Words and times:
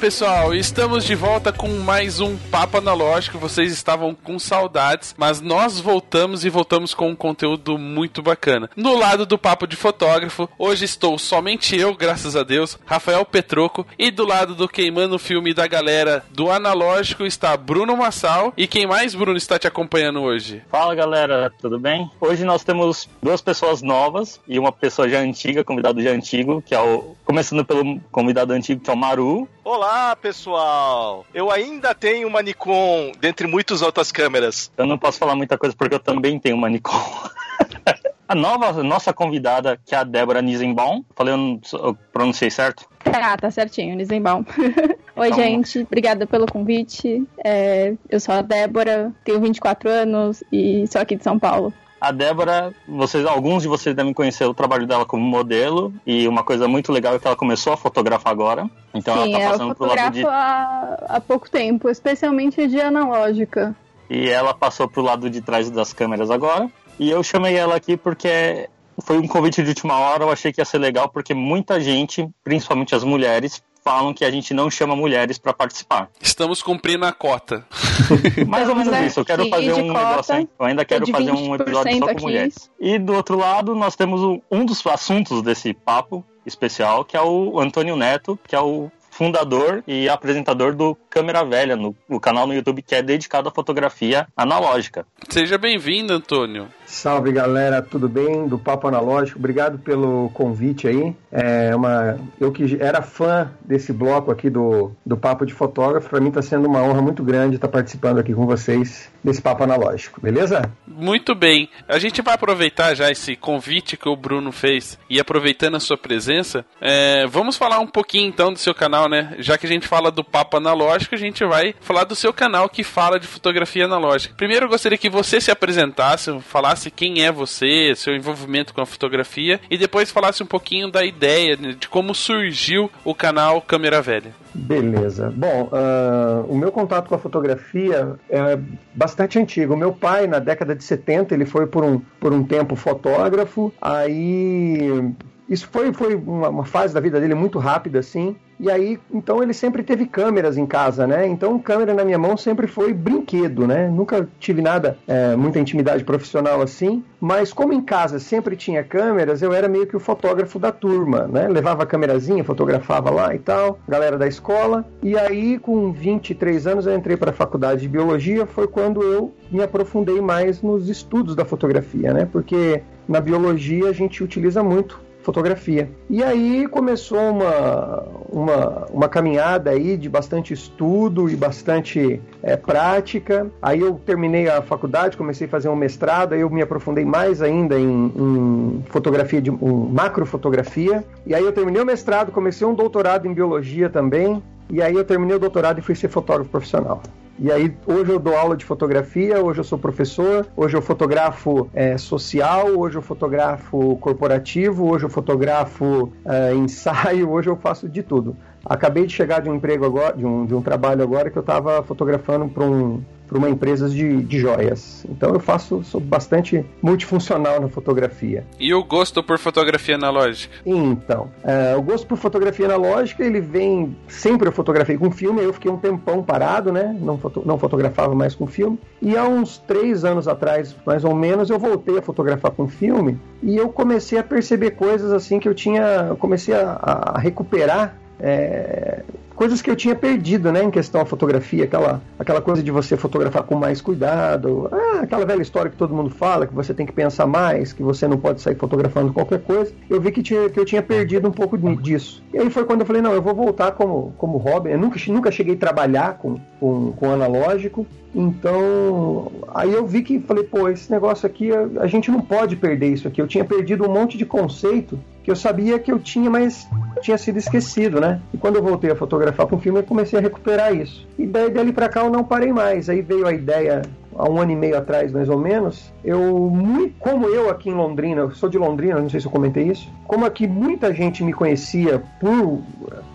pessoal, 0.00 0.54
estamos 0.54 1.04
de 1.04 1.14
volta 1.14 1.52
com 1.52 1.68
mais 1.68 2.20
um 2.20 2.34
Papo 2.34 2.78
Analógico. 2.78 3.38
Vocês 3.38 3.70
estavam 3.70 4.14
com 4.14 4.38
saudades, 4.38 5.14
mas 5.18 5.42
nós 5.42 5.78
voltamos 5.78 6.42
e 6.42 6.48
voltamos 6.48 6.94
com 6.94 7.10
um 7.10 7.14
conteúdo 7.14 7.76
muito 7.76 8.22
bacana. 8.22 8.70
No 8.74 8.96
lado 8.96 9.26
do 9.26 9.36
Papo 9.36 9.66
de 9.66 9.76
Fotógrafo, 9.76 10.48
hoje 10.58 10.86
estou 10.86 11.18
somente 11.18 11.76
eu, 11.76 11.94
graças 11.94 12.34
a 12.34 12.42
Deus, 12.42 12.78
Rafael 12.86 13.26
Petroco, 13.26 13.86
e 13.98 14.10
do 14.10 14.26
lado 14.26 14.54
do 14.54 14.66
Queimando 14.66 15.16
o 15.16 15.18
Filme 15.18 15.52
da 15.52 15.66
galera 15.66 16.24
do 16.30 16.50
Analógico 16.50 17.26
está 17.26 17.54
Bruno 17.54 17.94
Massal. 17.94 18.54
E 18.56 18.66
quem 18.66 18.86
mais, 18.86 19.14
Bruno, 19.14 19.36
está 19.36 19.58
te 19.58 19.66
acompanhando 19.66 20.22
hoje? 20.22 20.62
Fala 20.70 20.94
galera, 20.94 21.52
tudo 21.60 21.78
bem? 21.78 22.10
Hoje 22.18 22.42
nós 22.42 22.64
temos 22.64 23.06
duas 23.22 23.42
pessoas 23.42 23.82
novas 23.82 24.40
e 24.48 24.58
uma 24.58 24.72
pessoa 24.72 25.06
já 25.10 25.20
antiga, 25.20 25.62
convidado 25.62 26.02
já 26.02 26.10
antigo, 26.10 26.62
que 26.62 26.74
é 26.74 26.80
o. 26.80 27.14
Começando 27.22 27.64
pelo 27.64 28.00
convidado 28.10 28.54
antigo, 28.54 28.80
que 28.80 28.90
é 28.90 28.92
o 28.92 28.96
Maru. 28.96 29.46
Olá, 29.72 30.16
pessoal! 30.16 31.24
Eu 31.32 31.48
ainda 31.48 31.94
tenho 31.94 32.26
uma 32.26 32.42
Nikon, 32.42 33.12
dentre 33.20 33.46
muitas 33.46 33.82
outras 33.82 34.10
câmeras. 34.10 34.68
Eu 34.76 34.84
não 34.84 34.98
posso 34.98 35.16
falar 35.16 35.36
muita 35.36 35.56
coisa 35.56 35.76
porque 35.76 35.94
eu 35.94 36.00
também 36.00 36.40
tenho 36.40 36.56
uma 36.56 36.68
Nikon. 36.68 36.90
A 38.26 38.34
nova, 38.34 38.82
nossa 38.82 39.12
convidada, 39.12 39.78
que 39.86 39.94
é 39.94 39.98
a 39.98 40.04
Débora 40.04 40.42
Nisenbaum. 40.42 41.04
Falei, 41.16 41.34
eu, 41.34 41.60
eu 41.72 41.98
pronunciei 42.12 42.50
certo? 42.50 42.88
Ah, 43.04 43.36
tá 43.36 43.50
certinho, 43.50 43.94
Nisenbaum. 43.96 44.44
Oi, 45.16 45.28
então... 45.28 45.38
gente, 45.38 45.80
obrigada 45.80 46.26
pelo 46.26 46.46
convite. 46.46 47.24
É, 47.44 47.94
eu 48.08 48.18
sou 48.18 48.34
a 48.34 48.42
Débora, 48.42 49.12
tenho 49.24 49.40
24 49.40 49.88
anos 49.88 50.44
e 50.52 50.84
sou 50.88 51.00
aqui 51.00 51.14
de 51.14 51.22
São 51.22 51.38
Paulo. 51.38 51.72
A 52.00 52.12
Débora, 52.12 52.72
vocês, 52.88 53.26
alguns 53.26 53.62
de 53.62 53.68
vocês 53.68 53.94
devem 53.94 54.14
conhecer 54.14 54.44
o 54.46 54.54
trabalho 54.54 54.86
dela 54.86 55.04
como 55.04 55.22
modelo 55.22 55.92
e 56.06 56.26
uma 56.26 56.42
coisa 56.42 56.66
muito 56.66 56.90
legal 56.90 57.14
é 57.14 57.18
que 57.18 57.26
ela 57.26 57.36
começou 57.36 57.74
a 57.74 57.76
fotografar 57.76 58.32
agora. 58.32 58.70
Então 58.94 59.22
Sim, 59.22 59.34
ela 59.34 59.42
tá 59.42 59.50
passando 59.50 59.74
pro 59.74 59.86
lado 59.86 60.12
de 60.14 60.26
há, 60.26 60.98
há 61.08 61.20
pouco 61.20 61.50
tempo, 61.50 61.90
especialmente 61.90 62.66
de 62.66 62.80
analógica. 62.80 63.76
E 64.08 64.28
ela 64.28 64.54
passou 64.54 64.88
pro 64.88 65.02
lado 65.02 65.28
de 65.28 65.42
trás 65.42 65.70
das 65.70 65.92
câmeras 65.92 66.30
agora. 66.30 66.70
E 66.98 67.10
eu 67.10 67.22
chamei 67.22 67.54
ela 67.54 67.76
aqui 67.76 67.96
porque 67.96 68.68
foi 69.02 69.18
um 69.18 69.26
convite 69.26 69.62
de 69.62 69.68
última 69.68 69.98
hora, 69.98 70.24
eu 70.24 70.30
achei 70.30 70.52
que 70.52 70.60
ia 70.60 70.64
ser 70.64 70.78
legal 70.78 71.08
porque 71.08 71.34
muita 71.34 71.80
gente, 71.80 72.28
principalmente 72.42 72.94
as 72.94 73.04
mulheres, 73.04 73.62
falam 73.82 74.12
que 74.12 74.24
a 74.24 74.30
gente 74.30 74.52
não 74.54 74.70
chama 74.70 74.94
mulheres 74.94 75.38
para 75.38 75.52
participar. 75.52 76.10
Estamos 76.20 76.62
cumprindo 76.62 77.04
a 77.04 77.12
cota. 77.12 77.66
Mais 78.46 78.68
ou 78.68 78.74
menos 78.74 78.96
isso. 79.00 79.20
Eu 79.20 79.24
quero 79.24 79.48
fazer 79.48 79.72
um 79.72 79.88
cota, 79.88 80.08
negócio. 80.08 80.34
Hein? 80.34 80.48
Eu 80.58 80.66
ainda 80.66 80.84
quero 80.84 81.06
fazer 81.06 81.32
um 81.32 81.54
episódio 81.54 81.98
só 81.98 82.14
com 82.14 82.20
mulheres. 82.20 82.70
E 82.78 82.98
do 82.98 83.14
outro 83.14 83.38
lado, 83.38 83.74
nós 83.74 83.96
temos 83.96 84.40
um 84.50 84.64
dos 84.64 84.86
assuntos 84.86 85.42
desse 85.42 85.72
papo 85.72 86.24
especial, 86.44 87.04
que 87.04 87.16
é 87.16 87.22
o 87.22 87.60
Antônio 87.60 87.96
Neto, 87.96 88.38
que 88.46 88.54
é 88.54 88.60
o 88.60 88.90
fundador 89.10 89.84
e 89.86 90.08
apresentador 90.08 90.74
do 90.74 90.96
Câmera 91.10 91.44
Velha, 91.44 91.76
no, 91.76 91.94
no 92.08 92.18
canal 92.18 92.46
no 92.46 92.54
YouTube 92.54 92.80
que 92.80 92.94
é 92.94 93.02
dedicado 93.02 93.48
à 93.48 93.52
fotografia 93.52 94.26
analógica. 94.34 95.06
Seja 95.28 95.58
bem-vindo, 95.58 96.14
Antônio. 96.14 96.68
Salve 96.90 97.30
galera, 97.30 97.80
tudo 97.80 98.08
bem? 98.08 98.48
Do 98.48 98.58
Papo 98.58 98.88
Analógico, 98.88 99.38
obrigado 99.38 99.78
pelo 99.78 100.28
convite 100.34 100.88
aí. 100.88 101.14
É 101.30 101.74
uma, 101.74 102.18
eu 102.38 102.50
que 102.50 102.76
era 102.80 103.00
fã 103.00 103.48
desse 103.64 103.92
bloco 103.92 104.30
aqui 104.30 104.50
do, 104.50 104.90
do 105.06 105.16
Papo 105.16 105.46
de 105.46 105.54
Fotógrafo, 105.54 106.10
para 106.10 106.20
mim 106.20 106.28
está 106.28 106.42
sendo 106.42 106.66
uma 106.68 106.82
honra 106.82 107.00
muito 107.00 107.22
grande 107.22 107.54
estar 107.54 107.68
participando 107.68 108.18
aqui 108.18 108.34
com 108.34 108.44
vocês 108.44 109.08
desse 109.22 109.40
Papo 109.40 109.62
Analógico, 109.62 110.20
beleza? 110.20 110.68
Muito 110.84 111.32
bem. 111.32 111.70
A 111.88 111.98
gente 112.00 112.20
vai 112.22 112.34
aproveitar 112.34 112.92
já 112.94 113.08
esse 113.08 113.36
convite 113.36 113.96
que 113.96 114.08
o 114.08 114.16
Bruno 114.16 114.50
fez 114.50 114.98
e 115.08 115.20
aproveitando 115.20 115.76
a 115.76 115.80
sua 115.80 115.96
presença, 115.96 116.66
é, 116.80 117.24
vamos 117.28 117.56
falar 117.56 117.78
um 117.78 117.86
pouquinho 117.86 118.28
então 118.28 118.52
do 118.52 118.58
seu 118.58 118.74
canal, 118.74 119.08
né? 119.08 119.36
Já 119.38 119.56
que 119.56 119.64
a 119.64 119.70
gente 119.70 119.86
fala 119.86 120.10
do 120.10 120.24
Papo 120.24 120.56
Analógico, 120.56 121.14
a 121.14 121.18
gente 121.18 121.44
vai 121.44 121.72
falar 121.80 122.02
do 122.02 122.16
seu 122.16 122.32
canal 122.32 122.68
que 122.68 122.82
fala 122.82 123.20
de 123.20 123.28
fotografia 123.28 123.84
analógica. 123.84 124.34
Primeiro 124.36 124.66
eu 124.66 124.70
gostaria 124.70 124.98
que 124.98 125.08
você 125.08 125.40
se 125.40 125.52
apresentasse, 125.52 126.36
falasse 126.40 126.79
falasse 126.80 126.90
quem 126.90 127.22
é 127.24 127.30
você, 127.30 127.92
seu 127.94 128.14
envolvimento 128.14 128.72
com 128.72 128.80
a 128.80 128.86
fotografia 128.86 129.60
e 129.70 129.76
depois 129.76 130.10
falasse 130.10 130.42
um 130.42 130.46
pouquinho 130.46 130.90
da 130.90 131.04
ideia 131.04 131.56
de 131.56 131.88
como 131.88 132.14
surgiu 132.14 132.90
o 133.04 133.14
canal 133.14 133.60
Câmera 133.60 134.00
Velha. 134.00 134.32
Beleza. 134.54 135.32
Bom, 135.36 135.70
uh, 135.70 136.44
o 136.48 136.56
meu 136.56 136.72
contato 136.72 137.08
com 137.08 137.14
a 137.14 137.18
fotografia 137.18 138.14
é 138.30 138.58
bastante 138.94 139.38
antigo. 139.38 139.74
O 139.74 139.76
meu 139.76 139.92
pai, 139.92 140.26
na 140.26 140.38
década 140.38 140.74
de 140.74 140.82
70, 140.82 141.34
ele 141.34 141.44
foi 141.44 141.66
por 141.66 141.84
um, 141.84 142.00
por 142.18 142.32
um 142.32 142.42
tempo 142.42 142.74
fotógrafo, 142.74 143.72
aí 143.80 145.12
isso 145.50 145.68
foi, 145.72 145.92
foi 145.92 146.14
uma, 146.14 146.48
uma, 146.48 146.64
fase 146.64 146.94
da 146.94 147.00
vida 147.00 147.20
dele 147.20 147.34
muito 147.34 147.58
rápida, 147.58 147.98
assim. 147.98 148.36
E 148.60 148.70
aí, 148.70 149.00
então 149.12 149.42
ele 149.42 149.52
sempre 149.52 149.82
teve 149.82 150.06
câmeras 150.06 150.56
em 150.56 150.64
casa, 150.64 151.08
né? 151.08 151.26
Então, 151.26 151.58
câmera 151.58 151.92
na 151.92 152.04
minha 152.04 152.18
mão 152.18 152.36
sempre 152.36 152.68
foi 152.68 152.92
brinquedo, 152.92 153.66
né? 153.66 153.88
Nunca 153.88 154.28
tive 154.38 154.62
nada, 154.62 154.96
é, 155.08 155.34
muita 155.34 155.58
intimidade 155.58 156.04
profissional 156.04 156.62
assim. 156.62 157.02
Mas 157.20 157.52
como 157.52 157.72
em 157.72 157.80
casa 157.80 158.20
sempre 158.20 158.54
tinha 158.54 158.84
câmeras, 158.84 159.42
eu 159.42 159.52
era 159.52 159.68
meio 159.68 159.88
que 159.88 159.96
o 159.96 160.00
fotógrafo 160.00 160.56
da 160.56 160.70
turma, 160.70 161.26
né? 161.26 161.48
Levava 161.48 161.82
a 161.82 161.86
câmerazinha, 161.86 162.44
fotografava 162.44 163.10
lá 163.10 163.34
e 163.34 163.40
tal, 163.40 163.80
galera 163.88 164.16
da 164.16 164.28
escola. 164.28 164.86
E 165.02 165.18
aí, 165.18 165.58
com 165.58 165.90
23 165.90 166.64
anos, 166.68 166.86
eu 166.86 166.94
entrei 166.94 167.16
para 167.16 167.30
a 167.30 167.34
faculdade 167.34 167.80
de 167.80 167.88
biologia. 167.88 168.46
Foi 168.46 168.68
quando 168.68 169.02
eu 169.02 169.34
me 169.50 169.60
aprofundei 169.60 170.20
mais 170.20 170.62
nos 170.62 170.88
estudos 170.88 171.34
da 171.34 171.44
fotografia, 171.44 172.12
né? 172.12 172.28
Porque 172.30 172.84
na 173.08 173.20
biologia 173.20 173.88
a 173.88 173.92
gente 173.92 174.22
utiliza 174.22 174.62
muito 174.62 175.09
fotografia. 175.22 175.90
E 176.08 176.22
aí 176.22 176.66
começou 176.68 177.18
uma, 177.18 178.02
uma, 178.28 178.86
uma 178.90 179.08
caminhada 179.08 179.70
aí 179.70 179.96
de 179.96 180.08
bastante 180.08 180.52
estudo 180.52 181.28
e 181.28 181.36
bastante 181.36 182.20
é, 182.42 182.56
prática. 182.56 183.50
Aí 183.60 183.80
eu 183.80 183.94
terminei 184.04 184.48
a 184.48 184.62
faculdade, 184.62 185.16
comecei 185.16 185.46
a 185.46 185.50
fazer 185.50 185.68
um 185.68 185.76
mestrado, 185.76 186.32
aí 186.32 186.40
eu 186.40 186.50
me 186.50 186.62
aprofundei 186.62 187.04
mais 187.04 187.42
ainda 187.42 187.78
em, 187.78 188.12
em 188.16 188.84
fotografia, 188.88 189.40
de 189.40 189.50
um, 189.50 189.88
macrofotografia. 189.90 191.04
E 191.26 191.34
aí 191.34 191.44
eu 191.44 191.52
terminei 191.52 191.82
o 191.82 191.86
mestrado, 191.86 192.32
comecei 192.32 192.66
um 192.66 192.74
doutorado 192.74 193.26
em 193.26 193.34
biologia 193.34 193.88
também. 193.88 194.42
E 194.68 194.80
aí 194.80 194.94
eu 194.94 195.04
terminei 195.04 195.36
o 195.36 195.38
doutorado 195.38 195.78
e 195.78 195.82
fui 195.82 195.94
ser 195.94 196.08
fotógrafo 196.08 196.50
profissional. 196.50 197.02
E 197.42 197.50
aí, 197.50 197.74
hoje 197.86 198.12
eu 198.12 198.18
dou 198.18 198.36
aula 198.36 198.54
de 198.54 198.66
fotografia, 198.66 199.42
hoje 199.42 199.60
eu 199.60 199.64
sou 199.64 199.78
professor, 199.78 200.46
hoje 200.54 200.76
eu 200.76 200.82
fotografo 200.82 201.70
é, 201.72 201.96
social, 201.96 202.66
hoje 202.76 202.98
eu 202.98 203.02
fotografo 203.02 203.96
corporativo, 203.96 204.86
hoje 204.86 205.06
eu 205.06 205.08
fotografo 205.08 206.12
é, 206.22 206.52
ensaio, 206.54 207.30
hoje 207.32 207.48
eu 207.48 207.56
faço 207.56 207.88
de 207.88 208.02
tudo. 208.02 208.36
Acabei 208.64 209.06
de 209.06 209.12
chegar 209.12 209.40
de 209.40 209.48
um 209.48 209.54
emprego 209.54 209.84
agora, 209.84 210.16
de 210.16 210.24
um, 210.24 210.46
de 210.46 210.54
um 210.54 210.62
trabalho 210.62 211.02
agora 211.02 211.30
que 211.30 211.36
eu 211.36 211.40
estava 211.40 211.82
fotografando 211.82 212.48
para 212.48 212.64
um, 212.64 213.02
para 213.30 213.38
uma 213.38 213.48
empresa 213.48 213.88
de, 213.88 214.22
de 214.22 214.40
joias. 214.40 215.06
Então 215.08 215.32
eu 215.32 215.38
faço, 215.38 215.84
sou 215.84 216.00
bastante 216.00 216.66
multifuncional 216.82 217.60
na 217.60 217.68
fotografia. 217.68 218.44
E 218.58 218.74
o 218.74 218.82
gosto 218.82 219.22
por 219.22 219.38
fotografia 219.38 219.94
analógica? 219.94 220.52
Então, 220.66 221.30
é, 221.44 221.76
o 221.76 221.82
gosto 221.82 222.08
por 222.08 222.18
fotografia 222.18 222.66
analógica, 222.66 223.24
ele 223.24 223.40
vem. 223.40 223.96
Sempre 224.08 224.48
eu 224.48 224.52
fotografei 224.52 224.98
com 224.98 225.12
filme, 225.12 225.40
eu 225.40 225.52
fiquei 225.52 225.70
um 225.70 225.76
tempão 225.76 226.24
parado, 226.24 226.72
né? 226.72 226.96
Não, 227.00 227.16
foto, 227.16 227.42
não 227.46 227.56
fotografava 227.56 228.16
mais 228.16 228.34
com 228.34 228.48
filme. 228.48 228.78
E 229.00 229.16
há 229.16 229.24
uns 229.28 229.58
três 229.58 230.04
anos 230.04 230.26
atrás, 230.26 230.74
mais 230.84 231.04
ou 231.04 231.14
menos, 231.14 231.50
eu 231.50 231.58
voltei 231.58 231.98
a 231.98 232.02
fotografar 232.02 232.50
com 232.50 232.66
filme 232.66 233.16
e 233.42 233.56
eu 233.56 233.68
comecei 233.68 234.18
a 234.18 234.24
perceber 234.24 234.72
coisas 234.72 235.12
assim 235.12 235.38
que 235.38 235.48
eu 235.48 235.54
tinha. 235.54 236.06
Eu 236.08 236.16
comecei 236.16 236.52
a, 236.52 236.80
a 236.82 237.18
recuperar 237.20 237.96
é, 238.22 239.02
coisas 239.34 239.62
que 239.62 239.70
eu 239.70 239.76
tinha 239.76 239.94
perdido, 239.94 240.52
né, 240.52 240.62
em 240.62 240.70
questão 240.70 241.00
à 241.00 241.06
fotografia, 241.06 241.64
aquela, 241.64 242.02
aquela 242.18 242.42
coisa 242.42 242.62
de 242.62 242.70
você 242.70 242.94
fotografar 242.96 243.42
com 243.42 243.54
mais 243.54 243.80
cuidado, 243.80 244.68
ah, 244.70 245.00
aquela 245.00 245.24
velha 245.24 245.40
história 245.40 245.70
que 245.70 245.78
todo 245.78 245.94
mundo 245.94 246.10
fala, 246.10 246.46
que 246.46 246.54
você 246.54 246.74
tem 246.74 246.84
que 246.84 246.92
pensar 246.92 247.26
mais, 247.26 247.72
que 247.72 247.82
você 247.82 248.06
não 248.06 248.18
pode 248.18 248.42
sair 248.42 248.56
fotografando 248.56 249.12
qualquer 249.12 249.40
coisa. 249.40 249.72
Eu 249.88 249.98
vi 249.98 250.12
que, 250.12 250.22
tinha, 250.22 250.50
que 250.50 250.60
eu 250.60 250.64
tinha 250.66 250.82
perdido 250.82 251.26
um 251.26 251.32
pouco 251.32 251.56
disso. 251.76 252.22
E 252.34 252.38
aí 252.38 252.50
foi 252.50 252.64
quando 252.64 252.80
eu 252.80 252.86
falei, 252.86 253.00
não, 253.00 253.12
eu 253.12 253.22
vou 253.22 253.34
voltar 253.34 253.72
como, 253.72 254.12
como 254.18 254.36
hobby. 254.36 254.72
Eu 254.72 254.78
nunca, 254.78 255.00
nunca 255.08 255.30
cheguei 255.30 255.54
a 255.54 255.58
trabalhar 255.58 256.18
com, 256.18 256.38
com, 256.58 256.92
com 256.92 257.10
analógico, 257.10 257.86
então, 258.14 259.30
aí 259.54 259.72
eu 259.72 259.86
vi 259.86 260.02
que 260.02 260.18
falei, 260.18 260.42
pô, 260.42 260.68
esse 260.68 260.90
negócio 260.90 261.26
aqui, 261.26 261.52
a, 261.52 261.82
a, 261.82 261.86
gente 261.86 262.10
não 262.10 262.20
pode 262.20 262.56
perder 262.56 262.88
isso 262.88 263.06
aqui. 263.06 263.22
Eu 263.22 263.28
tinha 263.28 263.44
perdido 263.44 263.88
um 263.88 263.92
monte 263.92 264.18
de 264.18 264.26
conceito 264.26 264.98
que 265.22 265.30
eu 265.30 265.36
sabia 265.36 265.78
que 265.78 265.92
eu 265.92 265.98
tinha, 265.98 266.30
mas 266.30 266.68
tinha 267.02 267.18
sido 267.18 267.38
esquecido, 267.38 268.00
né? 268.00 268.20
E 268.32 268.38
quando 268.38 268.56
eu 268.56 268.62
voltei 268.62 268.90
a 268.90 268.96
fotografar 268.96 269.46
com 269.46 269.58
filme, 269.58 269.80
eu 269.80 269.84
comecei 269.84 270.18
a 270.18 270.22
recuperar 270.22 270.74
isso. 270.74 271.06
E 271.18 271.26
daí 271.26 271.50
dali 271.50 271.72
para 271.72 271.88
cá 271.88 272.04
eu 272.04 272.10
não 272.10 272.24
parei 272.24 272.52
mais. 272.52 272.88
Aí 272.88 273.02
veio 273.02 273.26
a 273.26 273.32
ideia 273.32 273.82
há 274.20 274.28
um 274.28 274.40
ano 274.40 274.52
e 274.52 274.56
meio 274.56 274.76
atrás, 274.76 275.12
mais 275.12 275.28
ou 275.28 275.38
menos, 275.38 275.92
eu, 276.04 276.52
como 276.98 277.26
eu 277.26 277.48
aqui 277.48 277.70
em 277.70 277.74
Londrina, 277.74 278.22
eu 278.22 278.30
sou 278.32 278.48
de 278.48 278.58
Londrina, 278.58 279.00
não 279.00 279.08
sei 279.08 279.20
se 279.20 279.26
eu 279.26 279.32
comentei 279.32 279.64
isso, 279.64 279.90
como 280.06 280.26
aqui 280.26 280.46
muita 280.46 280.92
gente 280.92 281.24
me 281.24 281.32
conhecia 281.32 282.02
por 282.20 282.60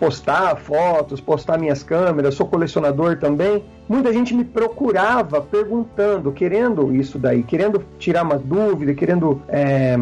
postar 0.00 0.56
fotos, 0.56 1.20
postar 1.20 1.58
minhas 1.58 1.82
câmeras, 1.82 2.34
sou 2.34 2.46
colecionador 2.46 3.18
também, 3.18 3.64
muita 3.88 4.12
gente 4.12 4.34
me 4.34 4.44
procurava 4.44 5.40
perguntando, 5.40 6.32
querendo 6.32 6.94
isso 6.94 7.18
daí, 7.18 7.42
querendo 7.42 7.82
tirar 7.98 8.22
uma 8.22 8.38
dúvida, 8.38 8.94
querendo, 8.94 9.40
é, 9.48 9.96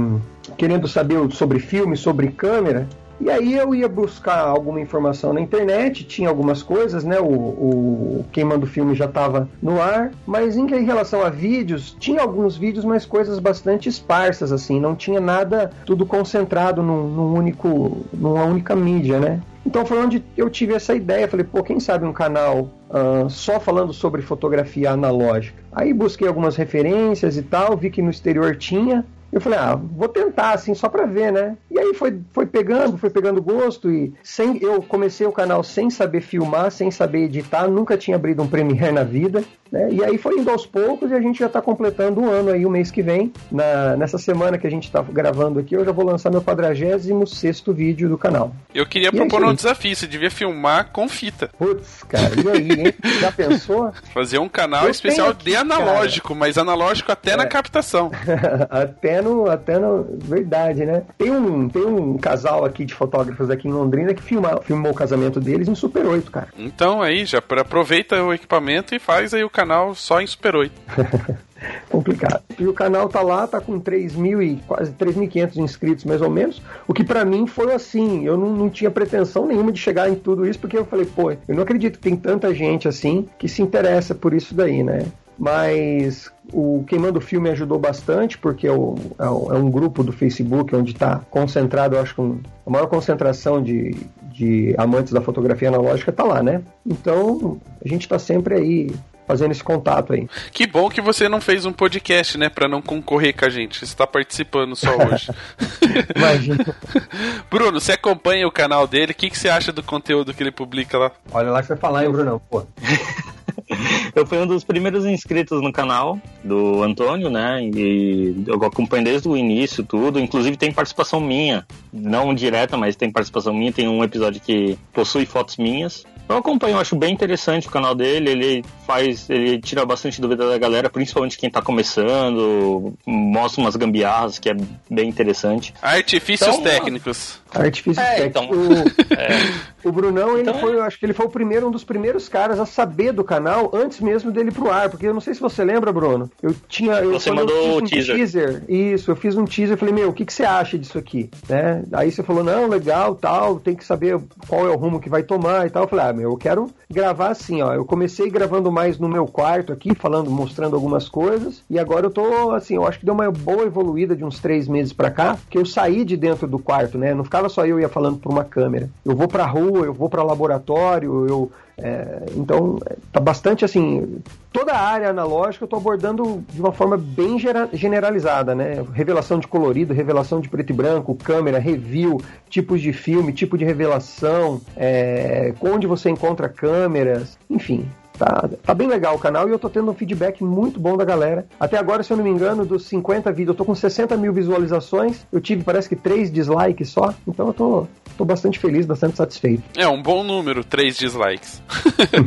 querendo 0.57 0.89
saber 0.89 1.31
sobre 1.33 1.59
filme, 1.59 1.97
sobre 1.97 2.29
câmera, 2.29 2.89
E 3.21 3.31
aí 3.31 3.55
eu 3.55 3.75
ia 3.75 3.89
buscar 3.89 4.41
alguma 4.41 4.81
informação 4.81 5.33
na 5.33 5.41
internet, 5.41 6.05
tinha 6.05 6.29
algumas 6.29 6.63
coisas, 6.63 7.05
né? 7.05 7.21
O, 7.21 7.27
o 7.27 8.25
Quem 8.33 8.45
Manda 8.45 8.65
o 8.65 8.69
Filme 8.69 8.95
já 8.95 9.05
estava 9.05 9.49
no 9.63 9.81
ar, 9.81 10.11
mas 10.27 10.57
em, 10.57 10.67
relação 10.85 11.23
a 11.23 11.31
vídeos, 11.31 11.97
tinha 11.99 12.21
alguns 12.21 12.57
vídeos, 12.57 12.85
mas 12.85 13.07
coisas 13.07 13.39
bastante 13.39 13.89
esparsas, 13.89 14.51
assim, 14.51 14.81
não 14.81 14.97
tinha 14.97 15.21
nada 15.21 15.71
tudo 15.87 16.05
concentrado 16.05 16.83
num, 16.83 17.09
num 17.09 17.35
único, 17.35 18.05
numa 18.13 18.45
única 18.45 18.75
mídia, 18.75 19.21
né? 19.21 19.41
Então 19.65 19.87
foi 19.87 19.99
onde 19.99 20.23
eu 20.37 20.51
tive 20.51 20.75
essa 20.75 20.95
ideia. 20.95 21.27
Falei, 21.27 21.47
pô, 21.47 21.63
quem 21.63 21.81
sabe 21.81 22.05
um 22.05 22.13
canal 22.13 22.69
uh, 22.91 23.31
só 23.31 23.59
falando 23.59 23.93
sobre 23.93 24.21
fotografia 24.21 24.91
analógica? 24.91 25.63
Aí 25.73 25.93
busquei 25.95 26.29
algumas 26.29 26.57
referências 26.57 27.37
e 27.37 27.43
tal, 27.43 27.77
vi 27.77 27.91
que 27.91 28.03
no 28.03 28.11
exterior 28.11 28.57
tinha. 28.57 29.05
Eu 29.35 29.41
falei, 29.41 29.59
ah, 29.59 29.75
vou 29.75 30.09
tentar, 30.09 30.53
assim, 30.53 30.75
só 30.75 30.89
pra 30.89 31.07
ver, 31.07 31.33
né? 31.33 31.57
E 31.69 31.77
aí 31.77 31.93
foi, 31.93 32.21
foi 32.33 32.47
pegando, 32.47 32.97
foi 32.97 33.11
pegando 33.11 33.43
gosto 33.43 33.91
e 33.91 34.15
sem, 34.23 34.63
eu 34.63 34.81
comecei 34.81 35.27
o 35.27 35.33
canal 35.33 35.65
sem 35.65 35.91
saber 35.91 36.21
filmar, 36.21 36.71
sem 36.71 36.89
saber 36.93 37.25
editar, 37.25 37.67
nunca 37.67 37.99
tinha 37.99 38.17
abrido 38.17 38.43
um 38.43 38.47
Premiere 38.47 38.93
na 38.93 39.03
vida. 39.03 39.43
Né? 39.75 39.89
E 39.91 40.05
aí 40.05 40.17
foi 40.19 40.39
indo 40.39 40.49
aos 40.51 40.65
poucos 40.65 41.11
e 41.11 41.15
a 41.15 41.21
gente 41.21 41.41
já 41.41 41.47
está 41.47 41.61
completando 41.61 42.21
um 42.21 42.31
ano 42.31 42.53
aí, 42.53 42.65
o 42.65 42.71
mês 42.71 42.93
que 42.93 43.03
vem. 43.03 43.33
Na, 43.51 43.97
nessa 43.97 44.19
semana 44.19 44.57
que 44.57 44.69
a 44.69 44.71
gente 44.71 44.85
está 44.85 45.03
gravando 45.03 45.59
aqui, 45.59 45.75
eu 45.75 45.85
já 45.85 45.91
vou 45.91 46.05
lançar 46.05 46.31
meu 46.31 46.41
46 46.41 47.65
vídeo 47.75 48.09
do 48.09 48.17
canal. 48.17 48.55
Eu 48.73 48.87
queria 48.87 49.09
e 49.09 49.17
é 49.17 49.17
propor 49.17 49.43
é 49.43 49.47
um 49.47 49.55
desafio, 49.55 49.97
você 49.97 50.07
devia 50.07 50.31
filmar 50.31 50.91
com 50.93 51.09
fita. 51.09 51.51
Putz, 51.59 52.05
cara, 52.05 52.31
e 52.41 52.49
aí, 52.49 52.71
hein? 52.71 52.95
Já 53.21 53.33
pensou? 53.33 53.93
Fazer 54.13 54.39
um 54.39 54.49
canal 54.49 54.85
eu 54.85 54.91
especial 54.91 55.31
aqui, 55.31 55.47
de 55.47 55.57
analógico, 55.57 56.29
cara. 56.29 56.41
mas 56.41 56.57
analógico 56.57 57.11
até 57.11 57.33
é. 57.33 57.37
na 57.37 57.47
captação. 57.47 58.13
até 58.71 59.21
no. 59.25 59.51
Até 59.51 59.79
no. 59.79 60.07
Verdade, 60.19 60.85
né? 60.85 61.03
Tem 61.19 61.31
um, 61.31 61.69
tem 61.69 61.85
um 61.85 62.17
casal 62.17 62.65
aqui 62.65 62.85
de 62.85 62.95
fotógrafos 62.95 63.51
aqui 63.51 63.67
em 63.67 63.73
Londrina 63.73 64.15
que 64.15 64.23
filma, 64.23 64.61
filmou 64.63 64.93
o 64.93 64.95
casamento 64.95 65.41
deles 65.41 65.67
em 65.67 65.75
Super 65.75 66.07
8, 66.07 66.31
cara. 66.31 66.49
Então 66.57 67.03
aí, 67.03 67.25
já 67.25 67.39
aproveita 67.39 68.23
o 68.23 68.33
equipamento 68.33 68.95
e 68.95 69.01
faz 69.01 69.35
aí 69.35 69.43
o 69.43 69.51
canal 69.51 69.65
canal 69.65 69.95
só 69.95 70.21
em 70.21 70.27
Super 70.27 70.55
8. 70.55 70.73
complicado. 71.89 72.43
E 72.59 72.67
o 72.67 72.75
canal 72.75 73.09
tá 73.09 73.23
lá, 73.23 73.47
tá 73.47 73.59
com 73.59 73.81
3 73.81 74.15
mil 74.15 74.43
e 74.43 74.57
quase 74.67 74.93
3.500 74.93 75.57
inscritos, 75.57 76.05
mais 76.05 76.21
ou 76.21 76.29
menos. 76.29 76.61
O 76.87 76.93
que 76.93 77.03
para 77.03 77.25
mim 77.25 77.47
foi 77.47 77.73
assim, 77.73 78.27
eu 78.27 78.37
não, 78.37 78.51
não, 78.51 78.69
tinha 78.69 78.91
pretensão 78.91 79.47
nenhuma 79.47 79.73
de 79.73 79.81
chegar 79.81 80.11
em 80.11 80.15
tudo 80.15 80.47
isso, 80.47 80.59
porque 80.59 80.77
eu 80.77 80.85
falei, 80.85 81.07
pô, 81.07 81.31
eu 81.31 81.39
não 81.49 81.63
acredito 81.63 81.99
que 81.99 82.03
tem 82.03 82.17
tanta 82.17 82.55
gente 82.55 82.87
assim 82.87 83.27
que 83.39 83.49
se 83.49 83.63
interessa 83.63 84.15
por 84.15 84.35
isso 84.35 84.55
daí, 84.55 84.83
né? 84.83 85.07
Mas 85.39 86.31
o 86.53 86.85
Queimando 86.87 87.19
o 87.19 87.23
Filme 87.23 87.51
ajudou 87.51 87.79
bastante, 87.79 88.39
porque 88.39 88.67
é, 88.67 88.73
o, 88.73 88.97
é, 89.19 89.25
é 89.25 89.59
um 89.59 89.71
grupo 89.71 90.03
do 90.03 90.13
Facebook 90.13 90.75
onde 90.75 90.93
está 90.93 91.21
concentrado, 91.31 91.97
eu 91.97 92.03
acho 92.03 92.15
que 92.15 92.21
um, 92.21 92.41
a 92.67 92.71
maior 92.71 92.87
concentração 92.87 93.63
de, 93.63 93.97
de 94.33 94.75
amantes 94.79 95.13
da 95.13 95.21
fotografia 95.21 95.69
analógica 95.69 96.11
está 96.11 96.25
lá, 96.25 96.43
né? 96.43 96.63
Então 96.87 97.61
a 97.85 97.89
gente 97.89 98.03
está 98.03 98.19
sempre 98.19 98.55
aí 98.55 98.91
fazendo 99.27 99.53
esse 99.53 99.65
contato 99.65 100.13
aí. 100.13 100.29
Que 100.53 100.67
bom 100.67 100.89
que 100.89 101.01
você 101.01 101.29
não 101.29 101.41
fez 101.41 101.65
um 101.65 101.73
podcast, 101.73 102.37
né, 102.39 102.49
para 102.49 102.69
não 102.69 102.83
concorrer 102.83 103.35
com 103.35 103.45
a 103.45 103.49
gente. 103.49 103.79
Você 103.79 103.85
está 103.87 104.07
participando 104.07 104.77
só 104.77 104.91
hoje. 104.97 105.31
Imagina. 106.15 106.65
Bruno, 107.51 107.81
você 107.81 107.93
acompanha 107.93 108.47
o 108.47 108.53
canal 108.53 108.87
dele? 108.87 109.13
O 109.13 109.15
que, 109.15 109.31
que 109.31 109.39
você 109.39 109.49
acha 109.49 109.73
do 109.73 109.83
conteúdo 109.83 110.35
que 110.35 110.43
ele 110.43 110.53
publica 110.53 110.99
lá? 110.99 111.11
Olha 111.33 111.51
lá 111.51 111.61
que 111.61 111.69
você 111.69 111.75
vai 111.75 111.81
falar, 111.81 112.05
hein, 112.05 112.11
Bruno? 112.11 112.41
Pô. 112.51 112.65
eu 114.15 114.27
fui 114.27 114.39
um 114.39 114.47
dos 114.47 114.65
primeiros 114.65 115.05
inscritos 115.05 115.61
no 115.61 115.73
canal 115.73 116.19
do 116.43 116.83
Antônio, 116.83 117.31
né? 117.31 117.63
E 117.63 118.45
eu 118.47 118.63
acompanho 118.65 119.05
desde 119.05 119.29
o 119.29 119.37
início 119.37 119.85
tudo. 119.85 120.19
Inclusive 120.19 120.57
tem 120.57 120.73
participação 120.73 121.21
minha, 121.21 121.67
não 121.93 122.35
direta, 122.35 122.77
mas 122.77 122.97
tem 122.97 123.11
participação 123.11 123.55
minha. 123.55 123.73
Tem 123.73 123.89
um 123.89 124.03
episódio 124.03 124.41
que 124.41 124.79
possui 124.93 125.27
fotos 125.27 125.57
minhas. 125.57 126.05
Eu 126.27 126.39
acompanho, 126.39 126.77
eu 126.77 126.81
acho 126.81 126.97
bem 126.97 127.13
interessante 127.13 127.69
o 127.69 127.71
canal 127.71 127.95
dele. 127.95 128.31
Ele 128.31 128.65
faz, 128.87 129.29
ele 129.29 129.61
tira 129.61 129.85
bastante 129.85 130.21
dúvida 130.21 130.49
da 130.49 130.57
galera, 130.57 130.89
principalmente 130.89 131.37
quem 131.37 131.51
tá 131.51 131.61
começando, 131.61 132.95
mostra 133.07 133.61
umas 133.61 133.77
gambiarras 133.77 134.39
que 134.39 134.49
é 134.49 134.57
bem 134.91 135.09
interessante. 135.09 135.75
Artifícios 135.83 136.49
então, 136.49 136.63
técnicos. 136.63 137.41
Artifícios 137.55 138.05
é. 138.05 138.27
Então, 138.27 138.45
é. 139.17 139.75
O 139.85 139.93
Brunão, 139.93 140.33
ele 140.33 140.49
então, 140.49 140.61
foi, 140.61 140.75
eu 140.75 140.83
acho 140.83 140.99
que 140.99 141.05
ele 141.05 141.13
foi 141.13 141.27
o 141.27 141.31
primeiro, 141.31 141.69
um 141.69 141.71
dos 141.71 141.85
primeiros 141.85 142.29
caras 142.29 142.59
a 142.59 142.65
saber 142.65 143.13
do 143.13 143.23
canal 143.23 143.71
antes 143.75 144.01
mesmo 144.01 144.33
dele 144.33 144.51
pro 144.51 144.71
ar, 144.71 144.89
porque 144.89 145.07
eu 145.07 145.13
não 145.13 145.21
sei 145.21 145.35
se 145.35 145.41
você 145.41 145.63
lembra, 145.63 145.93
Bruno. 145.93 146.31
Eu 146.43 146.55
tinha. 146.69 146.95
Eu, 146.95 147.13
você 147.13 147.31
mandou 147.31 147.79
o 147.79 147.83
teaser. 147.83 148.17
teaser. 148.17 148.65
Isso, 148.67 149.11
eu 149.11 149.17
fiz 149.17 149.37
um 149.37 149.45
teaser, 149.45 149.77
falei, 149.77 149.95
meu, 149.95 150.09
o 150.09 150.13
que, 150.13 150.25
que 150.25 150.33
você 150.33 150.45
acha 150.45 150.79
disso 150.79 150.97
aqui? 150.97 151.31
Né? 151.49 151.85
Aí 151.93 152.11
você 152.11 152.23
falou, 152.23 152.43
não, 152.43 152.67
legal, 152.67 153.15
tal, 153.15 153.61
tem 153.61 153.75
que 153.75 153.85
saber 153.85 154.19
qual 154.49 154.67
é 154.67 154.71
o 154.71 154.77
rumo 154.77 154.99
que 154.99 155.11
vai 155.11 155.23
tomar 155.23 155.67
e 155.67 155.71
tal. 155.71 155.85
Eu 155.85 155.89
falei, 155.89 156.07
ah, 156.07 156.13
meu, 156.13 156.31
eu 156.31 156.37
quero 156.37 156.71
gravar 156.91 157.29
assim, 157.29 157.61
ó. 157.61 157.75
Eu 157.75 157.85
comecei 157.85 158.31
gravando 158.31 158.73
mais 158.73 158.99
no 158.99 159.09
meu 159.09 159.27
quarto 159.27 159.73
aqui, 159.73 159.95
falando, 159.95 160.31
mostrando 160.31 160.75
algumas 160.75 161.09
coisas, 161.09 161.63
e 161.69 161.79
agora 161.79 162.07
eu 162.07 162.11
tô, 162.11 162.53
assim, 162.53 162.77
eu 162.77 162.87
acho 162.87 162.99
que 162.99 163.05
deu 163.05 163.15
uma 163.15 163.31
boa 163.31 163.65
evoluída 163.65 164.17
de 164.17 164.25
uns 164.25 164.41
três 164.41 164.67
meses 164.67 164.93
pra 164.93 165.11
cá, 165.11 165.37
que 165.51 165.59
eu 165.59 165.67
saí 165.67 166.05
de 166.05 166.17
dentro 166.17 166.47
do 166.47 166.59
quarto, 166.59 166.97
né? 166.97 167.13
Não 167.13 167.25
ficava 167.25 167.44
só 167.49 167.67
eu 167.67 167.81
ia 167.81 167.89
falando 167.89 168.19
por 168.19 168.31
uma 168.33 168.45
câmera. 168.45 168.89
Eu 169.05 169.15
vou 169.15 169.29
pra 169.29 169.47
rua, 169.47 169.85
eu 169.85 169.93
vou 169.93 170.09
pra 170.09 170.23
laboratório, 170.23 171.27
eu 171.29 171.53
é, 171.77 172.27
então, 172.37 172.79
tá 173.13 173.19
bastante 173.19 173.65
assim. 173.65 174.19
Toda 174.53 174.73
a 174.73 174.81
área 174.81 175.11
analógica 175.11 175.65
eu 175.65 175.67
estou 175.67 175.79
abordando 175.79 176.45
de 176.49 176.61
uma 176.61 176.73
forma 176.73 176.97
bem 176.97 177.37
generalizada, 177.73 178.55
né? 178.55 178.85
Revelação 178.93 179.41
de 179.41 179.49
colorido, 179.49 179.93
revelação 179.93 180.41
de 180.41 180.49
preto 180.49 180.71
e 180.71 180.73
branco, 180.73 181.17
câmera, 181.17 181.59
review, 181.59 182.21
tipos 182.49 182.81
de 182.81 182.93
filme, 182.93 183.33
tipo 183.33 183.59
de 183.59 183.65
revelação, 183.65 184.61
é, 184.77 185.53
onde 185.61 185.87
você 185.87 186.09
encontra 186.11 186.49
câmeras, 186.49 187.37
enfim. 187.51 187.89
Tá, 188.19 188.49
tá 188.63 188.75
bem 188.75 188.87
legal 188.87 189.17
o 189.17 189.19
canal 189.19 189.49
e 189.49 189.53
eu 189.53 189.59
tô 189.59 189.69
tendo 189.69 189.91
um 189.91 189.95
feedback 189.95 190.43
muito 190.43 190.79
bom 190.79 190.97
da 190.97 191.05
galera. 191.05 191.47
Até 191.59 191.79
agora, 191.79 192.03
se 192.03 192.13
eu 192.13 192.17
não 192.17 192.25
me 192.25 192.31
engano, 192.31 192.65
dos 192.65 192.87
50 192.87 193.31
vídeos, 193.33 193.49
eu 193.49 193.55
tô 193.55 193.65
com 193.65 193.75
60 193.75 194.17
mil 194.17 194.33
visualizações. 194.33 195.27
Eu 195.33 195.41
tive, 195.41 195.65
parece 195.65 195.89
que, 195.89 195.97
3 195.97 196.33
dislikes 196.33 196.91
só. 196.91 197.13
Então 197.27 197.49
eu 197.49 197.53
tô, 197.53 197.87
tô 198.17 198.25
bastante 198.25 198.59
feliz, 198.61 198.87
bastante 198.87 199.17
satisfeito. 199.17 199.63
É 199.77 199.89
um 199.89 200.01
bom 200.01 200.23
número, 200.23 200.63
3 200.63 200.97
dislikes. 200.97 201.61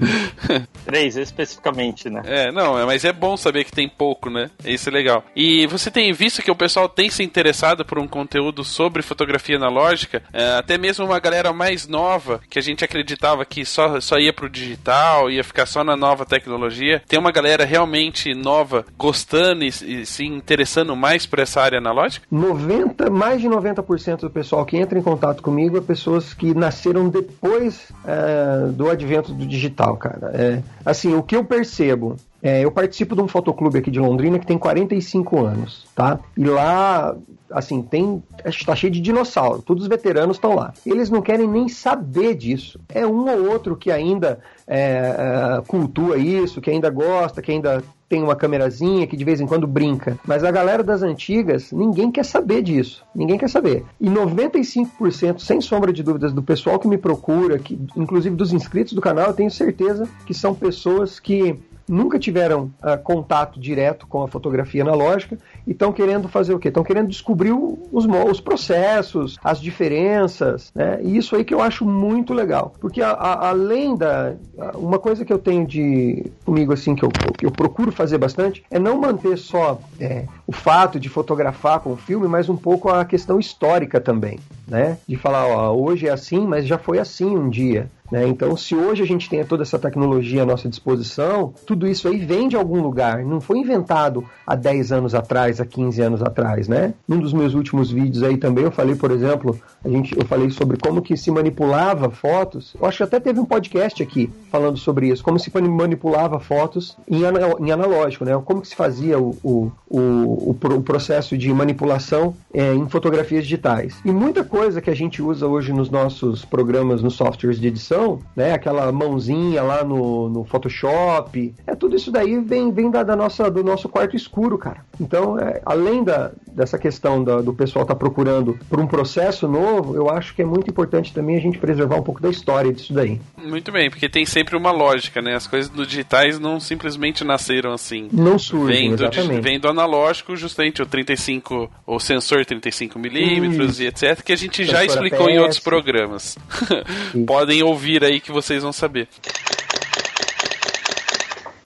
3 0.86 1.18
especificamente, 1.18 2.10
né? 2.10 2.22
É, 2.26 2.52
não, 2.52 2.78
é, 2.78 2.86
mas 2.86 3.06
é 3.06 3.14
bom 3.14 3.38
saber 3.38 3.64
que 3.64 3.72
tem 3.72 3.88
pouco, 3.88 4.30
né? 4.30 4.50
Isso 4.66 4.90
é 4.90 4.92
legal. 4.92 5.24
E 5.34 5.68
você 5.68 5.90
tem 5.90 6.12
visto 6.12 6.42
que 6.42 6.52
o 6.52 6.56
pessoal 6.56 6.90
tem 6.90 7.10
se 7.10 7.24
interessado 7.24 7.86
por 7.86 7.98
um 7.98 8.08
conteúdo 8.08 8.64
sobre 8.64 9.02
fotografia 9.02 9.56
analógica? 9.56 10.22
É, 10.34 10.56
até 10.56 10.78
mesmo 10.78 11.06
uma 11.06 11.20
galera 11.20 11.54
mais 11.54 11.88
nova, 11.88 12.42
que 12.50 12.60
a 12.60 12.62
gente 12.62 12.84
acreditava 12.84 13.46
que 13.46 13.64
só, 13.64 14.02
só 14.02 14.18
ia 14.20 14.34
pro 14.34 14.50
digital, 14.50 15.32
ia 15.32 15.44
ficar 15.44 15.66
só 15.66 15.77
só 15.78 15.84
na 15.84 15.96
nova 15.96 16.26
tecnologia. 16.26 17.02
Tem 17.08 17.20
uma 17.20 17.32
galera 17.32 17.64
realmente 17.64 18.34
nova 18.34 18.84
gostando 18.98 19.64
e, 19.64 19.68
e 19.68 20.06
se 20.06 20.26
interessando 20.26 20.96
mais 20.96 21.28
por 21.28 21.38
essa 21.38 21.62
área 21.62 21.78
analógica? 21.78 22.26
90, 22.32 23.12
mais 23.12 23.42
de 23.42 23.48
90% 23.48 24.22
do 24.22 24.30
pessoal 24.30 24.66
que 24.66 24.76
entra 24.76 24.98
em 24.98 25.04
contato 25.04 25.44
comigo 25.44 25.78
é 25.78 25.82
pessoas 25.82 26.34
que 26.34 26.54
nasceram 26.54 27.10
depois 27.10 27.92
é, 28.06 28.72
do 28.72 28.90
advento 28.90 29.34
do 29.34 29.46
digital, 29.46 29.98
cara. 29.98 30.32
É, 30.34 30.64
assim, 30.84 31.14
o 31.14 31.22
que 31.22 31.36
eu 31.36 31.44
percebo 31.44 32.18
é, 32.42 32.64
eu 32.64 32.72
participo 32.72 33.16
de 33.16 33.22
um 33.22 33.28
fotoclube 33.28 33.80
aqui 33.80 33.90
de 33.90 34.00
Londrina 34.00 34.38
que 34.38 34.46
tem 34.46 34.58
45 34.58 35.44
anos, 35.44 35.88
tá? 35.96 36.20
E 36.38 36.46
lá, 36.46 37.16
assim, 37.52 37.82
tem. 37.82 38.24
Está 38.46 38.76
cheio 38.76 38.92
de 38.92 39.00
dinossauro, 39.00 39.62
todos 39.62 39.84
os 39.84 39.90
veteranos 39.90 40.38
estão 40.38 40.54
lá. 40.54 40.74
Eles 40.86 41.10
não 41.10 41.22
querem 41.22 41.48
nem 41.48 41.68
saber 41.68 42.36
disso. 42.36 42.80
É 42.90 43.06
um 43.06 43.28
ou 43.30 43.52
outro 43.52 43.76
que 43.76 43.92
ainda 43.92 44.40
é, 44.68 44.78
é, 44.78 45.62
cultua 45.68 46.18
isso, 46.18 46.62
que 46.62 46.70
ainda 46.70 46.90
gosta, 46.90 47.42
que 47.42 47.52
ainda 47.52 47.84
tem 48.10 48.24
uma 48.24 48.36
câmerazinha 48.36 49.06
que 49.06 49.18
de 49.18 49.26
vez 49.26 49.42
em 49.42 49.48
quando 49.48 49.68
brinca. 49.68 50.18
Mas 50.26 50.44
a 50.44 50.52
galera 50.52 50.84
das 50.84 51.04
antigas, 51.04 51.72
ninguém 51.72 52.12
quer 52.12 52.24
saber 52.24 52.62
disso. 52.62 53.04
Ninguém 53.14 53.38
quer 53.38 53.50
saber. 53.50 53.84
E 54.00 54.10
95%, 54.10 55.40
sem 55.40 55.60
sombra 55.60 55.92
de 55.92 56.04
dúvidas, 56.04 56.32
do 56.32 56.42
pessoal 56.42 56.80
que 56.80 56.88
me 56.88 56.98
procura, 56.98 57.60
que, 57.60 57.78
inclusive 57.96 58.36
dos 58.36 58.54
inscritos 58.54 58.94
do 58.94 59.02
canal, 59.02 59.28
eu 59.28 59.34
tenho 59.34 59.52
certeza 59.52 60.08
que 60.26 60.34
são 60.34 60.54
pessoas 60.54 61.20
que 61.20 61.60
nunca 61.88 62.20
tiveram 62.20 62.72
uh, 62.84 63.02
contato 63.04 63.60
direto 63.60 64.06
com 64.08 64.24
a 64.24 64.28
fotografia 64.28 64.82
analógica 64.82 65.38
e 65.66 65.72
estão 65.72 65.92
querendo 65.92 66.28
fazer 66.28 66.54
o 66.54 66.60
quê? 66.60 66.68
Estão 66.68 66.84
querendo 66.84 67.08
descobrir 67.08 67.52
os, 67.52 68.06
os 68.06 68.42
processos, 68.42 69.38
as 69.44 69.60
diferenças, 69.60 70.72
né? 70.74 71.00
E 71.02 71.18
isso 71.18 71.36
aí 71.36 71.44
que 71.44 71.54
eu 71.54 71.62
acho 71.62 71.86
muito 71.86 72.34
legal. 72.34 72.74
Porque 72.80 73.02
a, 73.02 73.12
a, 73.12 73.50
além 73.50 73.96
da. 73.96 74.34
Uma 74.76 75.00
coisa 75.00 75.24
que 75.24 75.32
eu 75.32 75.40
tenho 75.40 75.66
de 75.66 76.26
comigo, 76.46 76.74
assim, 76.74 76.96
que 76.96 77.04
eu, 77.04 77.10
que 77.38 77.46
eu 77.46 77.52
procuro 77.52 77.92
fazer 77.92 78.18
bastante, 78.18 78.64
é 78.70 78.80
não 78.80 79.00
manter 79.00 79.38
só 79.38 79.80
é, 80.00 80.26
o 80.46 80.52
fato 80.52 81.00
de 81.00 81.10
fotografar 81.10 81.80
com 81.80 81.94
o 81.94 81.98
filme, 81.98 82.28
mas 82.28 82.50
um 82.50 82.58
pouco 82.58 82.90
a 82.90 83.06
questão 83.06 83.40
histórica 83.40 84.00
também, 84.00 84.40
né? 84.68 84.98
De 85.08 85.16
falar, 85.16 85.48
ó, 85.48 85.76
hoje 85.76 86.08
é 86.08 86.12
assim, 86.12 86.46
mas 86.46 86.66
já 86.66 86.78
foi 86.78 87.00
assim 87.00 87.36
um 87.36 87.50
dia. 87.50 87.90
Né? 88.12 88.28
Então, 88.28 88.56
se 88.56 88.76
hoje 88.76 89.04
a 89.04 89.06
gente 89.06 89.30
tem 89.30 89.44
toda 89.44 89.64
essa 89.64 89.78
tecnologia 89.78 90.44
à 90.44 90.46
nossa 90.46 90.70
disposição, 90.70 91.54
tudo 91.66 91.88
isso 91.88 92.08
aí 92.08 92.18
vem 92.18 92.48
de 92.48 92.56
algum 92.56 92.82
lugar, 92.82 93.24
não 93.24 93.42
foi 93.42 93.60
inventado 93.60 94.24
há 94.46 94.56
10 94.56 94.92
anos 94.92 95.16
atrás, 95.16 95.60
há 95.60 95.66
15 95.66 96.02
anos 96.02 96.24
atrás, 96.24 96.68
né? 96.68 96.94
Num 97.08 97.20
dos 97.20 97.34
meus 97.34 97.54
últimos 97.54 97.92
vídeos 97.92 98.24
aí 98.24 98.38
também 98.38 98.64
eu 98.64 98.72
falei, 98.72 98.96
por 98.96 99.12
exemplo, 99.12 99.60
a 99.84 99.90
gente, 99.90 100.18
eu 100.18 100.26
falei 100.26 100.50
sobre 100.50 100.78
como 100.78 101.02
que 101.02 101.18
se 101.18 101.30
manipulava 101.32 102.10
fotos. 102.10 102.76
Eu 102.80 102.88
acho 102.88 102.98
que 102.98 103.04
até 103.04 103.20
teve 103.20 103.40
um 103.40 103.46
podcast 103.46 104.02
aqui 104.02 104.30
falando 104.50 104.78
sobre 104.78 105.10
isso, 105.10 105.24
como 105.24 105.40
se 105.40 105.52
manipulava 105.62 106.40
fotos 106.40 106.98
em, 107.08 107.22
em 107.60 107.72
analógico, 107.72 108.24
né? 108.24 108.40
Como 108.46 108.62
que 108.62 108.68
se 108.68 108.76
fazia 108.76 109.20
o, 109.20 109.38
o, 109.44 109.72
o, 109.90 110.50
o 110.52 110.82
processo 110.82 111.38
de 111.38 111.52
manipulação 111.54 112.36
é, 112.54 112.74
em 112.74 112.88
fotografias 112.88 113.44
digitais. 113.44 114.00
E 114.06 114.12
muita 114.12 114.44
coisa 114.44 114.82
que 114.82 114.90
a 114.90 114.96
gente 114.96 115.22
usa 115.22 115.48
hoje 115.48 115.74
nos 115.74 115.90
nossos 115.90 116.46
programas, 116.46 117.02
nos 117.02 117.16
softwares 117.16 117.60
de 117.60 117.68
edição, 117.68 117.97
né? 118.36 118.54
Aquela 118.54 118.92
mãozinha 118.92 119.62
lá 119.64 119.84
no, 119.84 120.30
no 120.30 120.44
Photoshop. 120.44 121.54
É 121.66 121.76
tudo 121.76 121.96
isso 121.96 122.12
daí 122.12 122.40
vem, 122.40 122.72
vem 122.72 122.90
da, 122.90 123.04
da 123.04 123.16
nossa, 123.16 123.50
do 123.50 123.64
nosso 123.64 123.90
quarto 123.90 124.16
escuro, 124.16 124.58
cara. 124.58 124.86
Então, 125.00 125.40
é, 125.40 125.62
além 125.66 126.04
da, 126.04 126.32
dessa 126.48 126.78
questão 126.78 127.24
da, 127.24 127.42
do 127.42 127.54
pessoal 127.54 127.84
estar 127.84 127.94
tá 127.94 128.00
procurando 128.00 128.58
por 128.70 128.80
um 128.80 128.88
processo 128.88 129.48
novo, 129.48 129.96
eu 129.96 130.10
acho 130.10 130.34
que 130.34 130.42
é 130.42 130.46
muito 130.46 130.70
importante 130.70 131.14
também 131.14 131.38
a 131.38 131.40
gente 131.40 131.58
preservar 131.58 131.98
um 131.98 132.04
pouco 132.04 132.22
da 132.22 132.30
história 132.30 132.74
disso 132.74 132.94
daí. 132.94 133.20
Muito 133.38 133.72
bem, 133.72 133.90
porque 133.90 134.10
tem 134.10 134.26
sempre 134.26 134.56
uma 134.56 134.72
lógica, 134.72 135.22
né? 135.22 135.36
As 135.36 135.48
coisas 135.48 135.70
do 135.70 135.86
digitais 135.86 136.40
não 136.40 136.60
simplesmente 136.60 137.24
nasceram 137.24 137.72
assim. 137.72 138.10
Não 138.12 138.40
surgem, 138.40 138.90
vem 138.90 138.96
do, 138.96 139.04
exatamente. 139.04 139.42
Vem 139.42 139.60
do 139.60 139.68
analógico, 139.68 140.36
justamente 140.36 140.82
o 140.82 140.86
35, 140.86 141.70
o 141.86 142.00
sensor 142.00 142.46
35 142.46 142.98
milímetros 142.98 143.80
e 143.80 143.86
etc, 143.86 144.22
que 144.22 144.34
a 144.34 144.38
gente 144.38 144.64
já 144.64 144.84
explicou 144.84 145.30
em 145.30 145.40
outros 145.40 145.60
programas. 145.60 146.38
Podem 147.26 147.62
ouvir 147.64 148.04
aí 148.04 148.20
que 148.20 148.32
vocês 148.32 148.64
vão 148.64 148.74
saber. 148.74 149.08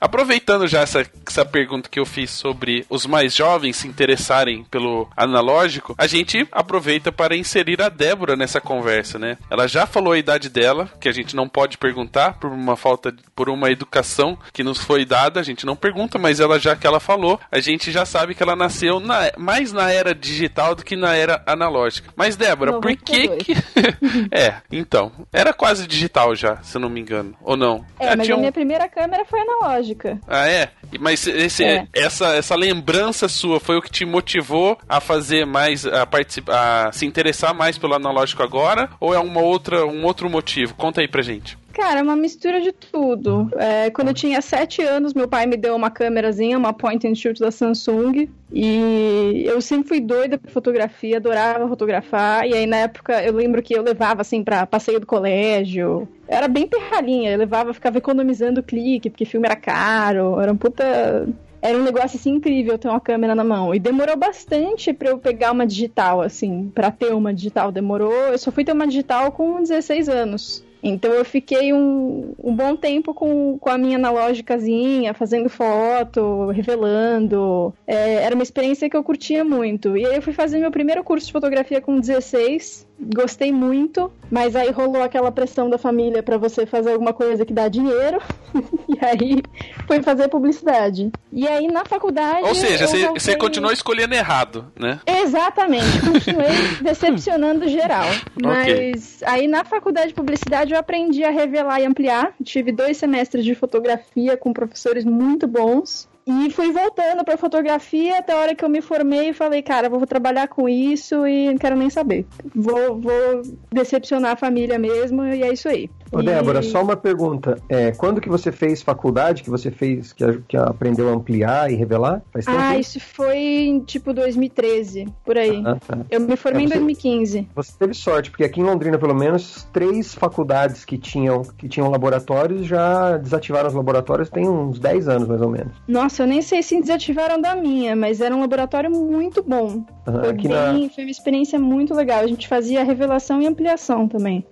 Aproveitando 0.01 0.67
já 0.67 0.81
essa, 0.81 1.05
essa 1.27 1.45
pergunta 1.45 1.87
que 1.87 1.99
eu 1.99 2.07
fiz 2.07 2.31
sobre 2.31 2.83
os 2.89 3.05
mais 3.05 3.35
jovens 3.35 3.77
se 3.77 3.87
interessarem 3.87 4.63
pelo 4.63 5.07
analógico, 5.15 5.93
a 5.95 6.07
gente 6.07 6.47
aproveita 6.51 7.11
para 7.11 7.35
inserir 7.35 7.79
a 7.83 7.87
Débora 7.87 8.35
nessa 8.35 8.59
conversa, 8.59 9.19
né? 9.19 9.37
Ela 9.47 9.67
já 9.67 9.85
falou 9.85 10.13
a 10.13 10.17
idade 10.17 10.49
dela, 10.49 10.89
que 10.99 11.07
a 11.07 11.11
gente 11.11 11.35
não 11.35 11.47
pode 11.47 11.77
perguntar 11.77 12.39
por 12.39 12.51
uma 12.51 12.75
falta, 12.75 13.13
por 13.35 13.47
uma 13.47 13.69
educação 13.69 14.35
que 14.51 14.63
nos 14.63 14.79
foi 14.79 15.05
dada, 15.05 15.39
a 15.39 15.43
gente 15.43 15.67
não 15.67 15.75
pergunta, 15.75 16.17
mas 16.17 16.39
ela 16.39 16.57
já 16.57 16.75
que 16.75 16.87
ela 16.87 16.99
falou, 16.99 17.39
a 17.51 17.59
gente 17.59 17.91
já 17.91 18.03
sabe 18.03 18.33
que 18.33 18.41
ela 18.41 18.55
nasceu 18.55 18.99
na, 18.99 19.31
mais 19.37 19.71
na 19.71 19.91
era 19.91 20.15
digital 20.15 20.73
do 20.73 20.83
que 20.83 20.95
na 20.95 21.13
era 21.13 21.43
analógica. 21.45 22.11
Mas 22.15 22.35
Débora, 22.35 22.79
por 22.79 22.95
que 22.97 23.27
que 23.37 23.53
É, 24.31 24.55
então, 24.71 25.11
era 25.31 25.53
quase 25.53 25.85
digital 25.85 26.35
já, 26.35 26.57
se 26.63 26.75
eu 26.75 26.81
não 26.81 26.89
me 26.89 26.99
engano, 26.99 27.35
ou 27.43 27.55
não? 27.55 27.85
É, 27.99 28.15
mas 28.15 28.27
a 28.27 28.37
minha 28.37 28.51
primeira 28.51 28.89
câmera 28.89 29.23
foi 29.25 29.39
analógica 29.41 29.90
lógica. 29.91 30.19
Ah, 30.27 30.47
é? 30.47 30.69
Mas 30.99 31.25
esse, 31.27 31.63
é. 31.63 31.87
essa, 31.93 32.35
essa 32.35 32.55
lembrança 32.55 33.27
sua 33.27 33.59
foi 33.59 33.77
o 33.77 33.81
que 33.81 33.89
te 33.89 34.05
motivou 34.05 34.77
a 34.87 34.99
fazer 34.99 35.45
mais, 35.45 35.85
a 35.85 36.05
participar, 36.05 36.87
a 36.87 36.91
se 36.91 37.05
interessar 37.05 37.53
mais 37.53 37.77
pelo 37.77 37.93
analógico 37.93 38.43
agora? 38.43 38.89
Ou 38.99 39.13
é 39.13 39.19
uma 39.19 39.41
outra, 39.41 39.85
um 39.85 40.03
outro 40.03 40.29
motivo? 40.29 40.73
Conta 40.75 41.01
aí 41.01 41.07
pra 41.07 41.21
gente. 41.21 41.57
Cara, 41.73 41.99
é 41.99 42.03
uma 42.03 42.15
mistura 42.15 42.59
de 42.59 42.71
tudo. 42.71 43.49
É, 43.55 43.89
quando 43.89 44.09
eu 44.09 44.13
tinha 44.13 44.41
sete 44.41 44.81
anos, 44.81 45.13
meu 45.13 45.27
pai 45.27 45.45
me 45.45 45.55
deu 45.55 45.75
uma 45.75 45.89
câmerazinha, 45.89 46.57
uma 46.57 46.73
point 46.73 47.07
and 47.07 47.15
shoot 47.15 47.39
da 47.39 47.51
Samsung. 47.51 48.29
E 48.51 49.43
eu 49.45 49.61
sempre 49.61 49.87
fui 49.87 50.01
doida 50.01 50.37
por 50.37 50.51
fotografia, 50.51 51.17
adorava 51.17 51.67
fotografar. 51.67 52.45
E 52.47 52.53
aí, 52.53 52.65
na 52.65 52.77
época, 52.77 53.23
eu 53.23 53.33
lembro 53.33 53.61
que 53.61 53.73
eu 53.73 53.81
levava, 53.81 54.21
assim, 54.21 54.43
pra 54.43 54.65
passeio 54.65 54.99
do 54.99 55.05
colégio. 55.05 56.07
Era 56.27 56.47
bem 56.47 56.67
perralhinha, 56.67 57.31
eu 57.31 57.37
levava, 57.37 57.73
ficava 57.73 57.97
economizando 57.97 58.61
clique, 58.61 59.09
porque 59.09 59.25
filme 59.25 59.47
era 59.47 59.55
caro. 59.55 60.39
Era 60.39 60.51
um 60.51 60.57
puta 60.57 61.27
era 61.61 61.77
um 61.77 61.83
negócio 61.83 62.17
assim 62.17 62.31
incrível 62.31 62.77
ter 62.77 62.87
uma 62.87 62.99
câmera 62.99 63.35
na 63.35 63.43
mão. 63.43 63.73
E 63.73 63.79
demorou 63.79 64.17
bastante 64.17 64.91
para 64.91 65.11
eu 65.11 65.19
pegar 65.19 65.51
uma 65.51 65.67
digital, 65.67 66.19
assim, 66.21 66.71
para 66.73 66.89
ter 66.89 67.13
uma 67.13 67.31
digital. 67.33 67.71
Demorou. 67.71 68.11
Eu 68.11 68.37
só 68.37 68.51
fui 68.51 68.65
ter 68.65 68.71
uma 68.71 68.87
digital 68.87 69.31
com 69.31 69.61
16 69.61 70.09
anos. 70.09 70.65
Então 70.83 71.11
eu 71.13 71.23
fiquei 71.23 71.73
um, 71.73 72.33
um 72.43 72.55
bom 72.55 72.75
tempo 72.75 73.13
com, 73.13 73.57
com 73.59 73.69
a 73.69 73.77
minha 73.77 73.97
analógicazinha, 73.97 75.13
fazendo 75.13 75.49
foto, 75.49 76.47
revelando. 76.47 77.73
É, 77.85 78.15
era 78.23 78.35
uma 78.35 78.43
experiência 78.43 78.89
que 78.89 78.97
eu 78.97 79.03
curtia 79.03 79.43
muito. 79.43 79.95
E 79.95 80.05
aí 80.05 80.15
eu 80.15 80.21
fui 80.21 80.33
fazer 80.33 80.59
meu 80.59 80.71
primeiro 80.71 81.03
curso 81.03 81.27
de 81.27 81.33
fotografia 81.33 81.81
com 81.81 81.99
16 81.99 82.87
gostei 83.13 83.51
muito, 83.51 84.11
mas 84.29 84.55
aí 84.55 84.71
rolou 84.71 85.01
aquela 85.01 85.31
pressão 85.31 85.69
da 85.69 85.77
família 85.77 86.21
para 86.21 86.37
você 86.37 86.65
fazer 86.65 86.91
alguma 86.91 87.13
coisa 87.13 87.45
que 87.45 87.53
dá 87.53 87.67
dinheiro, 87.67 88.21
e 88.87 89.05
aí 89.05 89.41
foi 89.87 90.01
fazer 90.01 90.27
publicidade. 90.27 91.11
E 91.31 91.47
aí 91.47 91.67
na 91.67 91.85
faculdade. 91.85 92.47
Ou 92.47 92.55
seja, 92.55 92.87
você, 92.87 93.05
voltei... 93.05 93.35
continuou 93.37 93.73
escolhendo 93.73 94.13
errado, 94.13 94.71
né? 94.77 94.99
Exatamente, 95.05 95.99
continuei 96.01 96.49
decepcionando 96.83 97.67
geral. 97.67 98.07
Mas 98.41 99.21
okay. 99.21 99.33
aí 99.33 99.47
na 99.47 99.63
faculdade 99.63 100.09
de 100.09 100.13
publicidade 100.13 100.73
eu 100.73 100.79
aprendi 100.79 101.23
a 101.23 101.31
revelar 101.31 101.79
e 101.81 101.85
ampliar. 101.85 102.33
Tive 102.43 102.71
dois 102.71 102.97
semestres 102.97 103.43
de 103.43 103.55
fotografia 103.55 104.37
com 104.37 104.53
professores 104.53 105.05
muito 105.05 105.47
bons. 105.47 106.09
E 106.25 106.49
fui 106.51 106.71
voltando 106.71 107.23
pra 107.23 107.37
fotografia 107.37 108.19
até 108.19 108.33
a 108.33 108.37
hora 108.37 108.55
que 108.55 108.63
eu 108.63 108.69
me 108.69 108.81
formei 108.81 109.29
e 109.29 109.33
falei, 109.33 109.61
cara, 109.61 109.89
vou 109.89 110.05
trabalhar 110.05 110.47
com 110.47 110.69
isso 110.69 111.25
e 111.25 111.47
não 111.47 111.57
quero 111.57 111.75
nem 111.75 111.89
saber. 111.89 112.25
Vou, 112.55 112.99
vou 112.99 113.41
decepcionar 113.71 114.33
a 114.33 114.35
família 114.35 114.77
mesmo 114.77 115.23
e 115.23 115.41
é 115.41 115.51
isso 115.51 115.67
aí. 115.67 115.89
Ô, 116.11 116.21
Débora, 116.21 116.61
só 116.61 116.83
uma 116.83 116.97
pergunta. 116.97 117.57
É, 117.69 117.91
quando 117.91 118.19
que 118.19 118.27
você 118.27 118.51
fez 118.51 118.81
faculdade, 118.81 119.43
que 119.43 119.49
você 119.49 119.71
fez, 119.71 120.11
que, 120.11 120.25
que 120.47 120.57
aprendeu 120.57 121.09
a 121.09 121.13
ampliar 121.13 121.71
e 121.71 121.75
revelar? 121.75 122.21
Faz 122.33 122.45
tempo? 122.45 122.57
Ah, 122.59 122.77
isso 122.77 122.99
foi 122.99 123.37
em 123.37 123.79
tipo 123.79 124.13
2013, 124.13 125.07
por 125.23 125.37
aí. 125.37 125.63
Ah, 125.65 125.75
tá. 125.75 125.99
Eu 126.09 126.19
me 126.19 126.35
formei 126.35 126.65
é, 126.65 126.67
você, 126.67 126.75
em 126.75 126.79
2015. 126.79 127.47
Você 127.55 127.71
teve 127.79 127.93
sorte, 127.93 128.29
porque 128.29 128.43
aqui 128.43 128.59
em 128.59 128.63
Londrina, 128.63 128.97
pelo 128.97 129.15
menos, 129.15 129.67
três 129.71 130.13
faculdades 130.13 130.83
que 130.83 130.97
tinham, 130.97 131.43
que 131.57 131.69
tinham 131.69 131.89
laboratórios 131.89 132.65
já 132.65 133.17
desativaram 133.17 133.69
os 133.69 133.73
laboratórios 133.73 134.29
tem 134.29 134.47
uns 134.47 134.79
10 134.79 135.07
anos, 135.07 135.27
mais 135.27 135.41
ou 135.41 135.49
menos. 135.49 135.73
Nossa, 135.87 136.23
eu 136.23 136.27
nem 136.27 136.41
sei 136.41 136.61
se 136.61 136.79
desativaram 136.79 137.39
da 137.39 137.55
minha, 137.55 137.95
mas 137.95 138.19
era 138.19 138.35
um 138.35 138.41
laboratório 138.41 138.91
muito 138.91 139.41
bom. 139.43 139.85
foi, 140.03 140.33
bem, 140.33 140.47
na... 140.49 140.89
foi 140.89 141.03
uma 141.05 141.11
experiência 141.11 141.57
muito 141.57 141.93
legal. 141.93 142.19
A 142.19 142.27
gente 142.27 142.47
fazia 142.47 142.83
revelação 142.83 143.41
e 143.41 143.47
ampliação 143.47 144.07
também. 144.07 144.45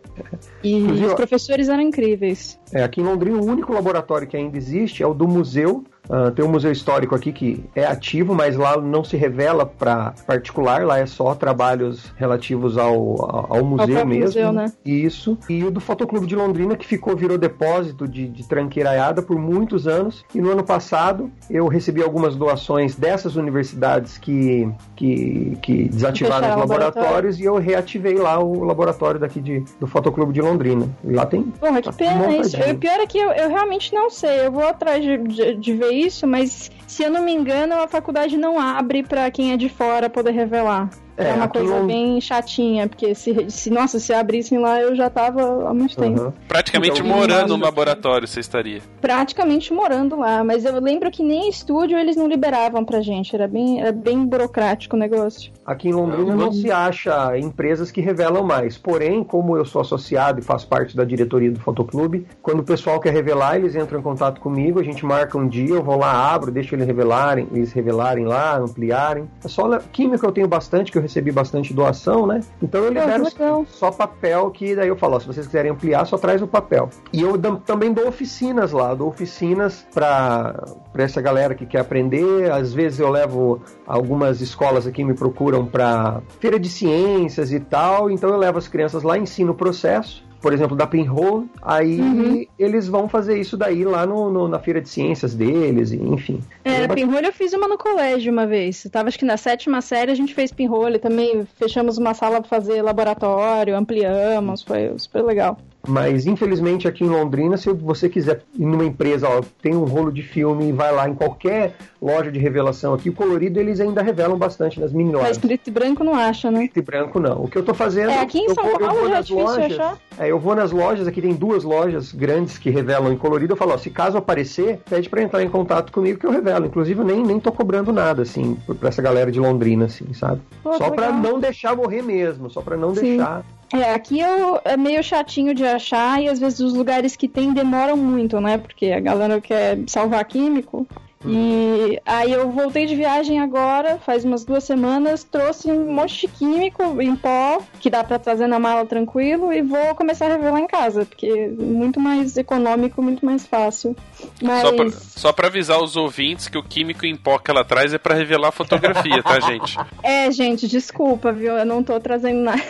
E 0.64 0.74
Inclusive, 0.74 1.08
os 1.08 1.14
professores 1.14 1.49
eram 1.70 1.82
incríveis. 1.82 2.60
É, 2.72 2.84
aqui 2.84 3.02
em 3.02 3.04
Londrina, 3.04 3.38
o 3.38 3.46
único 3.46 3.74
laboratório 3.74 4.28
que 4.28 4.38
ainda 4.38 4.58
existe 4.58 5.02
é 5.02 5.08
o 5.08 5.14
do 5.14 5.28
museu 5.28 5.84
Uh, 6.10 6.32
tem 6.32 6.44
um 6.44 6.50
museu 6.50 6.72
histórico 6.72 7.14
aqui 7.14 7.32
que 7.32 7.64
é 7.76 7.86
ativo, 7.86 8.34
mas 8.34 8.58
lá 8.58 8.78
não 8.82 9.04
se 9.04 9.16
revela 9.16 9.64
para 9.66 10.14
particular, 10.26 10.84
lá 10.84 10.98
é 10.98 11.06
só 11.06 11.36
trabalhos 11.36 12.12
relativos 12.18 12.78
ao, 12.80 13.54
ao, 13.54 13.64
museu 13.64 14.06
mesmo. 14.06 14.26
Museu, 14.26 14.52
né? 14.52 14.72
Isso. 14.84 15.38
E 15.48 15.64
o 15.64 15.70
do 15.70 15.80
Fotoclube 15.80 16.26
de 16.26 16.36
Londrina, 16.36 16.76
que 16.76 16.86
ficou, 16.86 17.16
virou 17.16 17.38
depósito 17.38 18.08
de, 18.08 18.28
de 18.28 18.48
tranqueiraiada 18.48 19.22
por 19.22 19.38
muitos 19.38 19.88
anos. 19.88 20.26
E 20.34 20.42
no 20.42 20.52
ano 20.52 20.64
passado 20.64 21.30
eu 21.48 21.68
recebi 21.68 22.02
algumas 22.02 22.36
doações 22.36 22.96
dessas 22.96 23.36
universidades 23.36 24.18
que, 24.18 24.68
que, 24.96 25.58
que 25.62 25.90
desativaram 25.90 26.50
os 26.50 26.56
laboratórios 26.56 26.90
laboratório. 27.00 27.36
e 27.40 27.46
eu 27.46 27.58
reativei 27.58 28.16
lá 28.16 28.40
o 28.40 28.64
laboratório 28.64 29.20
daqui 29.20 29.40
de, 29.40 29.64
do 29.80 29.86
Fotoclube 29.86 30.34
de 30.34 30.42
Londrina. 30.42 30.90
E 31.04 31.14
lá 31.14 31.26
tem. 31.26 31.44
Porra, 31.44 31.82
que 31.82 31.94
pena 31.94 32.36
isso. 32.36 32.58
O 32.58 32.78
pior 32.78 33.00
é 33.00 33.06
que 33.06 33.18
eu, 33.18 33.32
eu 33.32 33.50
realmente 33.50 33.94
não 33.94 34.10
sei. 34.10 34.48
Eu 34.48 34.52
vou 34.52 34.68
atrás 34.68 35.04
de, 35.04 35.18
de, 35.20 35.56
de 35.56 35.74
ver 35.74 35.99
isso, 36.06 36.26
mas 36.28 36.72
se 36.88 37.04
eu 37.04 37.12
não 37.12 37.24
me 37.24 37.34
engano, 37.34 37.76
a 37.76 37.88
faculdade 37.88 38.38
não 38.38 38.60
abre 38.60 39.04
para 39.04 39.30
quem 39.32 39.52
é 39.52 39.58
de 39.58 39.70
fora 39.70 40.10
poder 40.10 40.32
revelar. 40.32 40.90
É, 41.20 41.32
é 41.32 41.34
uma 41.34 41.50
coisa 41.50 41.82
bem 41.82 42.22
chatinha, 42.22 42.88
porque 42.88 43.14
se, 43.14 43.50
se, 43.50 43.70
nossa, 43.70 44.00
se 44.00 44.14
abrissem 44.14 44.58
lá, 44.58 44.82
eu 44.82 44.96
já 44.96 45.10
tava 45.10 45.70
há 45.70 45.74
muito 45.74 46.02
uhum. 46.02 46.16
tempo. 46.16 46.34
Praticamente 46.48 47.02
então, 47.02 47.14
morando 47.14 47.58
no 47.58 47.64
laboratório, 47.64 48.26
você 48.26 48.40
estaria. 48.40 48.82
Praticamente 49.02 49.74
morando 49.74 50.18
lá, 50.18 50.44
mas 50.46 50.64
eu 50.64 50.80
lembro 50.80 51.12
que 51.12 51.22
nem 51.22 51.50
estúdio 51.50 51.98
eles 51.98 52.16
não 52.16 52.26
liberavam 52.26 52.86
pra 52.86 53.02
gente, 53.02 53.36
era 53.36 53.50
bem, 53.50 53.82
era 53.82 53.92
bem 53.92 54.26
burocrático 54.26 54.96
o 54.96 55.00
negócio. 55.00 55.52
Aqui 55.66 55.90
em 55.90 55.94
Londrina 55.94 56.36
não 56.36 56.54
se 56.54 56.72
acha 56.72 57.38
empresas 57.38 57.92
que 57.92 58.00
revelam 58.00 58.44
mais, 58.44 58.78
porém, 58.78 59.22
como 59.22 59.58
eu 59.58 59.66
sou 59.66 59.82
associado 59.82 60.40
e 60.40 60.44
faço 60.44 60.68
parte 60.68 60.96
da 60.96 61.04
diretoria 61.04 61.52
do 61.52 61.60
Fotoclube, 61.60 62.26
quando 62.42 62.62
o 62.62 62.64
pessoal 62.64 62.98
quer 63.00 63.12
revelar, 63.12 63.58
eles 63.58 63.76
entram 63.76 64.00
em 64.00 64.04
contato 64.04 64.40
comigo, 64.40 64.80
a 64.80 64.84
gente 64.84 65.06
marca 65.06 65.38
um 65.38 65.48
dia, 65.48 65.76
eu 65.76 65.84
vou 65.84 65.98
lá, 65.98 66.34
abro, 66.34 66.50
deixo 66.50 66.76
eles 66.76 66.88
revelarem, 66.88 67.48
eles 67.52 67.74
revelarem 67.74 68.26
lá, 68.26 68.58
ampliarem. 68.58 69.30
É 69.44 69.48
só 69.50 69.78
química 69.92 70.26
eu 70.26 70.32
tenho 70.32 70.48
bastante, 70.48 70.92
que 70.92 70.98
eu 70.98 71.02
recebi 71.10 71.32
bastante 71.32 71.74
doação, 71.74 72.28
né? 72.28 72.42
Então 72.62 72.84
eu 72.84 72.90
libero 72.90 73.26
ah, 73.28 73.66
só 73.68 73.92
papel, 73.92 74.52
que 74.52 74.76
daí 74.76 74.88
eu 74.88 74.96
falo, 74.96 75.16
ó, 75.16 75.20
se 75.20 75.28
vocês 75.28 75.48
quiserem 75.48 75.72
ampliar, 75.72 76.06
só 76.06 76.18
traz 76.18 76.42
o 76.42 76.48
papel. 76.48 76.90
E 77.12 77.22
eu 77.22 77.38
também 77.66 77.92
dou 77.92 78.08
oficinas 78.08 78.72
lá, 78.72 78.94
dou 78.94 79.10
oficinas 79.10 79.86
para 79.94 80.64
essa 80.96 81.20
galera 81.20 81.56
que 81.56 81.66
quer 81.66 81.80
aprender. 81.80 82.52
Às 82.52 82.74
vezes 82.74 83.00
eu 83.00 83.10
levo 83.10 83.62
algumas 83.88 84.40
escolas 84.40 84.86
aqui 84.86 85.04
me 85.04 85.16
procuram 85.16 85.66
para 85.66 86.22
feira 86.40 86.60
de 86.60 86.70
ciências 86.70 87.52
e 87.52 87.60
tal, 87.60 88.12
então 88.12 88.30
eu 88.30 88.38
levo 88.38 88.60
as 88.60 88.68
crianças 88.68 89.02
lá, 89.02 89.18
ensino 89.18 89.52
o 89.52 89.56
processo 89.56 90.29
por 90.42 90.54
exemplo, 90.54 90.76
da 90.76 90.88
Pinhole, 90.88 91.50
aí 91.62 92.00
uhum. 92.00 92.46
eles 92.58 92.88
vão 92.88 93.10
fazer 93.10 93.40
isso 93.40 93.58
daí 93.58 93.84
lá 93.84 94.06
no, 94.06 94.32
no, 94.32 94.48
na 94.48 94.60
feira 94.60 94.82
de 94.82 94.90
ciências 94.90 95.36
deles, 95.36 95.92
enfim. 95.92 96.40
É, 96.64 96.86
a 96.86 96.90
Pinhole 96.90 97.28
eu 97.28 97.34
fiz 97.34 97.54
uma 97.54 97.68
no 97.68 97.78
colégio 97.78 98.32
uma 98.32 98.48
vez. 98.48 98.86
Eu 98.86 98.92
tava 98.92 99.10
acho 99.10 99.20
que 99.20 99.26
na 99.26 99.38
sétima 99.38 99.82
série 99.82 100.12
a 100.12 100.16
gente 100.16 100.34
fez 100.34 100.52
Pinhole 100.52 101.00
também, 101.00 101.46
fechamos 101.58 101.98
uma 101.98 102.14
sala 102.14 102.40
para 102.40 102.50
fazer 102.50 102.82
laboratório, 102.82 103.76
ampliamos, 103.76 104.64
foi 104.64 104.94
super 104.98 105.24
legal. 105.24 105.58
Mas 105.88 106.26
infelizmente 106.26 106.88
aqui 106.88 107.04
em 107.04 107.10
Londrina, 107.10 107.58
se 107.58 107.72
você 107.72 108.10
quiser 108.10 108.42
ir 108.58 108.66
numa 108.66 108.86
empresa, 108.86 109.28
ó, 109.28 109.42
tem 109.62 109.76
um 109.76 109.86
rolo 109.86 110.12
de 110.12 110.22
filme 110.22 110.70
e 110.70 110.72
vai 110.72 110.94
lá 110.94 111.08
em 111.08 111.16
qualquer 111.16 111.76
loja 112.02 112.32
de 112.32 112.40
revelação 112.40 112.94
aqui, 112.94 113.10
o 113.10 113.14
colorido 113.14 113.60
eles 113.60 113.80
ainda 113.80 114.02
revelam 114.02 114.38
bastante 114.38 114.80
nas 114.80 114.92
mini 114.92 115.12
lojas. 115.12 115.30
Mas 115.30 115.38
preto 115.38 115.68
e 115.68 115.72
branco 115.72 116.04
não 116.04 116.16
acha, 116.16 116.52
né? 116.52 116.60
Preto 116.60 116.78
e 116.78 116.82
branco 116.82 117.20
não. 117.20 117.44
O 117.44 117.48
que 117.48 117.58
eu 117.58 117.64
tô 117.64 117.74
fazendo. 117.74 118.10
É, 118.10 118.20
aqui 118.20 118.40
em 118.40 118.54
São 118.54 118.64
vou, 118.64 118.80
Paulo 118.80 119.10
já 119.10 119.18
é 119.18 119.22
difícil 119.22 119.46
lojas, 119.46 119.72
achar. 119.72 119.98
É, 120.18 120.32
eu 120.32 120.40
vou 120.40 120.56
nas 120.56 120.72
lojas, 120.72 121.08
aqui 121.08 121.22
tem 121.22 121.34
duas 121.34 121.64
lojas 121.64 122.12
grandes 122.12 122.58
que 122.58 122.70
revelam 122.70 123.12
em 123.12 123.18
colorido. 123.18 123.54
Eu 123.54 123.58
falo, 123.58 123.74
ó, 123.74 123.78
se 123.78 123.90
caso 123.90 124.18
aparecer, 124.18 124.80
pede 124.90 125.10
para 125.10 125.24
entrar 125.24 125.44
em 125.44 125.50
contato 125.50 125.92
comigo 125.92 126.20
que 126.20 126.26
eu 126.26 126.32
revelo. 126.32 126.66
Inclusive, 126.66 127.00
eu 127.00 127.06
nem, 127.06 127.24
nem 127.24 127.40
tô 127.40 127.52
cobrando 127.52 127.94
nada, 127.94 128.22
assim, 128.22 128.58
pra 128.80 128.90
essa 128.90 129.02
galera 129.02 129.32
de 129.32 129.40
Londrina, 129.40 129.86
assim, 129.86 130.14
sabe? 130.14 130.42
Pô, 130.62 130.74
só 130.74 130.90
para 130.90 131.12
não 131.12 131.40
deixar 131.40 131.76
morrer 131.76 132.02
mesmo, 132.02 132.50
só 132.50 132.62
para 132.62 132.76
não 132.76 132.94
Sim. 132.94 133.18
deixar 133.18 133.44
é, 133.74 133.94
aqui 133.94 134.20
eu, 134.20 134.60
é 134.64 134.76
meio 134.76 135.04
chatinho 135.04 135.54
de 135.54 135.66
achar 135.66 136.22
e 136.22 136.28
às 136.28 136.40
vezes 136.40 136.60
os 136.60 136.74
lugares 136.74 137.16
que 137.16 137.28
tem 137.28 137.54
demoram 137.54 137.96
muito, 137.96 138.40
né? 138.42 138.58
Porque 138.58 138.88
a 138.88 139.00
galera 139.00 139.40
quer 139.40 139.80
salvar 139.88 140.24
químico. 140.26 140.88
E 141.26 142.00
aí 142.06 142.32
eu 142.32 142.50
voltei 142.50 142.86
de 142.86 142.96
viagem 142.96 143.42
agora, 143.42 143.98
faz 143.98 144.24
umas 144.24 144.46
duas 144.46 144.64
semanas, 144.64 145.22
trouxe 145.22 145.70
um 145.70 145.94
monte 145.94 146.22
de 146.22 146.28
químico 146.30 147.02
em 147.02 147.14
pó, 147.14 147.62
que 147.80 147.90
dá 147.90 148.04
para 148.06 148.18
trazer 148.18 148.48
na 148.48 148.58
mala 148.58 148.86
tranquilo, 148.86 149.52
e 149.52 149.62
vou 149.62 149.94
começar 149.96 150.28
a 150.28 150.30
revelar 150.30 150.62
em 150.62 150.68
casa, 150.68 151.06
porque 151.06 151.28
é 151.28 151.48
muito 151.50 152.00
mais 152.00 152.38
econômico, 152.38 153.02
muito 153.02 153.26
mais 153.26 153.46
fácil. 153.46 153.96
Mas... 154.42 154.96
Só, 155.16 155.34
pra 155.34 155.48
avisar 155.48 155.84
os 155.84 155.98
ouvintes 155.98 156.48
que 156.48 156.58
o 156.58 156.64
químico 156.64 157.06
em 157.06 157.18
pó 157.18 157.38
que 157.38 157.52
ela 157.52 157.66
traz 157.66 157.94
é 157.94 157.98
para 157.98 158.16
revelar 158.16 158.52
fotografia, 158.54 159.22
tá, 159.22 159.40
gente? 159.46 159.78
É, 160.02 160.32
gente, 160.32 160.70
desculpa, 160.70 161.34
viu? 161.34 161.58
Eu 161.58 161.66
não 161.66 161.84
tô 161.84 162.00
trazendo 162.00 162.40
nada. 162.40 162.64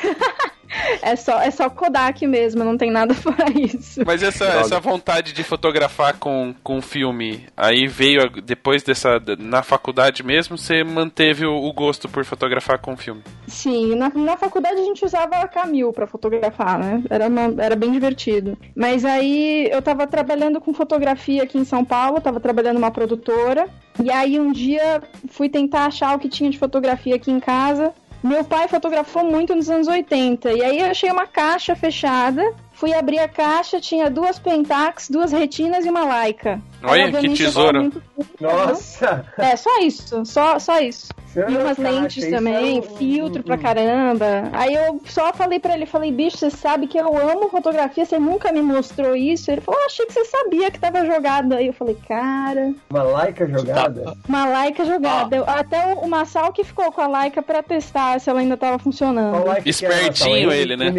É 1.02 1.16
só, 1.16 1.42
é 1.42 1.50
só 1.50 1.70
Kodak 1.70 2.26
mesmo, 2.28 2.64
não 2.64 2.78
tem 2.78 2.92
nada 2.92 3.14
fora 3.16 3.50
isso. 3.56 4.02
Mas 4.06 4.22
essa, 4.22 4.46
essa 4.46 4.80
vontade 4.80 5.34
de 5.34 5.44
fotografar 5.44 6.18
com, 6.18 6.54
com 6.64 6.82
filme, 6.82 7.46
aí 7.58 7.88
veio 7.88 8.30
depois 8.42 8.84
dessa. 8.84 9.20
Na 9.40 9.64
faculdade 9.64 10.24
mesmo, 10.24 10.58
você 10.58 10.84
manteve 10.84 11.46
o, 11.46 11.56
o 11.56 11.74
gosto 11.74 12.08
por 12.08 12.24
fotografar 12.24 12.80
com 12.80 12.96
filme? 12.96 13.22
Sim, 13.48 13.96
na, 13.96 14.10
na 14.10 14.38
faculdade 14.38 14.80
a 14.80 14.84
gente 14.84 15.04
usava 15.04 15.38
a 15.38 15.48
Camil 15.48 15.92
pra 15.92 16.08
fotografar, 16.08 16.78
né? 16.78 17.04
Era, 17.10 17.28
uma, 17.28 17.62
era 17.62 17.76
bem 17.76 17.92
divertido. 17.92 18.58
Mas 18.76 19.04
aí 19.04 19.68
eu 19.72 19.82
tava 19.82 20.06
trabalhando 20.06 20.62
com 20.62 20.74
fotografia 20.74 21.44
aqui 21.44 21.58
em 21.58 21.66
São 21.66 21.84
Paulo, 21.84 22.22
tava 22.22 22.40
trabalhando 22.40 22.76
numa 22.76 22.92
produtora. 22.92 23.68
E 24.02 24.12
aí 24.12 24.40
um 24.40 24.52
dia 24.52 25.02
fui 25.30 25.50
tentar 25.50 25.86
achar 25.86 26.16
o 26.16 26.20
que 26.20 26.30
tinha 26.30 26.50
de 26.50 26.58
fotografia 26.58 27.16
aqui 27.16 27.32
em 27.32 27.40
casa. 27.40 27.94
Meu 28.22 28.44
pai 28.44 28.68
fotografou 28.68 29.24
muito 29.24 29.56
nos 29.56 29.70
anos 29.70 29.88
80. 29.88 30.52
E 30.52 30.64
aí 30.64 30.80
eu 30.80 30.88
achei 30.88 31.10
uma 31.10 31.26
caixa 31.26 31.76
fechada. 31.76 32.54
Fui 32.74 32.94
abrir 32.94 33.20
a 33.20 33.28
caixa, 33.28 33.80
tinha 33.80 34.10
duas 34.10 34.40
Pentax, 34.40 35.10
duas 35.10 35.32
retinas 35.32 35.86
e 35.86 35.90
uma 35.90 36.22
Leica. 36.22 36.62
Olha, 36.84 37.12
que 37.12 37.30
tesouro. 37.34 37.92
Nossa! 38.40 39.26
É, 39.38 39.56
só 39.56 39.80
isso. 39.80 40.26
Só, 40.26 40.60
só 40.60 40.80
isso. 40.80 41.10
E 41.36 41.58
umas 41.58 41.78
lentes 41.78 42.30
também, 42.30 42.78
é 42.78 42.80
um, 42.80 42.82
filtro 42.82 43.44
pra 43.44 43.58
caramba. 43.58 44.50
Aí 44.54 44.74
eu 44.74 45.02
só 45.06 45.32
falei 45.34 45.60
pra 45.60 45.76
ele, 45.76 45.86
falei, 45.86 46.12
bicho, 46.12 46.38
você 46.38 46.50
sabe 46.50 46.88
que 46.88 46.98
eu 46.98 47.16
amo 47.18 47.50
fotografia, 47.50 48.06
você 48.06 48.18
nunca 48.18 48.52
me 48.52 48.62
mostrou 48.62 49.16
isso. 49.16 49.52
Ele 49.52 49.62
falou, 49.62 49.80
achei 49.86 50.06
que 50.06 50.14
você 50.14 50.26
sabia 50.26 50.72
que 50.72 50.80
tava 50.80 51.06
jogada. 51.06 51.58
Aí 51.58 51.68
eu 51.68 51.74
falei, 51.74 51.98
cara. 52.08 52.74
Uma 52.90 53.04
laica 53.04 53.48
jogada? 53.48 54.18
Uma 54.28 54.46
laica 54.46 54.86
jogada. 54.86 55.44
Ah. 55.46 55.60
Até 55.60 55.94
o, 55.96 56.08
Massal 56.08 56.52
que 56.52 56.64
ficou 56.64 56.92
com 56.92 57.02
a 57.02 57.08
laica 57.08 57.42
pra 57.42 57.62
testar 57.62 58.20
se 58.20 58.30
ela 58.30 58.40
ainda 58.40 58.58
tava 58.58 58.80
funcionando. 58.80 59.46
Espertinho 59.66 60.52
ele, 60.52 60.76
né? 60.76 60.92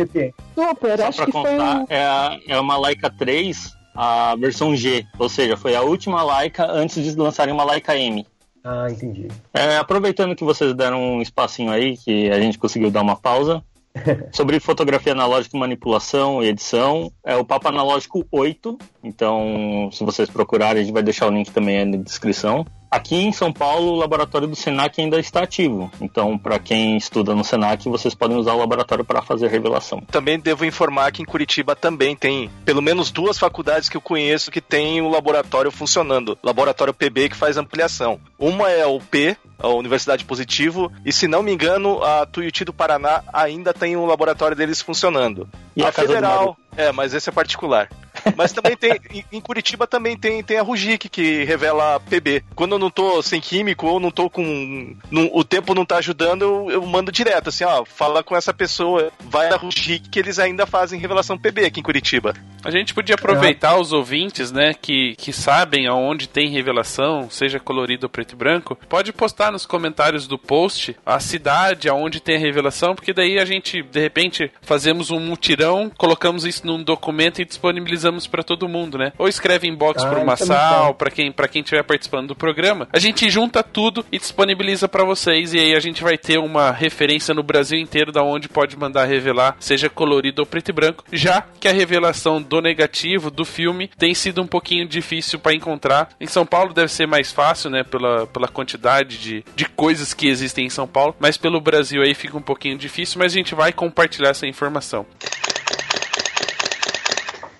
Super, 0.55 0.99
Só 0.99 1.07
acho 1.09 1.25
que 1.27 1.33
contar, 1.33 1.87
foi. 1.87 1.97
É, 1.97 2.55
é 2.55 2.61
uma 2.61 2.79
Leica 2.79 3.11
3 3.11 3.81
a 3.95 4.37
versão 4.37 4.75
G, 4.75 5.05
ou 5.19 5.29
seja, 5.29 5.57
foi 5.57 5.75
a 5.75 5.83
última 5.83 6.23
Leica 6.39 6.65
antes 6.65 7.03
de 7.03 7.19
lançarem 7.19 7.53
uma 7.53 7.65
Leica 7.65 7.97
M. 7.97 8.27
Ah, 8.63 8.87
entendi. 8.91 9.29
É, 9.55 9.77
aproveitando 9.77 10.37
que 10.37 10.45
vocês 10.45 10.75
deram 10.75 11.01
um 11.01 11.23
espacinho 11.23 11.71
aí, 11.71 11.97
que 11.97 12.31
a 12.31 12.41
gente 12.41 12.59
conseguiu 12.59 12.91
dar 12.91 13.03
uma 13.03 13.17
pausa, 13.17 13.63
sobre 14.33 14.61
fotografia 14.61 15.13
analógica 15.13 15.57
manipulação 15.59 16.43
e 16.43 16.49
edição, 16.49 17.11
é 17.25 17.37
o 17.37 17.45
Papo 17.45 17.69
Analógico 17.69 18.27
8. 18.31 18.79
Então, 19.03 19.89
se 19.93 20.05
vocês 20.05 20.29
procurarem, 20.29 20.83
a 20.83 20.85
gente 20.85 20.93
vai 20.93 21.03
deixar 21.03 21.27
o 21.27 21.31
link 21.31 21.51
também 21.51 21.85
na 21.85 21.97
descrição. 21.97 22.65
Aqui 22.91 23.15
em 23.15 23.33
São 23.33 23.53
Paulo, 23.53 23.93
o 23.93 23.97
laboratório 23.97 24.49
do 24.49 24.57
Senac 24.57 25.01
ainda 25.01 25.21
está 25.21 25.45
ativo. 25.45 25.91
Então, 26.01 26.37
para 26.37 26.59
quem 26.59 26.97
estuda 26.97 27.35
no 27.37 27.45
Senac, 27.45 27.89
vocês 27.89 28.15
podem 28.15 28.37
usar 28.37 28.55
o 28.55 28.59
laboratório 28.59 29.05
para 29.05 29.23
fazer 29.23 29.47
revelação. 29.49 30.03
Também 30.11 30.41
devo 30.41 30.65
informar 30.65 31.13
que 31.13 31.23
em 31.23 31.25
Curitiba 31.25 31.77
também 31.77 32.17
tem 32.17 32.51
pelo 32.65 32.83
menos 32.83 33.13
duas 33.13 33.39
faculdades 33.39 33.89
que 33.89 33.97
eu 33.97 34.01
conheço 34.01 34.51
que 34.51 34.61
tem 34.61 35.01
o 35.01 35.09
laboratório 35.09 35.71
funcionando. 35.71 36.37
Laboratório 36.43 36.93
PB 36.93 37.29
que 37.29 37.37
faz 37.37 37.57
ampliação. 37.57 38.19
Uma 38.37 38.69
é 38.71 38.85
o 38.85 38.99
P, 38.99 39.37
a 39.57 39.69
Universidade 39.69 40.25
Positivo, 40.25 40.91
e 41.05 41.13
se 41.13 41.29
não 41.29 41.45
me 41.45 41.53
engano, 41.53 42.03
a 42.03 42.27
Tuiuti 42.27 42.65
do 42.65 42.73
Paraná 42.73 43.23
ainda 43.33 43.73
tem 43.73 43.97
o 43.97 44.05
laboratório 44.05 44.57
deles 44.57 44.81
funcionando. 44.81 45.49
E 45.77 45.85
a, 45.85 45.91
a 45.91 45.93
Federal, 45.93 46.57
é, 46.77 46.91
mas 46.91 47.15
esse 47.15 47.29
é 47.29 47.33
particular. 47.33 47.89
Mas 48.37 48.53
também 48.53 48.77
tem, 48.77 48.99
em 49.33 49.41
Curitiba 49.41 49.87
também 49.87 50.17
tem, 50.17 50.43
tem 50.43 50.59
a 50.59 50.63
Rugic 50.63 51.09
que 51.09 51.45
revela 51.45 52.01
PB. 52.01 52.45
Quando 52.55 52.73
eu 52.73 52.79
não 52.79 52.91
tô 52.91 53.23
sem 53.23 53.41
químico 53.41 53.87
ou 53.87 54.01
não 54.01 54.11
tô 54.11 54.29
com. 54.29 54.97
Não, 55.11 55.31
o 55.33 55.45
tempo 55.45 55.75
não 55.75 55.85
tá 55.85 55.97
ajudando, 55.97 56.43
eu, 56.43 56.71
eu, 56.71 56.87
mando 56.87 57.13
direto, 57.13 57.49
assim, 57.49 57.65
ó, 57.65 57.85
fala 57.85 58.23
com 58.23 58.37
essa 58.37 58.53
pessoa, 58.53 59.11
vai 59.21 59.49
na 59.49 59.57
Rugic 59.57 60.09
que 60.09 60.19
eles 60.19 60.39
ainda 60.39 60.67
fazem 60.67 61.01
revelação 61.01 61.39
PB 61.39 61.65
aqui 61.65 61.81
em 61.81 61.83
Curitiba. 61.83 62.35
A 62.65 62.71
gente 62.71 62.93
podia 62.93 63.15
aproveitar 63.15 63.77
é. 63.77 63.81
os 63.81 63.93
ouvintes, 63.93 64.53
né, 64.53 64.75
que, 64.75 65.15
que 65.17 65.33
sabem 65.33 65.87
aonde 65.87 66.29
tem 66.29 66.51
revelação, 66.51 67.29
seja 67.31 67.59
colorido 67.59 68.07
ou 68.07 68.11
preto 68.11 68.33
e 68.33 68.37
branco, 68.37 68.77
pode 68.89 69.13
postar 69.13 69.51
nos 69.51 69.65
comentários 69.65 70.27
do 70.27 70.39
post 70.39 70.97
a 71.05 71.19
cidade 71.21 71.89
aonde 71.89 72.21
tem 72.21 72.37
a 72.37 72.41
revelação, 72.41 72.95
porque 72.95 73.13
daí 73.13 73.39
a 73.39 73.45
gente, 73.45 73.83
de 73.83 74.01
repente, 74.01 74.51
fazemos 74.63 75.11
um 75.11 75.19
mutirão, 75.19 75.91
colocamos 75.97 76.45
isso 76.45 76.67
num 76.67 76.83
documento 76.83 77.41
e 77.41 77.45
disponibilizamos 77.45 78.10
para 78.27 78.43
todo 78.43 78.69
mundo, 78.69 78.99
né? 78.99 79.13
Ou 79.19 79.29
escreve 79.29 79.69
inbox 79.69 80.03
ah, 80.03 80.09
pro 80.09 80.25
Massal, 80.25 80.95
para 80.95 81.11
quem 81.11 81.31
para 81.33 81.49
quem 81.49 81.63
estiver 81.63 81.83
participando 81.83 82.29
do 82.29 82.37
programa. 82.37 82.89
A 82.93 82.99
gente 82.99 83.29
junta 83.31 83.63
tudo 83.63 84.05
e 84.11 84.19
disponibiliza 84.19 84.89
para 84.89 85.05
vocês 85.05 85.55
e 85.55 85.59
aí 85.59 85.75
a 85.75 85.81
gente 85.81 86.03
vai 86.03 86.17
ter 86.19 86.39
uma 86.39 86.71
referência 86.71 87.35
no 87.35 87.43
Brasil 87.43 87.79
inteiro 87.79 88.13
da 88.13 88.23
onde 88.23 88.49
pode 88.49 88.77
mandar 88.77 89.05
revelar, 89.05 89.57
seja 89.61 89.89
colorido 89.89 90.43
ou 90.43 90.47
preto 90.47 90.71
e 90.71 90.73
branco, 90.73 91.05
já 91.13 91.43
que 91.59 91.69
a 91.69 91.73
revelação 91.73 92.41
do 92.41 92.61
negativo 92.61 93.31
do 93.31 93.45
filme 93.45 93.89
tem 93.99 94.15
sido 94.15 94.43
um 94.43 94.47
pouquinho 94.47 94.87
difícil 94.87 95.39
para 95.39 95.55
encontrar. 95.55 96.11
Em 96.21 96.27
São 96.27 96.47
Paulo 96.47 96.73
deve 96.73 96.91
ser 96.91 97.07
mais 97.07 97.33
fácil, 97.33 97.71
né, 97.71 97.83
pela, 97.83 98.27
pela 98.27 98.49
quantidade 98.49 99.19
de, 99.19 99.45
de 99.55 99.65
coisas 99.65 100.15
que 100.15 100.29
existem 100.29 100.67
em 100.67 100.71
São 100.71 100.87
Paulo, 100.87 101.15
mas 101.19 101.37
pelo 101.37 101.61
Brasil 101.61 102.03
aí 102.03 102.15
fica 102.15 102.37
um 102.37 102.43
pouquinho 102.43 102.77
difícil, 102.77 103.19
mas 103.19 103.33
a 103.33 103.37
gente 103.37 103.55
vai 103.55 103.73
compartilhar 103.73 104.31
essa 104.31 104.47
informação. 104.47 105.07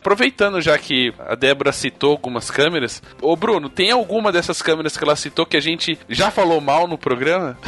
Aproveitando 0.01 0.63
já 0.63 0.79
que 0.79 1.13
a 1.19 1.35
Débora 1.35 1.73
citou 1.73 2.13
algumas 2.13 2.51
câmeras, 2.51 3.03
ô 3.21 3.37
Bruno, 3.37 3.69
tem 3.69 3.91
alguma 3.91 4.33
dessas 4.33 4.63
câmeras 4.63 4.97
que 4.97 5.05
ela 5.05 5.15
citou 5.15 5.45
que 5.45 5.59
a 5.59 5.61
gente 5.61 5.99
já 6.09 6.31
falou 6.31 6.59
mal 6.59 6.89
no 6.89 6.97
programa? 6.97 7.59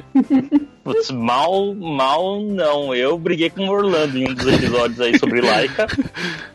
Putz, 0.84 1.10
mal, 1.10 1.74
mal 1.74 2.42
não. 2.42 2.94
Eu 2.94 3.16
briguei 3.16 3.48
com 3.48 3.66
o 3.66 3.70
Orlando 3.70 4.18
em 4.18 4.28
um 4.28 4.34
dos 4.34 4.46
episódios 4.46 5.00
aí 5.00 5.18
sobre 5.18 5.40
Laika. 5.40 5.86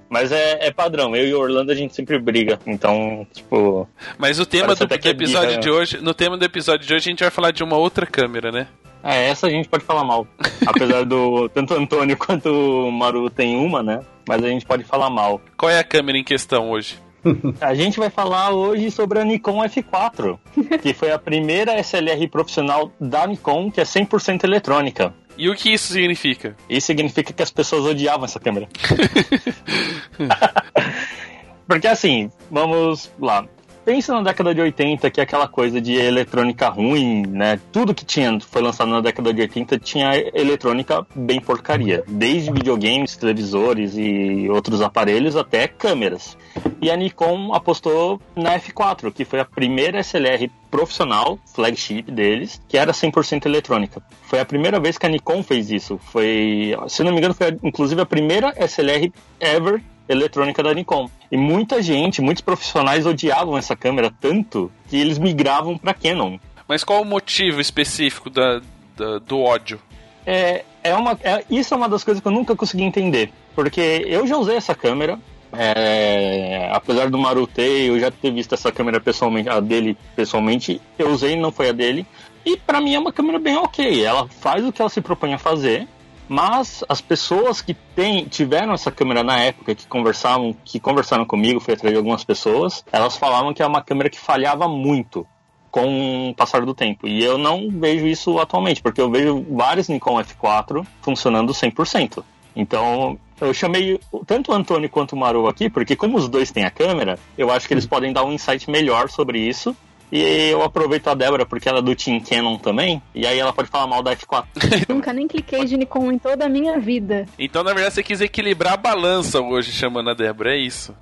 Mas 0.08 0.32
é, 0.32 0.68
é, 0.68 0.72
padrão, 0.72 1.16
eu 1.16 1.28
e 1.28 1.34
o 1.34 1.40
Orlando 1.40 1.72
a 1.72 1.76
gente 1.76 1.96
sempre 1.96 2.20
briga, 2.20 2.60
então, 2.68 3.26
tipo. 3.34 3.90
Mas 4.20 4.40
o 4.40 4.46
tema 4.46 4.76
do, 4.76 4.86
do 4.86 4.94
episódio 4.94 5.50
birra. 5.50 5.62
de 5.62 5.70
hoje, 5.70 5.98
no 6.00 6.14
tema 6.14 6.38
do 6.38 6.46
episódio 6.46 6.86
de 6.86 6.94
hoje, 6.94 7.10
a 7.10 7.12
gente 7.12 7.24
vai 7.24 7.32
falar 7.32 7.52
de 7.52 7.64
uma 7.64 7.76
outra 7.76 8.06
câmera, 8.06 8.52
né? 8.52 8.68
É, 9.04 9.30
essa 9.30 9.48
a 9.48 9.50
gente 9.50 9.68
pode 9.68 9.84
falar 9.84 10.04
mal. 10.04 10.28
Apesar 10.66 11.04
do. 11.06 11.50
Tanto 11.50 11.74
o 11.74 11.78
Antônio 11.78 12.16
quanto 12.18 12.50
o 12.50 12.92
Maru 12.92 13.30
tem 13.30 13.56
uma, 13.56 13.82
né? 13.82 14.00
Mas 14.28 14.44
a 14.44 14.48
gente 14.48 14.66
pode 14.66 14.84
falar 14.84 15.10
mal. 15.10 15.42
Qual 15.56 15.72
é 15.72 15.80
a 15.80 15.84
câmera 15.84 16.18
em 16.18 16.24
questão 16.24 16.70
hoje? 16.70 17.00
A 17.60 17.74
gente 17.74 18.00
vai 18.00 18.10
falar 18.10 18.52
hoje 18.52 18.90
sobre 18.92 19.20
a 19.20 19.24
Nikon 19.26 19.58
F4, 19.64 20.40
que 20.82 20.94
foi 20.94 21.12
a 21.12 21.20
primeira 21.20 21.78
SLR 21.80 22.26
profissional 22.30 22.92
da 23.02 23.26
Nikon 23.28 23.70
que 23.72 23.82
é 23.82 23.84
100% 23.84 24.44
eletrônica. 24.44 25.14
E 25.38 25.50
o 25.50 25.56
que 25.56 25.74
isso 25.74 25.92
significa? 25.92 26.56
Isso 26.70 26.88
significa 26.88 27.34
que 27.34 27.44
as 27.44 27.52
pessoas 27.52 27.86
odiavam 27.86 28.26
essa 28.26 28.40
câmera. 28.40 28.70
Porque 31.68 31.88
assim, 31.88 32.32
vamos 32.50 33.12
lá 33.20 33.46
pensa 33.88 34.14
na 34.14 34.22
década 34.22 34.54
de 34.54 34.60
80, 34.60 35.10
que 35.10 35.22
é 35.22 35.24
aquela 35.24 35.48
coisa 35.48 35.80
de 35.80 35.94
eletrônica 35.94 36.68
ruim, 36.68 37.26
né? 37.26 37.58
Tudo 37.72 37.96
que 37.96 38.04
tinha 38.04 38.38
foi 38.42 38.62
lançado 38.62 38.92
na 38.92 39.00
década 39.00 39.34
de 39.34 39.40
80 39.40 39.80
tinha 39.80 40.12
eletrônica 40.34 41.08
bem 41.16 41.40
porcaria. 41.40 42.04
Desde 42.06 42.52
videogames, 42.52 43.16
televisores 43.16 43.96
e 43.96 44.50
outros 44.50 44.82
aparelhos 44.82 45.38
até 45.38 45.70
câmeras. 45.70 46.38
E 46.82 46.92
a 46.92 46.98
Nikon 46.98 47.54
apostou 47.54 48.20
na 48.36 48.60
F4, 48.60 49.10
que 49.10 49.24
foi 49.24 49.40
a 49.40 49.46
primeira 49.46 50.04
SLR 50.04 50.52
profissional, 50.70 51.40
flagship 51.56 52.12
deles, 52.12 52.62
que 52.68 52.78
era 52.78 52.92
100% 52.92 53.46
eletrônica. 53.46 54.02
Foi 54.24 54.42
a 54.42 54.46
primeira 54.46 54.82
vez 54.82 54.98
que 54.98 55.06
a 55.06 55.10
Nikon 55.10 55.42
fez 55.44 55.72
isso. 55.72 55.98
Foi, 55.98 56.78
se 56.90 57.06
não 57.06 57.14
me 57.14 57.20
engano, 57.20 57.34
foi 57.34 57.58
inclusive 57.64 58.02
a 58.02 58.06
primeira 58.06 58.54
SLR 58.68 59.14
ever 59.40 59.82
eletrônica 60.08 60.62
da 60.64 60.74
Nikon. 60.74 61.10
E 61.32 61.38
muita 61.38 61.82
gente, 61.82 62.22
muitos 62.22 62.42
profissionais 62.42 63.06
odiavam 63.06 63.58
essa 63.58 63.76
câmera 63.76 64.12
tanto 64.20 64.72
que 64.88 64.98
eles 64.98 65.18
migravam 65.18 65.78
para 65.78 65.94
Canon. 65.94 66.38
Mas 66.68 66.84
qual 66.84 67.02
o 67.02 67.06
motivo 67.06 67.62
específico 67.62 68.30
da, 68.30 68.62
da 68.96 69.20
do 69.20 69.40
ódio? 69.40 69.80
É, 70.26 70.66
é 70.84 70.94
uma, 70.94 71.18
é, 71.24 71.44
isso 71.50 71.74
é 71.74 71.78
uma 71.78 71.88
das 71.88 72.04
coisas 72.04 72.22
que 72.22 72.28
eu 72.28 72.32
nunca 72.32 72.56
consegui 72.56 72.84
entender. 72.84 73.32
Porque 73.56 74.04
eu 74.06 74.28
já 74.28 74.38
usei 74.38 74.58
essa 74.58 74.76
câmera, 74.76 75.18
é, 75.54 76.70
apesar 76.72 77.10
do 77.10 77.18
Maru 77.18 77.48
ter, 77.48 77.88
eu 77.88 78.00
já 78.00 78.12
ter 78.12 78.32
visto 78.32 78.54
essa 78.54 78.72
câmera 78.72 79.00
pessoalmente, 79.00 79.50
a 79.50 79.60
dele 79.60 79.98
pessoalmente, 80.16 80.82
eu 81.00 81.10
usei, 81.10 81.36
não 81.36 81.52
foi 81.52 81.70
a 81.70 81.72
dele. 81.72 82.06
E 82.46 82.58
para 82.58 82.82
mim 82.82 82.96
é 82.96 83.00
uma 83.00 83.12
câmera 83.12 83.40
bem 83.40 83.58
ok. 83.58 84.04
Ela 84.04 84.28
faz 84.28 84.66
o 84.66 84.72
que 84.72 84.82
ela 84.82 84.90
se 84.90 85.02
propõe 85.02 85.34
a 85.34 85.38
fazer. 85.38 85.88
Mas 86.28 86.84
as 86.90 87.00
pessoas 87.00 87.62
que 87.62 87.74
tem, 87.74 88.26
tiveram 88.26 88.74
essa 88.74 88.92
câmera 88.92 89.24
na 89.24 89.40
época, 89.40 89.74
que 89.74 89.88
conversavam, 89.88 90.56
que 90.66 90.80
conversaram 90.80 91.26
comigo, 91.26 91.60
foi 91.60 91.74
atrás 91.74 91.94
de 91.94 91.98
algumas 91.98 92.24
pessoas, 92.24 92.84
elas 92.92 93.16
falavam 93.16 93.54
que 93.54 93.62
é 93.62 93.66
uma 93.66 93.82
câmera 93.82 94.10
que 94.10 94.20
falhava 94.20 94.68
muito 94.68 95.26
com 95.72 96.30
o 96.30 96.34
passar 96.36 96.66
do 96.66 96.74
tempo. 96.74 97.08
E 97.08 97.24
eu 97.24 97.38
não 97.38 97.70
vejo 97.70 98.08
isso 98.08 98.40
atualmente, 98.40 98.82
porque 98.82 99.00
eu 99.00 99.10
vejo 99.10 99.46
vários 99.50 99.88
Nikon 99.88 100.20
F4 100.22 100.86
funcionando 101.02 101.54
100%. 101.54 102.24
Então, 102.56 103.20
eu 103.40 103.54
chamei 103.54 104.00
tanto 104.26 104.52
o 104.52 104.56
Antônio 104.56 104.90
quanto 104.90 105.14
o 105.14 105.18
Maru 105.18 105.48
aqui, 105.48 105.70
porque 105.70 105.96
como 105.96 106.18
os 106.18 106.28
dois 106.28 106.50
têm 106.52 106.66
a 106.66 106.72
câmera, 106.72 107.20
eu 107.38 107.52
acho 107.52 107.68
que 107.68 107.74
eles 107.74 107.86
podem 107.86 108.12
dar 108.12 108.26
um 108.26 108.32
insight 108.32 108.70
melhor 108.70 109.10
sobre 109.10 109.40
isso 109.40 109.76
e 110.12 110.50
eu 110.52 110.64
aproveito 110.64 111.08
a 111.08 111.14
Débora 111.14 111.46
porque 111.46 111.68
ela 111.68 111.80
é 111.80 111.82
do 111.82 111.96
Team 111.96 112.20
Canon 112.22 112.58
também, 112.58 113.02
e 113.14 113.26
aí 113.26 113.38
ela 113.40 113.54
pode 113.54 113.70
falar 113.70 113.88
mal 113.88 114.02
da 114.02 114.16
F4. 114.16 114.46
Nunca 114.90 115.12
nem 115.14 115.28
cliquei 115.28 115.66
de 115.66 115.78
Nikon 115.78 116.12
em 116.12 116.20
toda 116.20 116.46
a 116.46 116.50
minha 116.50 116.80
vida. 116.80 117.26
Então, 117.38 117.64
na 117.64 117.74
verdade, 117.74 117.96
você 117.96 118.04
quis 118.04 118.22
equilibrar 118.22 118.74
a 118.74 118.78
balança 118.78 119.42
hoje 119.42 119.72
chamando 119.72 120.10
a 120.10 120.14
Débora, 120.14 120.56
é 120.56 120.58
isso? 120.58 120.96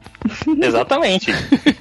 Exatamente. 0.61 1.31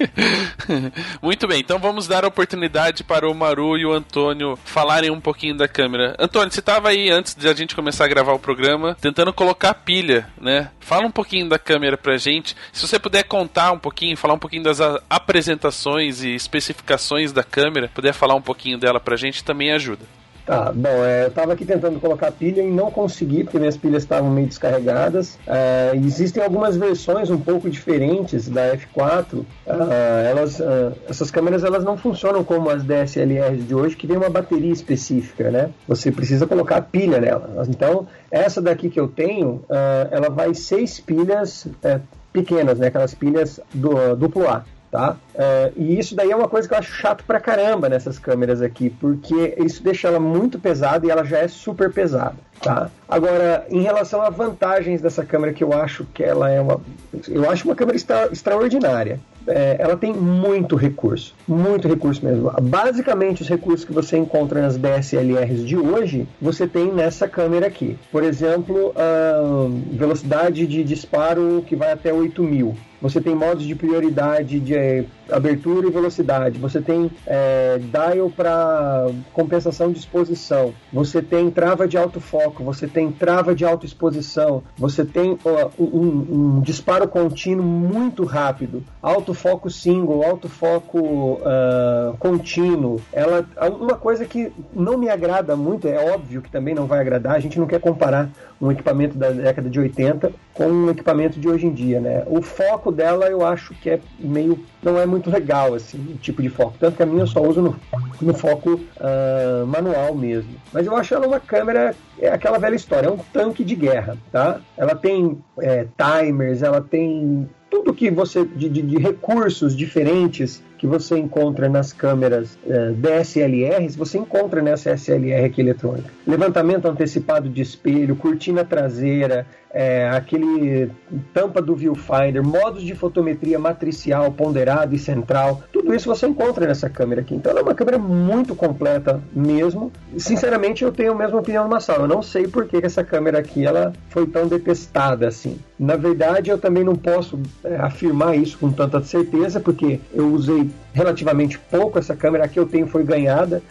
Muito 1.21 1.47
bem, 1.47 1.59
então 1.59 1.79
vamos 1.79 2.07
dar 2.07 2.23
a 2.23 2.27
oportunidade 2.27 3.03
para 3.03 3.29
o 3.29 3.33
Maru 3.33 3.77
e 3.77 3.85
o 3.85 3.91
Antônio 3.91 4.57
falarem 4.63 5.09
um 5.09 5.21
pouquinho 5.21 5.55
da 5.55 5.67
câmera. 5.67 6.15
Antônio, 6.19 6.51
você 6.51 6.59
estava 6.59 6.89
aí 6.89 7.09
antes 7.09 7.35
de 7.35 7.47
a 7.47 7.53
gente 7.53 7.75
começar 7.75 8.05
a 8.05 8.07
gravar 8.07 8.33
o 8.33 8.39
programa, 8.39 8.95
tentando 8.99 9.33
colocar 9.33 9.73
pilha, 9.73 10.27
né? 10.39 10.71
Fala 10.79 11.05
um 11.05 11.11
pouquinho 11.11 11.47
da 11.49 11.59
câmera 11.59 11.97
pra 11.97 12.17
gente. 12.17 12.55
Se 12.71 12.87
você 12.87 12.99
puder 12.99 13.23
contar 13.23 13.71
um 13.71 13.79
pouquinho, 13.79 14.17
falar 14.17 14.33
um 14.33 14.39
pouquinho 14.39 14.63
das 14.63 14.79
apresentações 15.09 16.23
e 16.23 16.35
especificações 16.35 17.31
da 17.31 17.43
câmera, 17.43 17.89
puder 17.93 18.13
falar 18.13 18.35
um 18.35 18.41
pouquinho 18.41 18.77
dela 18.77 18.99
pra 18.99 19.15
gente 19.15 19.43
também 19.43 19.71
ajuda. 19.71 20.05
Tá, 20.45 20.71
bom, 20.71 20.87
é, 20.87 21.23
eu 21.23 21.27
estava 21.29 21.53
aqui 21.53 21.65
tentando 21.65 21.99
colocar 21.99 22.31
pilha 22.31 22.61
e 22.61 22.69
não 22.69 22.91
consegui, 22.91 23.43
porque 23.43 23.57
minhas 23.57 23.75
pilhas 23.75 24.03
estavam 24.03 24.29
meio 24.29 24.47
descarregadas. 24.47 25.39
É, 25.47 25.91
existem 25.95 26.43
algumas 26.43 26.77
versões 26.77 27.31
um 27.31 27.39
pouco 27.39 27.67
diferentes 27.67 28.47
da 28.47 28.77
F4. 28.77 29.43
É, 29.65 30.29
elas, 30.29 30.61
é, 30.61 30.91
essas 31.09 31.31
câmeras 31.31 31.63
elas 31.63 31.83
não 31.83 31.97
funcionam 31.97 32.43
como 32.43 32.69
as 32.69 32.83
DSLRs 32.83 33.67
de 33.67 33.73
hoje, 33.73 33.95
que 33.95 34.05
tem 34.05 34.15
uma 34.15 34.29
bateria 34.29 34.71
específica, 34.71 35.49
né? 35.49 35.71
Você 35.87 36.11
precisa 36.11 36.45
colocar 36.45 36.79
pilha 36.81 37.19
nela. 37.19 37.65
Então, 37.67 38.07
essa 38.29 38.61
daqui 38.61 38.87
que 38.89 38.99
eu 38.99 39.07
tenho, 39.07 39.63
é, 39.67 40.09
ela 40.11 40.29
vai 40.29 40.53
seis 40.53 40.99
pilhas 40.99 41.65
é, 41.83 41.99
pequenas, 42.31 42.77
né? 42.77 42.87
Aquelas 42.87 43.15
pilhas 43.15 43.59
do, 43.73 44.15
duplo 44.15 44.47
A 44.47 44.63
tá? 44.95 45.17
É, 45.33 45.73
e 45.75 45.99
isso 45.99 46.15
daí 46.15 46.31
é 46.31 46.35
uma 46.35 46.47
coisa 46.47 46.65
que 46.65 46.73
eu 46.73 46.77
acho 46.77 46.93
chato 46.93 47.25
pra 47.25 47.41
caramba 47.41 47.89
nessas 47.89 48.17
câmeras 48.17 48.61
aqui, 48.61 48.89
porque 48.89 49.53
isso 49.57 49.83
deixa 49.83 50.07
ela 50.07 50.21
muito 50.21 50.57
pesada 50.57 51.05
e 51.05 51.09
ela 51.09 51.25
já 51.25 51.39
é 51.39 51.49
super 51.49 51.91
pesada, 51.91 52.37
tá? 52.61 52.89
Agora, 53.09 53.65
em 53.69 53.81
relação 53.81 54.21
a 54.21 54.29
vantagens 54.29 55.01
dessa 55.01 55.25
câmera, 55.25 55.51
que 55.51 55.65
eu 55.65 55.73
acho 55.73 56.05
que 56.13 56.23
ela 56.23 56.49
é 56.49 56.61
uma... 56.61 56.79
Eu 57.27 57.49
acho 57.49 57.65
uma 57.65 57.75
câmera 57.75 57.97
extra, 57.97 58.29
extraordinária. 58.31 59.19
É, 59.45 59.75
ela 59.77 59.97
tem 59.97 60.13
muito 60.13 60.75
recurso, 60.75 61.35
muito 61.47 61.87
recurso 61.87 62.25
mesmo. 62.25 62.49
Basicamente, 62.63 63.41
os 63.41 63.49
recursos 63.49 63.85
que 63.85 63.93
você 63.93 64.17
encontra 64.17 64.61
nas 64.61 64.77
DSLRs 64.77 65.67
de 65.67 65.77
hoje, 65.77 66.27
você 66.41 66.65
tem 66.65 66.91
nessa 66.91 67.27
câmera 67.27 67.67
aqui. 67.67 67.95
Por 68.11 68.23
exemplo, 68.23 68.93
a 68.95 69.67
velocidade 69.91 70.65
de 70.65 70.83
disparo 70.83 71.63
que 71.67 71.75
vai 71.75 71.91
até 71.91 72.11
8000 72.11 72.75
você 73.09 73.21
tem 73.21 73.35
modos 73.35 73.67
de 73.67 73.75
prioridade 73.75 74.59
de 74.59 74.73
é, 74.73 75.05
abertura 75.31 75.87
e 75.87 75.91
velocidade, 75.91 76.59
você 76.59 76.81
tem 76.81 77.09
é, 77.25 77.79
dial 77.79 78.29
para 78.29 79.07
compensação 79.33 79.91
de 79.91 79.99
exposição, 79.99 80.73
você 80.91 81.21
tem 81.21 81.49
trava 81.49 81.87
de 81.87 81.97
alto 81.97 82.19
foco, 82.19 82.63
você 82.63 82.87
tem 82.87 83.11
trava 83.11 83.55
de 83.55 83.65
alta 83.65 83.85
exposição, 83.85 84.63
você 84.77 85.03
tem 85.03 85.37
ó, 85.43 85.69
um, 85.79 86.57
um, 86.57 86.61
disparo 86.61 87.07
contínuo 87.07 87.65
muito 87.65 88.23
rápido, 88.23 88.83
alto 89.01 89.33
foco 89.33 89.69
single, 89.69 90.23
alto 90.23 90.49
foco 90.49 90.99
uh, 90.99 92.17
contínuo. 92.17 93.01
Ela, 93.11 93.45
uma 93.79 93.95
coisa 93.95 94.25
que 94.25 94.51
não 94.73 94.97
me 94.97 95.09
agrada 95.09 95.55
muito, 95.55 95.87
é 95.87 96.13
óbvio 96.13 96.41
que 96.41 96.51
também 96.51 96.73
não 96.73 96.85
vai 96.85 96.99
agradar, 96.99 97.35
a 97.35 97.39
gente 97.39 97.59
não 97.59 97.67
quer 97.67 97.79
comparar 97.79 98.29
um 98.59 98.71
equipamento 98.71 99.17
da 99.17 99.29
década 99.31 99.69
de 99.69 99.79
80 99.79 100.31
com 100.53 100.67
um 100.67 100.89
equipamento 100.89 101.39
de 101.39 101.47
hoje 101.47 101.67
em 101.67 101.73
dia, 101.73 101.99
né? 101.99 102.23
O 102.27 102.41
foco 102.41 102.91
dela 102.91 103.25
eu 103.25 103.45
acho 103.45 103.73
que 103.75 103.89
é 103.89 103.99
meio 104.17 104.63
não 104.81 104.99
é 104.99 105.05
muito 105.05 105.14
legal 105.29 105.73
assim 105.73 105.97
o 106.13 106.17
tipo 106.17 106.41
de 106.41 106.49
foco. 106.49 106.75
Tanto 106.79 106.97
que 106.97 107.03
a 107.03 107.05
minha 107.05 107.23
eu 107.23 107.27
só 107.27 107.41
uso 107.41 107.61
no, 107.61 107.75
no 108.21 108.33
foco 108.33 108.73
uh, 108.73 109.65
manual 109.65 110.15
mesmo. 110.15 110.51
Mas 110.71 110.85
eu 110.85 110.95
acho 110.95 111.13
ela 111.13 111.27
uma 111.27 111.39
câmera 111.39 111.95
é 112.19 112.29
aquela 112.29 112.57
velha 112.57 112.75
história 112.75 113.07
é 113.07 113.11
um 113.11 113.17
tanque 113.17 113.63
de 113.63 113.75
guerra 113.75 114.17
tá? 114.31 114.61
Ela 114.77 114.95
tem 114.95 115.37
é, 115.59 115.87
timers 115.97 116.61
ela 116.61 116.81
tem 116.81 117.49
tudo 117.69 117.93
que 117.93 118.09
você 118.09 118.45
de, 118.45 118.69
de, 118.69 118.81
de 118.81 118.97
recursos 118.97 119.75
diferentes 119.75 120.63
que 120.85 120.87
você 120.87 121.17
encontra 121.17 121.67
nas 121.67 121.91
câmeras 121.91 122.57
é, 122.67 122.91
DSLRs, 122.91 123.95
você 123.95 124.19
encontra 124.19 124.61
nessa 124.61 124.91
SLR 124.91 125.45
aqui 125.45 125.59
eletrônica. 125.59 126.09
Levantamento 126.27 126.87
antecipado 126.87 127.49
de 127.49 127.61
espelho, 127.61 128.15
cortina 128.15 128.63
traseira, 128.63 129.47
é, 129.75 130.07
aquele 130.09 130.89
tampa 131.33 131.61
do 131.61 131.75
viewfinder, 131.75 132.41
modos 132.41 132.81
de 132.81 132.95
fotometria 132.95 133.59
matricial, 133.59 134.31
ponderado 134.31 134.95
e 134.95 134.97
central, 134.97 135.63
tudo 135.73 135.93
isso 135.93 136.07
você 136.07 136.25
encontra 136.25 136.65
nessa 136.65 136.89
câmera 136.89 137.19
aqui. 137.19 137.35
Então 137.35 137.51
ela 137.51 137.59
é 137.59 137.63
uma 137.63 137.75
câmera 137.75 137.97
muito 137.97 138.55
completa 138.55 139.21
mesmo. 139.33 139.91
Sinceramente, 140.17 140.85
eu 140.85 140.93
tenho 140.93 141.11
a 141.11 141.15
mesma 141.15 141.39
opinião 141.39 141.65
do 141.65 141.69
Massal. 141.69 141.97
Eu 141.97 142.07
não 142.07 142.21
sei 142.21 142.47
por 142.47 142.65
que 142.65 142.77
essa 142.77 143.03
câmera 143.03 143.39
aqui 143.39 143.65
ela 143.65 143.91
foi 144.09 144.25
tão 144.25 144.47
detestada 144.47 145.27
assim. 145.27 145.59
Na 145.77 145.97
verdade, 145.97 146.49
eu 146.49 146.57
também 146.57 146.85
não 146.85 146.95
posso 146.95 147.37
é, 147.61 147.75
afirmar 147.75 148.37
isso 148.37 148.57
com 148.57 148.71
tanta 148.71 149.03
certeza, 149.03 149.59
porque 149.59 149.99
eu 150.13 150.31
usei 150.31 150.69
relativamente 150.93 151.57
pouco 151.57 151.99
essa 151.99 152.15
câmera. 152.15 152.47
que 152.47 152.59
eu 152.59 152.65
tenho 152.65 152.87
foi 152.87 153.03
ganhada 153.03 153.61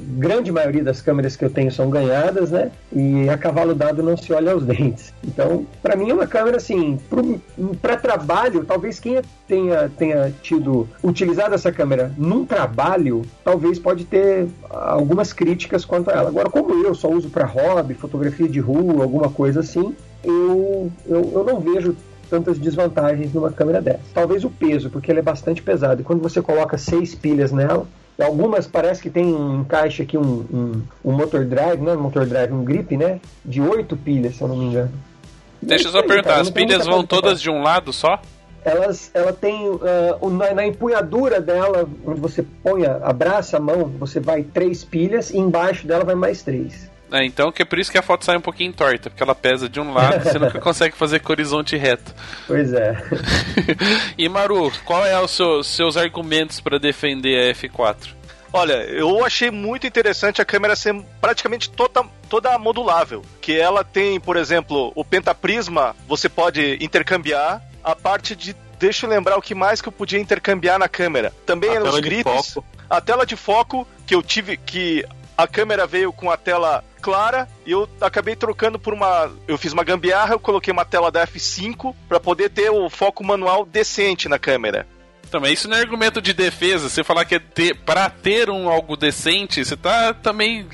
grande 0.00 0.52
maioria 0.52 0.84
das 0.84 1.00
câmeras 1.00 1.36
que 1.36 1.44
eu 1.44 1.50
tenho 1.50 1.70
são 1.72 1.90
ganhadas, 1.90 2.50
né? 2.50 2.70
E 2.92 3.28
a 3.28 3.36
cavalo 3.36 3.74
dado 3.74 4.02
não 4.02 4.16
se 4.16 4.32
olha 4.32 4.52
aos 4.52 4.64
dentes. 4.66 5.12
Então, 5.24 5.66
para 5.82 5.96
mim 5.96 6.10
é 6.10 6.14
uma 6.14 6.26
câmera 6.26 6.56
assim, 6.56 6.98
para 7.80 7.96
trabalho, 7.96 8.64
talvez 8.64 9.00
quem 9.00 9.20
tenha, 9.48 9.90
tenha 9.96 10.32
tido 10.42 10.88
utilizado 11.02 11.54
essa 11.54 11.72
câmera 11.72 12.12
num 12.16 12.44
trabalho, 12.44 13.22
talvez 13.42 13.78
pode 13.78 14.04
ter 14.04 14.46
algumas 14.70 15.32
críticas 15.32 15.84
quanto 15.84 16.10
a 16.10 16.14
ela. 16.14 16.28
Agora, 16.28 16.50
como 16.50 16.84
eu 16.84 16.94
só 16.94 17.08
uso 17.08 17.30
para 17.30 17.46
hobby, 17.46 17.94
fotografia 17.94 18.48
de 18.48 18.60
rua, 18.60 19.02
alguma 19.02 19.30
coisa 19.30 19.60
assim, 19.60 19.94
eu, 20.22 20.90
eu, 21.06 21.32
eu 21.34 21.44
não 21.44 21.60
vejo 21.60 21.96
tantas 22.24 22.58
desvantagens 22.58 23.32
numa 23.32 23.52
câmera 23.52 23.80
dessa. 23.80 24.00
Talvez 24.12 24.44
o 24.44 24.50
peso, 24.50 24.90
porque 24.90 25.10
ela 25.10 25.20
é 25.20 25.22
bastante 25.22 25.62
pesada. 25.62 26.00
E 26.00 26.04
quando 26.04 26.22
você 26.22 26.42
coloca 26.42 26.78
seis 26.78 27.14
pilhas 27.14 27.52
nela, 27.52 27.86
Algumas 28.22 28.64
parece 28.64 29.02
que 29.02 29.10
tem 29.10 29.26
um 29.26 29.62
encaixe 29.62 30.02
aqui, 30.02 30.16
um, 30.16 30.22
um, 30.22 30.82
um 31.04 31.12
motor 31.12 31.44
drive, 31.44 31.80
né? 31.80 31.94
Motor 31.94 32.24
drive, 32.26 32.52
um 32.52 32.64
grip, 32.64 32.96
né? 32.96 33.18
De 33.44 33.60
oito 33.60 33.96
pilhas, 33.96 34.36
se 34.36 34.42
eu 34.42 34.46
não 34.46 34.56
me 34.56 34.66
engano. 34.66 34.92
Deixa 35.60 35.88
eu 35.88 35.92
só 35.92 36.00
perguntar, 36.00 36.40
as 36.40 36.48
pilhas 36.48 36.86
vão 36.86 37.04
todas 37.04 37.40
de 37.40 37.50
um 37.50 37.60
lado 37.60 37.92
só? 37.92 38.20
elas, 38.64 39.10
ela 39.12 39.32
tem 39.32 39.68
uh, 39.68 40.30
na, 40.30 40.54
na, 40.54 40.66
empunhadura 40.66 41.40
dela, 41.40 41.86
onde 42.06 42.20
você 42.20 42.42
põe, 42.62 42.86
abraça 42.86 43.58
a 43.58 43.60
mão, 43.60 43.84
você 43.98 44.18
vai 44.18 44.42
três 44.42 44.82
pilhas 44.82 45.30
e 45.30 45.36
embaixo 45.36 45.86
dela 45.86 46.02
vai 46.02 46.14
mais 46.14 46.42
três. 46.42 46.90
É, 47.12 47.24
então 47.24 47.52
que 47.52 47.62
é 47.62 47.64
por 47.64 47.78
isso 47.78 47.90
que 47.92 47.98
a 47.98 48.02
foto 48.02 48.24
sai 48.24 48.36
um 48.36 48.40
pouquinho 48.40 48.72
torta, 48.72 49.10
porque 49.10 49.22
ela 49.22 49.34
pesa 49.34 49.68
de 49.68 49.80
um 49.80 49.92
lado, 49.92 50.24
você 50.24 50.38
nunca 50.38 50.58
consegue 50.60 50.96
fazer 50.96 51.20
com 51.20 51.32
horizonte 51.32 51.76
reto. 51.76 52.14
Pois 52.46 52.72
é. 52.72 52.96
e 54.18 54.28
Maru, 54.28 54.72
qual 54.84 55.04
é 55.04 55.20
os 55.20 55.30
seu, 55.30 55.62
seus 55.62 55.96
argumentos 55.96 56.60
para 56.60 56.78
defender 56.78 57.50
a 57.50 57.54
F4? 57.54 58.24
Olha, 58.56 58.84
eu 58.84 59.24
achei 59.24 59.50
muito 59.50 59.84
interessante 59.84 60.40
a 60.40 60.44
câmera 60.44 60.76
ser 60.76 60.94
praticamente 61.20 61.68
toda, 61.68 62.04
toda 62.28 62.56
modulável. 62.56 63.20
Que 63.40 63.58
ela 63.58 63.82
tem, 63.82 64.20
por 64.20 64.36
exemplo, 64.36 64.92
o 64.94 65.04
pentaprisma, 65.04 65.96
você 66.06 66.28
pode 66.28 66.78
intercambiar. 66.80 67.60
A 67.82 67.96
parte 67.96 68.36
de. 68.36 68.54
Deixa 68.78 69.06
eu 69.06 69.10
lembrar 69.10 69.36
o 69.36 69.42
que 69.42 69.56
mais 69.56 69.82
que 69.82 69.88
eu 69.88 69.92
podia 69.92 70.20
intercambiar 70.20 70.78
na 70.78 70.88
câmera. 70.88 71.32
Também 71.44 71.70
eram 71.70 71.88
os 71.88 71.98
grips. 71.98 72.56
A 72.88 73.00
tela 73.00 73.26
de 73.26 73.34
foco, 73.34 73.84
que 74.06 74.14
eu 74.14 74.22
tive. 74.22 74.56
que 74.56 75.04
a 75.36 75.46
câmera 75.46 75.86
veio 75.86 76.12
com 76.12 76.30
a 76.30 76.36
tela 76.36 76.84
clara 77.00 77.48
e 77.66 77.72
eu 77.72 77.88
acabei 78.00 78.34
trocando 78.34 78.78
por 78.78 78.94
uma. 78.94 79.30
Eu 79.46 79.58
fiz 79.58 79.72
uma 79.72 79.84
gambiarra, 79.84 80.34
eu 80.34 80.40
coloquei 80.40 80.72
uma 80.72 80.84
tela 80.84 81.10
da 81.10 81.26
F5 81.26 81.94
para 82.08 82.18
poder 82.18 82.50
ter 82.50 82.70
o 82.70 82.88
foco 82.88 83.24
manual 83.24 83.64
decente 83.64 84.28
na 84.28 84.38
câmera. 84.38 84.86
Também 85.30 85.52
isso 85.52 85.68
não 85.68 85.76
é 85.76 85.80
argumento 85.80 86.22
de 86.22 86.32
defesa. 86.32 86.88
Você 86.88 87.02
falar 87.02 87.24
que 87.24 87.34
é 87.34 87.38
ter, 87.40 87.74
para 87.74 88.08
ter 88.08 88.48
um 88.48 88.68
algo 88.68 88.96
decente, 88.96 89.64
você 89.64 89.76
tá 89.76 90.14
também 90.14 90.66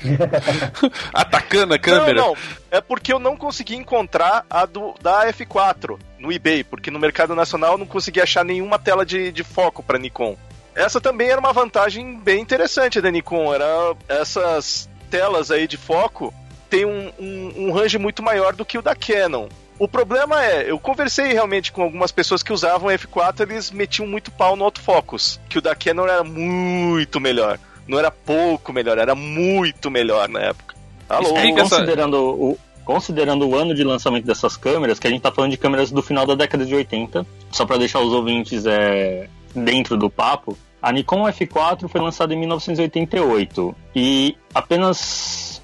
atacando 1.11 1.73
a 1.73 1.79
câmera. 1.79 2.21
Não, 2.21 2.27
não. 2.27 2.37
É 2.69 2.79
porque 2.79 3.11
eu 3.11 3.17
não 3.17 3.35
consegui 3.35 3.75
encontrar 3.75 4.45
a 4.49 4.65
do, 4.65 4.93
da 5.01 5.25
F4 5.33 5.97
no 6.19 6.31
eBay, 6.31 6.63
porque 6.63 6.91
no 6.91 6.99
mercado 6.99 7.33
nacional 7.33 7.71
eu 7.71 7.77
não 7.79 7.87
consegui 7.87 8.21
achar 8.21 8.45
nenhuma 8.45 8.77
tela 8.77 9.03
de, 9.03 9.31
de 9.31 9.43
foco 9.43 9.81
para 9.81 9.97
Nikon. 9.97 10.37
Essa 10.75 11.01
também 11.01 11.29
era 11.29 11.39
uma 11.39 11.53
vantagem 11.53 12.17
bem 12.19 12.41
interessante 12.41 13.01
da 13.01 13.11
Nikon. 13.11 13.53
Era 13.53 13.95
essas 14.07 14.89
telas 15.09 15.51
aí 15.51 15.67
de 15.67 15.77
foco 15.77 16.33
tem 16.71 16.85
um, 16.85 17.11
um, 17.19 17.53
um 17.57 17.71
range 17.73 17.97
muito 17.97 18.23
maior 18.23 18.53
do 18.53 18.63
que 18.63 18.77
o 18.77 18.81
da 18.81 18.95
Canon. 18.95 19.49
O 19.77 19.87
problema 19.87 20.43
é, 20.43 20.71
eu 20.71 20.79
conversei 20.79 21.33
realmente 21.33 21.71
com 21.71 21.81
algumas 21.81 22.11
pessoas 22.11 22.41
que 22.41 22.53
usavam 22.53 22.89
F4, 22.89 23.41
eles 23.41 23.71
metiam 23.71 24.07
muito 24.07 24.31
pau 24.31 24.55
no 24.55 24.63
autofocus, 24.63 25.39
que 25.49 25.57
o 25.57 25.61
da 25.61 25.75
Canon 25.75 26.05
era 26.05 26.23
muito 26.23 27.19
melhor. 27.19 27.59
Não 27.87 27.99
era 27.99 28.09
pouco 28.09 28.71
melhor, 28.71 28.97
era 28.97 29.13
muito 29.13 29.91
melhor 29.91 30.29
na 30.29 30.39
época. 30.39 30.75
Alô? 31.09 31.33
Considerando 31.33 32.15
o, 32.15 32.59
considerando 32.85 33.49
o 33.49 33.55
ano 33.55 33.75
de 33.75 33.83
lançamento 33.83 34.25
dessas 34.25 34.55
câmeras, 34.55 34.97
que 34.97 35.07
a 35.07 35.09
gente 35.09 35.21
tá 35.21 35.31
falando 35.31 35.51
de 35.51 35.57
câmeras 35.57 35.91
do 35.91 36.01
final 36.01 36.25
da 36.25 36.35
década 36.35 36.65
de 36.65 36.73
80, 36.73 37.25
só 37.51 37.65
para 37.65 37.77
deixar 37.77 37.99
os 37.99 38.13
ouvintes 38.13 38.65
é, 38.65 39.27
dentro 39.53 39.97
do 39.97 40.09
papo, 40.09 40.57
a 40.81 40.91
Nikon 40.91 41.23
F4 41.27 41.87
foi 41.87 42.01
lançada 42.01 42.33
em 42.33 42.37
1988 42.37 43.75
e 43.95 44.35
apenas 44.53 45.61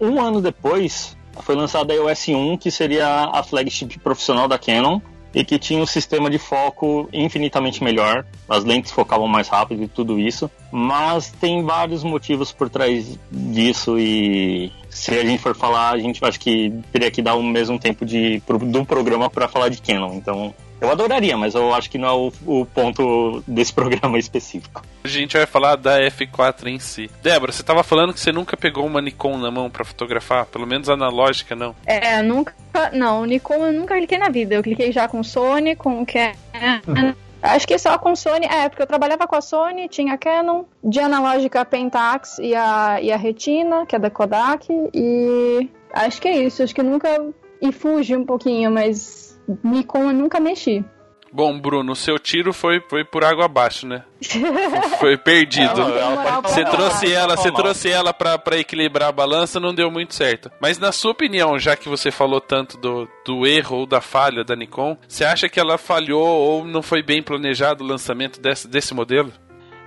um 0.00 0.20
ano 0.20 0.40
depois 0.40 1.16
foi 1.42 1.54
lançada 1.54 1.92
a 1.92 1.96
EOS 1.96 2.28
1, 2.28 2.56
que 2.56 2.70
seria 2.70 3.30
a 3.32 3.42
flagship 3.42 3.98
profissional 3.98 4.46
da 4.46 4.58
Canon, 4.58 5.00
e 5.34 5.44
que 5.44 5.58
tinha 5.58 5.82
um 5.82 5.86
sistema 5.86 6.30
de 6.30 6.38
foco 6.38 7.08
infinitamente 7.12 7.82
melhor, 7.82 8.24
as 8.48 8.64
lentes 8.64 8.92
focavam 8.92 9.26
mais 9.26 9.48
rápido 9.48 9.82
e 9.82 9.88
tudo 9.88 10.18
isso, 10.18 10.48
mas 10.70 11.32
tem 11.32 11.62
vários 11.64 12.04
motivos 12.04 12.52
por 12.52 12.70
trás 12.70 13.18
disso 13.30 13.98
e 13.98 14.70
se 14.88 15.10
a 15.10 15.24
gente 15.24 15.42
for 15.42 15.56
falar, 15.56 15.94
a 15.94 15.98
gente 15.98 16.24
acho 16.24 16.38
que 16.38 16.72
teria 16.92 17.10
que 17.10 17.20
dar 17.20 17.34
o 17.34 17.42
mesmo 17.42 17.78
tempo 17.80 18.06
de, 18.06 18.40
do 18.70 18.84
programa 18.84 19.28
para 19.28 19.48
falar 19.48 19.70
de 19.70 19.82
Canon, 19.82 20.14
então 20.14 20.54
eu 20.84 20.90
adoraria, 20.90 21.36
mas 21.36 21.54
eu 21.54 21.74
acho 21.74 21.90
que 21.90 21.98
não 21.98 22.08
é 22.08 22.12
o, 22.12 22.32
o, 22.46 22.66
ponto 22.66 23.42
desse 23.46 23.72
programa 23.74 24.18
específico. 24.18 24.82
A 25.02 25.08
gente 25.08 25.36
vai 25.36 25.46
falar 25.46 25.76
da 25.76 26.00
F4 26.00 26.66
em 26.66 26.78
si. 26.78 27.10
Débora, 27.22 27.52
você 27.52 27.62
estava 27.62 27.82
falando 27.82 28.12
que 28.12 28.20
você 28.20 28.32
nunca 28.32 28.56
pegou 28.56 28.86
uma 28.86 29.00
Nikon 29.00 29.38
na 29.38 29.50
mão 29.50 29.70
para 29.70 29.84
fotografar, 29.84 30.46
pelo 30.46 30.66
menos 30.66 30.88
analógica, 30.88 31.54
não? 31.54 31.74
É, 31.86 32.22
nunca. 32.22 32.54
Não, 32.92 33.24
Nikon 33.24 33.66
eu 33.66 33.72
nunca 33.72 33.96
cliquei 33.96 34.18
na 34.18 34.28
vida. 34.28 34.54
Eu 34.54 34.62
cliquei 34.62 34.92
já 34.92 35.08
com 35.08 35.22
Sony, 35.22 35.76
com 35.76 36.04
Canon. 36.04 37.14
Acho 37.44 37.68
que 37.68 37.76
só 37.78 37.98
com 37.98 38.16
Sony, 38.16 38.46
é, 38.46 38.70
porque 38.70 38.82
eu 38.82 38.86
trabalhava 38.86 39.26
com 39.26 39.36
a 39.36 39.40
Sony, 39.42 39.86
tinha 39.86 40.14
a 40.14 40.18
Canon, 40.18 40.64
de 40.82 40.98
analógica 40.98 41.60
a 41.60 41.64
Pentax 41.64 42.38
e 42.38 42.54
a, 42.54 42.98
e 43.02 43.12
a 43.12 43.18
Retina, 43.18 43.84
que 43.84 43.94
é 43.94 43.98
da 43.98 44.08
Kodak, 44.08 44.66
e 44.94 45.68
acho 45.92 46.22
que 46.22 46.28
é 46.28 46.42
isso, 46.42 46.62
acho 46.62 46.74
que 46.74 46.82
nunca. 46.82 47.08
E 47.60 47.70
fugi 47.70 48.16
um 48.16 48.24
pouquinho, 48.24 48.70
mas 48.70 49.23
Nikon 49.62 50.10
eu 50.10 50.12
nunca 50.12 50.40
mexi. 50.40 50.84
Bom, 51.34 51.58
Bruno, 51.58 51.96
seu 51.96 52.16
tiro 52.16 52.52
foi, 52.52 52.80
foi 52.88 53.04
por 53.04 53.24
água 53.24 53.46
abaixo, 53.46 53.88
né? 53.88 54.04
foi 55.00 55.16
perdido. 55.16 55.82
você 56.44 56.64
trouxe 56.64 57.12
ela, 57.12 57.36
você 57.36 57.50
trouxe 57.50 57.90
ela 57.90 58.14
para 58.14 58.56
equilibrar 58.56 59.08
a 59.08 59.12
balança, 59.12 59.58
não 59.58 59.74
deu 59.74 59.90
muito 59.90 60.14
certo. 60.14 60.48
Mas 60.60 60.78
na 60.78 60.92
sua 60.92 61.10
opinião, 61.10 61.58
já 61.58 61.74
que 61.74 61.88
você 61.88 62.12
falou 62.12 62.40
tanto 62.40 62.78
do, 62.78 63.08
do 63.26 63.44
erro 63.44 63.78
ou 63.78 63.86
da 63.86 64.00
falha 64.00 64.44
da 64.44 64.54
Nikon, 64.54 64.96
você 65.08 65.24
acha 65.24 65.48
que 65.48 65.58
ela 65.58 65.76
falhou 65.76 66.24
ou 66.24 66.64
não 66.64 66.82
foi 66.82 67.02
bem 67.02 67.20
planejado 67.20 67.82
o 67.82 67.86
lançamento 67.86 68.40
desse, 68.40 68.68
desse 68.68 68.94
modelo? 68.94 69.32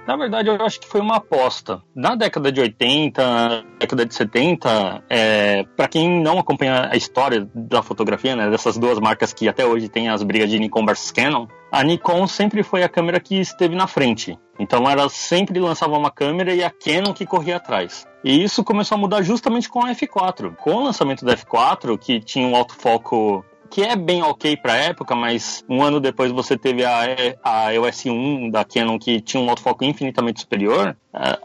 Na 0.07 0.15
verdade, 0.15 0.47
eu 0.47 0.55
acho 0.65 0.79
que 0.79 0.87
foi 0.87 1.01
uma 1.01 1.17
aposta. 1.17 1.83
Na 1.93 2.15
década 2.15 2.49
de 2.49 2.61
80, 2.61 3.65
década 3.77 4.05
de 4.05 4.15
70, 4.15 5.03
é, 5.09 5.63
para 5.75 5.89
quem 5.89 6.21
não 6.21 6.39
acompanha 6.39 6.87
a 6.89 6.95
história 6.95 7.45
da 7.53 7.83
fotografia, 7.83 8.33
né, 8.33 8.49
dessas 8.49 8.77
duas 8.77 8.99
marcas 8.99 9.33
que 9.33 9.49
até 9.49 9.65
hoje 9.65 9.89
tem 9.89 10.07
as 10.07 10.23
brigas 10.23 10.49
de 10.49 10.59
Nikon 10.59 10.85
versus 10.85 11.11
Canon, 11.11 11.45
a 11.69 11.83
Nikon 11.83 12.25
sempre 12.25 12.63
foi 12.63 12.83
a 12.83 12.89
câmera 12.89 13.19
que 13.19 13.35
esteve 13.35 13.75
na 13.75 13.85
frente. 13.85 14.39
Então 14.57 14.89
ela 14.89 15.09
sempre 15.09 15.59
lançava 15.59 15.97
uma 15.97 16.09
câmera 16.09 16.55
e 16.55 16.63
a 16.63 16.71
Canon 16.71 17.13
que 17.13 17.25
corria 17.25 17.57
atrás. 17.57 18.07
E 18.23 18.41
isso 18.41 18.63
começou 18.63 18.95
a 18.95 18.99
mudar 19.01 19.21
justamente 19.23 19.67
com 19.67 19.85
a 19.85 19.91
F4. 19.91 20.55
Com 20.55 20.75
o 20.75 20.83
lançamento 20.85 21.25
da 21.25 21.35
F4, 21.35 21.97
que 21.97 22.21
tinha 22.21 22.47
um 22.47 22.55
autofoco 22.55 23.43
que 23.69 23.81
é 23.83 23.95
bem 23.95 24.23
ok 24.23 24.57
para 24.57 24.75
época, 24.75 25.15
mas 25.15 25.63
um 25.69 25.83
ano 25.83 25.99
depois 25.99 26.31
você 26.31 26.57
teve 26.57 26.83
a, 26.83 27.01
a 27.43 27.73
EOS 27.73 28.05
1 28.05 28.49
da 28.49 28.63
Canon 28.63 28.97
que 28.97 29.21
tinha 29.21 29.41
um 29.41 29.49
autofoco 29.49 29.83
infinitamente 29.83 30.41
superior, 30.41 30.95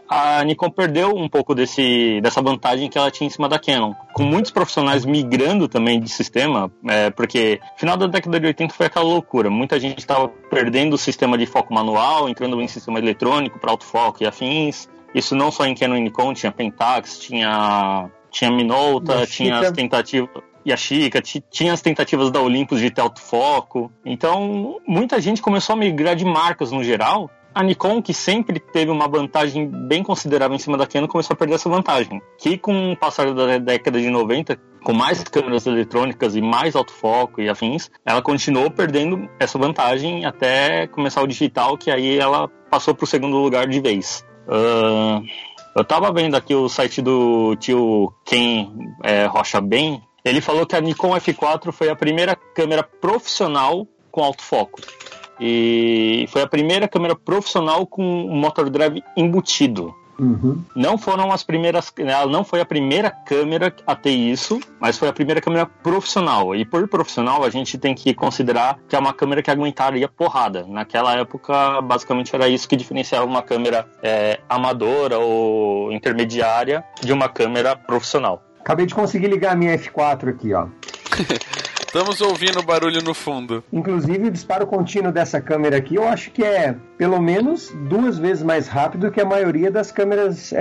a 0.07 0.43
Nikon 0.43 0.69
perdeu 0.69 1.15
um 1.15 1.27
pouco 1.27 1.55
desse, 1.55 2.21
dessa 2.21 2.41
vantagem 2.41 2.89
que 2.89 2.97
ela 2.97 3.09
tinha 3.09 3.27
em 3.27 3.29
cima 3.29 3.49
da 3.49 3.57
Canon. 3.57 3.93
Com 4.13 4.23
muitos 4.23 4.51
profissionais 4.51 5.05
migrando 5.05 5.67
também 5.67 5.99
de 5.99 6.09
sistema, 6.09 6.71
é, 6.87 7.09
porque 7.09 7.59
final 7.77 7.97
da 7.97 8.07
década 8.07 8.39
de 8.39 8.45
80 8.47 8.73
foi 8.73 8.85
aquela 8.85 9.05
loucura. 9.05 9.49
Muita 9.49 9.79
gente 9.79 9.99
estava 9.99 10.27
perdendo 10.27 10.93
o 10.93 10.97
sistema 10.97 11.37
de 11.37 11.45
foco 11.45 11.73
manual, 11.73 12.29
entrando 12.29 12.61
em 12.61 12.67
sistema 12.67 12.99
eletrônico 12.99 13.59
para 13.59 13.71
autofoco 13.71 14.23
e 14.23 14.27
afins. 14.27 14.87
Isso 15.13 15.35
não 15.35 15.51
só 15.51 15.65
em 15.65 15.75
Canon 15.75 15.97
e 15.97 16.01
Nikon, 16.01 16.33
tinha 16.33 16.51
Pentax, 16.51 17.19
tinha 17.19 18.09
tinha 18.29 18.49
Minolta, 18.49 19.27
tinha 19.27 19.59
as 19.59 19.71
tentativas 19.71 20.29
a 20.71 20.77
Chica, 20.77 21.21
tinha 21.21 21.73
as 21.73 21.81
tentativas 21.81 22.31
da 22.31 22.39
Olympus 22.39 22.79
de 22.79 22.89
ter 22.89 23.01
autofoco. 23.01 23.91
Então, 24.05 24.79
muita 24.87 25.19
gente 25.19 25.41
começou 25.41 25.73
a 25.73 25.77
migrar 25.77 26.15
de 26.15 26.23
marcas 26.23 26.71
no 26.71 26.83
geral. 26.83 27.29
A 27.53 27.61
Nikon, 27.61 28.01
que 28.01 28.13
sempre 28.13 28.59
teve 28.59 28.89
uma 28.89 29.07
vantagem 29.07 29.69
bem 29.69 30.01
considerável 30.01 30.55
em 30.55 30.59
cima 30.59 30.77
da 30.77 30.87
Canon, 30.87 31.07
começou 31.07 31.35
a 31.35 31.37
perder 31.37 31.55
essa 31.55 31.69
vantagem. 31.69 32.19
Que 32.39 32.57
com 32.57 32.93
o 32.93 32.97
passar 32.97 33.31
da 33.31 33.59
década 33.59 34.01
de 34.01 34.09
90, 34.09 34.57
com 34.83 34.93
mais 34.93 35.23
câmeras 35.23 35.67
eletrônicas 35.67 36.35
e 36.35 36.41
mais 36.41 36.75
autofoco 36.75 37.41
e 37.41 37.49
afins, 37.49 37.91
ela 38.03 38.23
continuou 38.23 38.71
perdendo 38.71 39.29
essa 39.39 39.59
vantagem 39.59 40.25
até 40.25 40.87
começar 40.87 41.21
o 41.21 41.27
digital, 41.27 41.77
que 41.77 41.91
aí 41.91 42.17
ela 42.17 42.47
passou 42.71 42.95
para 42.95 43.03
o 43.03 43.07
segundo 43.07 43.37
lugar 43.37 43.67
de 43.67 43.79
vez. 43.79 44.25
Uh, 44.47 45.23
eu 45.75 45.83
tava 45.83 46.11
vendo 46.11 46.35
aqui 46.35 46.53
o 46.53 46.69
site 46.69 47.01
do 47.01 47.55
tio 47.55 48.13
Ken 48.25 48.67
é, 49.03 49.25
Rocha 49.25 49.61
Bem, 49.61 50.01
ele 50.23 50.41
falou 50.41 50.65
que 50.65 50.75
a 50.75 50.81
Nikon 50.81 51.11
F4 51.15 51.71
foi 51.71 51.89
a 51.89 51.95
primeira 51.95 52.35
câmera 52.35 52.83
profissional 52.83 53.87
com 54.11 54.23
autofoco. 54.23 54.79
E 55.39 56.25
foi 56.29 56.41
a 56.41 56.47
primeira 56.47 56.87
câmera 56.87 57.15
profissional 57.15 57.85
com 57.85 58.03
um 58.03 58.35
motor 58.35 58.69
drive 58.69 59.03
embutido. 59.17 59.93
Uhum. 60.19 60.63
Não 60.75 60.97
foram 60.97 61.31
as 61.31 61.43
primeiras. 61.43 61.91
Ela 61.97 62.27
não 62.27 62.43
foi 62.43 62.61
a 62.61 62.65
primeira 62.65 63.09
câmera 63.09 63.75
a 63.85 63.95
ter 63.95 64.11
isso, 64.11 64.59
mas 64.79 64.97
foi 64.97 65.07
a 65.07 65.13
primeira 65.13 65.41
câmera 65.41 65.65
profissional. 65.65 66.55
E 66.55 66.63
por 66.63 66.87
profissional, 66.87 67.43
a 67.43 67.49
gente 67.49 67.77
tem 67.77 67.95
que 67.95 68.13
considerar 68.13 68.79
que 68.87 68.95
é 68.95 68.99
uma 68.99 69.13
câmera 69.13 69.41
que 69.41 69.51
aguentaria 69.51 70.07
porrada. 70.07 70.65
Naquela 70.67 71.13
época, 71.15 71.81
basicamente 71.81 72.33
era 72.33 72.47
isso 72.47 72.69
que 72.69 72.75
diferenciava 72.75 73.25
uma 73.25 73.41
câmera 73.41 73.87
é, 74.01 74.39
amadora 74.47 75.17
ou 75.17 75.91
intermediária 75.91 76.83
de 77.01 77.11
uma 77.11 77.27
câmera 77.27 77.75
profissional. 77.75 78.41
Acabei 78.63 78.85
de 78.85 78.95
conseguir 78.95 79.27
ligar 79.27 79.51
a 79.51 79.55
minha 79.57 79.77
F4 79.77 80.29
aqui, 80.29 80.53
ó. 80.53 80.67
Estamos 81.85 82.21
ouvindo 82.21 82.59
o 82.59 82.63
barulho 82.63 83.03
no 83.03 83.13
fundo. 83.13 83.61
Inclusive, 83.71 84.29
o 84.29 84.31
disparo 84.31 84.65
contínuo 84.65 85.11
dessa 85.11 85.41
câmera 85.41 85.77
aqui, 85.77 85.95
eu 85.95 86.07
acho 86.07 86.31
que 86.31 86.41
é 86.41 86.73
pelo 86.97 87.21
menos 87.21 87.71
duas 87.89 88.17
vezes 88.17 88.41
mais 88.41 88.69
rápido 88.69 89.11
que 89.11 89.19
a 89.19 89.25
maioria 89.25 89.69
das 89.69 89.91
câmeras 89.91 90.51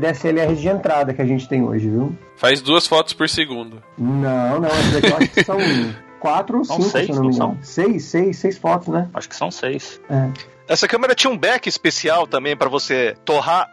DSLR 0.00 0.56
de 0.56 0.66
entrada 0.66 1.12
que 1.12 1.20
a 1.20 1.26
gente 1.26 1.46
tem 1.46 1.62
hoje, 1.62 1.88
viu? 1.88 2.16
Faz 2.36 2.62
duas 2.62 2.86
fotos 2.86 3.12
por 3.12 3.28
segundo. 3.28 3.82
Não, 3.98 4.58
não, 4.58 4.68
essas 4.68 4.96
aqui 4.96 5.06
eu 5.06 5.16
acho 5.18 5.28
que 5.28 5.44
são 5.44 5.58
quatro 6.18 6.58
ou 6.58 6.64
cinco, 6.64 6.82
seis, 6.82 7.06
se 7.06 7.12
não 7.12 7.20
me 7.22 7.34
engano. 7.34 7.58
Seis, 7.60 8.04
seis, 8.06 8.38
seis 8.38 8.56
fotos, 8.58 8.88
né? 8.88 9.08
Acho 9.12 9.28
que 9.28 9.36
são 9.36 9.50
seis. 9.50 10.00
É. 10.10 10.30
Essa 10.66 10.88
câmera 10.88 11.14
tinha 11.14 11.30
um 11.30 11.36
back 11.36 11.68
especial 11.68 12.26
também 12.26 12.56
para 12.56 12.70
você 12.70 13.14
torrar 13.24 13.70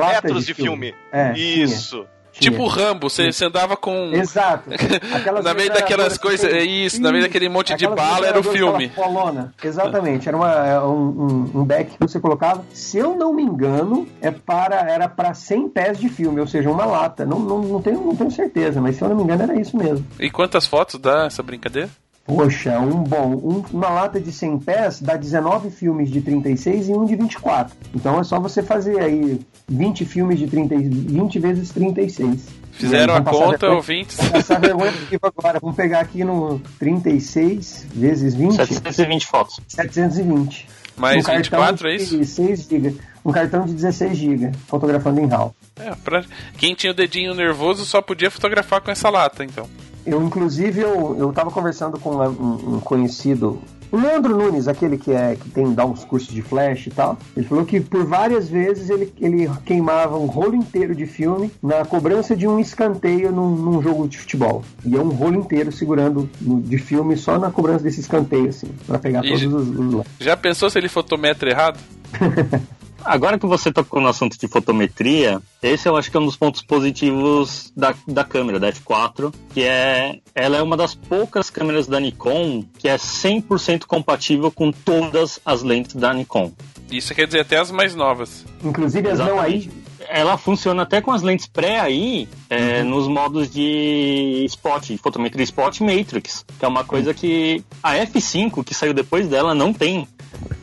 metros 0.00 0.40
de, 0.40 0.46
de 0.46 0.54
filme. 0.54 0.94
filme. 0.94 0.94
É, 1.12 1.32
Isso. 1.38 1.98
Tinha. 1.98 2.19
Tipo 2.40 2.62
o 2.62 2.66
Rambo, 2.66 3.08
você, 3.08 3.30
você 3.30 3.44
andava 3.44 3.76
com. 3.76 4.12
Exato. 4.12 4.70
Aquelas 5.14 5.44
na 5.44 5.54
meio 5.54 5.68
daquelas 5.68 6.16
coisas. 6.16 6.52
É 6.52 6.62
isso, 6.62 7.00
na 7.00 7.12
meio 7.12 7.24
daquele 7.24 7.48
monte 7.48 7.74
de 7.76 7.86
bala 7.86 8.26
era 8.26 8.40
o 8.40 8.42
filme. 8.42 8.88
Polona. 8.88 9.52
Exatamente. 9.62 10.28
Era 10.28 10.36
uma, 10.36 10.50
é 10.66 10.80
um, 10.80 11.50
um, 11.54 11.60
um 11.60 11.64
deck 11.64 11.92
que 11.92 12.00
você 12.00 12.18
colocava. 12.18 12.64
Se 12.72 12.98
eu 12.98 13.14
não 13.14 13.32
me 13.32 13.42
engano, 13.42 14.08
é 14.20 14.30
para, 14.30 14.90
era 14.90 15.08
para 15.08 15.34
100 15.34 15.68
pés 15.68 15.98
de 15.98 16.08
filme, 16.08 16.40
ou 16.40 16.46
seja, 16.46 16.70
uma 16.70 16.84
lata. 16.84 17.24
Não, 17.26 17.38
não, 17.38 17.58
não, 17.60 17.82
tenho, 17.82 18.00
não 18.00 18.16
tenho 18.16 18.30
certeza, 18.30 18.80
mas 18.80 18.96
se 18.96 19.02
eu 19.02 19.08
não 19.08 19.16
me 19.16 19.22
engano 19.22 19.42
era 19.42 19.60
isso 19.60 19.76
mesmo. 19.76 20.04
E 20.18 20.30
quantas 20.30 20.66
fotos 20.66 20.98
dá 20.98 21.26
essa 21.26 21.42
brincadeira? 21.42 21.90
Poxa, 22.30 22.78
um 22.78 23.02
bom, 23.02 23.32
um, 23.32 23.64
uma 23.76 23.88
lata 23.88 24.20
de 24.20 24.30
100 24.30 24.58
pés 24.60 25.02
dá 25.02 25.16
19 25.16 25.68
filmes 25.68 26.08
de 26.08 26.20
36 26.20 26.88
e 26.88 26.92
um 26.92 27.04
de 27.04 27.16
24. 27.16 27.76
Então 27.92 28.20
é 28.20 28.22
só 28.22 28.38
você 28.38 28.62
fazer 28.62 29.00
aí 29.00 29.40
20 29.68 30.04
filmes 30.04 30.38
de 30.38 30.46
30, 30.46 30.76
20 30.76 31.38
vezes 31.40 31.70
36. 31.70 32.46
Fizeram 32.70 33.16
a 33.16 33.20
conta, 33.20 33.68
ouvintes? 33.70 34.16
Passar 34.30 34.60
vergonha 34.60 34.92
agora. 35.20 35.58
Vamos 35.60 35.74
pegar 35.74 36.00
aqui 36.00 36.22
no 36.22 36.60
36 36.78 37.86
vezes 37.92 38.32
20. 38.34 38.54
720 38.54 39.26
fotos. 39.26 39.60
720. 39.66 40.68
Mais 40.96 41.26
um 41.26 41.32
24, 41.32 41.88
é 41.88 41.96
isso? 41.96 42.24
6 42.24 42.68
GB. 42.68 42.96
Um 43.24 43.32
cartão 43.32 43.66
de 43.66 43.74
16 43.74 44.16
GB, 44.16 44.52
fotografando 44.68 45.20
em 45.20 45.26
RAW. 45.26 45.54
É, 45.76 45.94
pra... 45.96 46.24
Quem 46.56 46.74
tinha 46.74 46.92
o 46.92 46.94
dedinho 46.94 47.34
nervoso 47.34 47.84
só 47.84 48.00
podia 48.00 48.30
fotografar 48.30 48.80
com 48.80 48.90
essa 48.90 49.10
lata, 49.10 49.44
então. 49.44 49.68
Eu, 50.06 50.22
inclusive, 50.22 50.80
eu, 50.80 51.16
eu 51.18 51.32
tava 51.32 51.50
conversando 51.50 51.98
com 51.98 52.16
um, 52.16 52.76
um 52.76 52.80
conhecido 52.80 53.60
o 53.92 53.96
Leandro 53.96 54.36
Nunes, 54.36 54.68
aquele 54.68 54.96
que 54.96 55.10
é 55.10 55.34
que 55.34 55.50
tem 55.50 55.72
dá 55.74 55.84
uns 55.84 56.04
cursos 56.04 56.32
de 56.32 56.42
flash 56.42 56.86
e 56.86 56.90
tal, 56.90 57.18
ele 57.36 57.44
falou 57.44 57.64
que 57.64 57.80
por 57.80 58.04
várias 58.04 58.48
vezes 58.48 58.88
ele, 58.88 59.12
ele 59.20 59.50
queimava 59.64 60.16
um 60.16 60.26
rolo 60.26 60.54
inteiro 60.54 60.94
de 60.94 61.06
filme 61.06 61.50
na 61.60 61.84
cobrança 61.84 62.36
de 62.36 62.46
um 62.46 62.60
escanteio 62.60 63.32
num, 63.32 63.50
num 63.50 63.82
jogo 63.82 64.06
de 64.06 64.16
futebol. 64.18 64.62
E 64.84 64.96
é 64.96 65.00
um 65.00 65.08
rolo 65.08 65.36
inteiro 65.36 65.72
segurando 65.72 66.30
no, 66.40 66.60
de 66.62 66.78
filme 66.78 67.16
só 67.16 67.38
na 67.38 67.50
cobrança 67.50 67.82
desse 67.82 68.00
escanteio, 68.00 68.48
assim, 68.48 68.68
para 68.86 68.98
pegar 68.98 69.24
e 69.24 69.28
todos 69.28 69.42
os, 69.42 69.94
os. 69.94 70.06
Já 70.20 70.36
pensou 70.36 70.70
se 70.70 70.78
ele 70.78 70.88
fotometra 70.88 71.50
errado? 71.50 71.80
Agora 73.04 73.38
que 73.38 73.46
você 73.46 73.72
tocou 73.72 74.00
no 74.00 74.08
assunto 74.08 74.38
de 74.38 74.48
fotometria, 74.48 75.40
esse 75.62 75.88
eu 75.88 75.96
acho 75.96 76.10
que 76.10 76.16
é 76.16 76.20
um 76.20 76.26
dos 76.26 76.36
pontos 76.36 76.62
positivos 76.62 77.72
da, 77.76 77.94
da 78.06 78.24
câmera, 78.24 78.58
da 78.58 78.72
F4, 78.72 79.32
que 79.52 79.62
é 79.62 80.18
ela 80.34 80.56
é 80.56 80.62
uma 80.62 80.76
das 80.76 80.94
poucas 80.94 81.50
câmeras 81.50 81.86
da 81.86 81.98
Nikon 81.98 82.64
que 82.78 82.88
é 82.88 82.96
100% 82.96 83.84
compatível 83.86 84.50
com 84.50 84.70
todas 84.70 85.40
as 85.44 85.62
lentes 85.62 85.94
da 85.94 86.12
Nikon. 86.12 86.52
Isso 86.90 87.14
quer 87.14 87.26
dizer 87.26 87.40
até 87.40 87.58
as 87.58 87.70
mais 87.70 87.94
novas. 87.94 88.44
Inclusive 88.64 89.08
as 89.08 89.18
não 89.18 89.40
aí. 89.40 89.70
Ela 90.12 90.36
funciona 90.36 90.82
até 90.82 91.00
com 91.00 91.12
as 91.12 91.22
lentes 91.22 91.46
pré 91.46 91.80
aí, 91.80 92.28
é, 92.48 92.82
uhum. 92.82 92.90
nos 92.90 93.08
modos 93.08 93.50
de 93.50 94.44
spot, 94.46 94.88
de 94.88 94.98
fotometria 94.98 95.44
spot 95.44 95.80
matrix, 95.80 96.44
que 96.58 96.64
é 96.64 96.68
uma 96.68 96.84
coisa 96.84 97.14
que 97.14 97.64
a 97.82 97.94
F5, 97.94 98.64
que 98.64 98.74
saiu 98.74 98.92
depois 98.92 99.28
dela, 99.28 99.54
não 99.54 99.72
tem. 99.72 100.06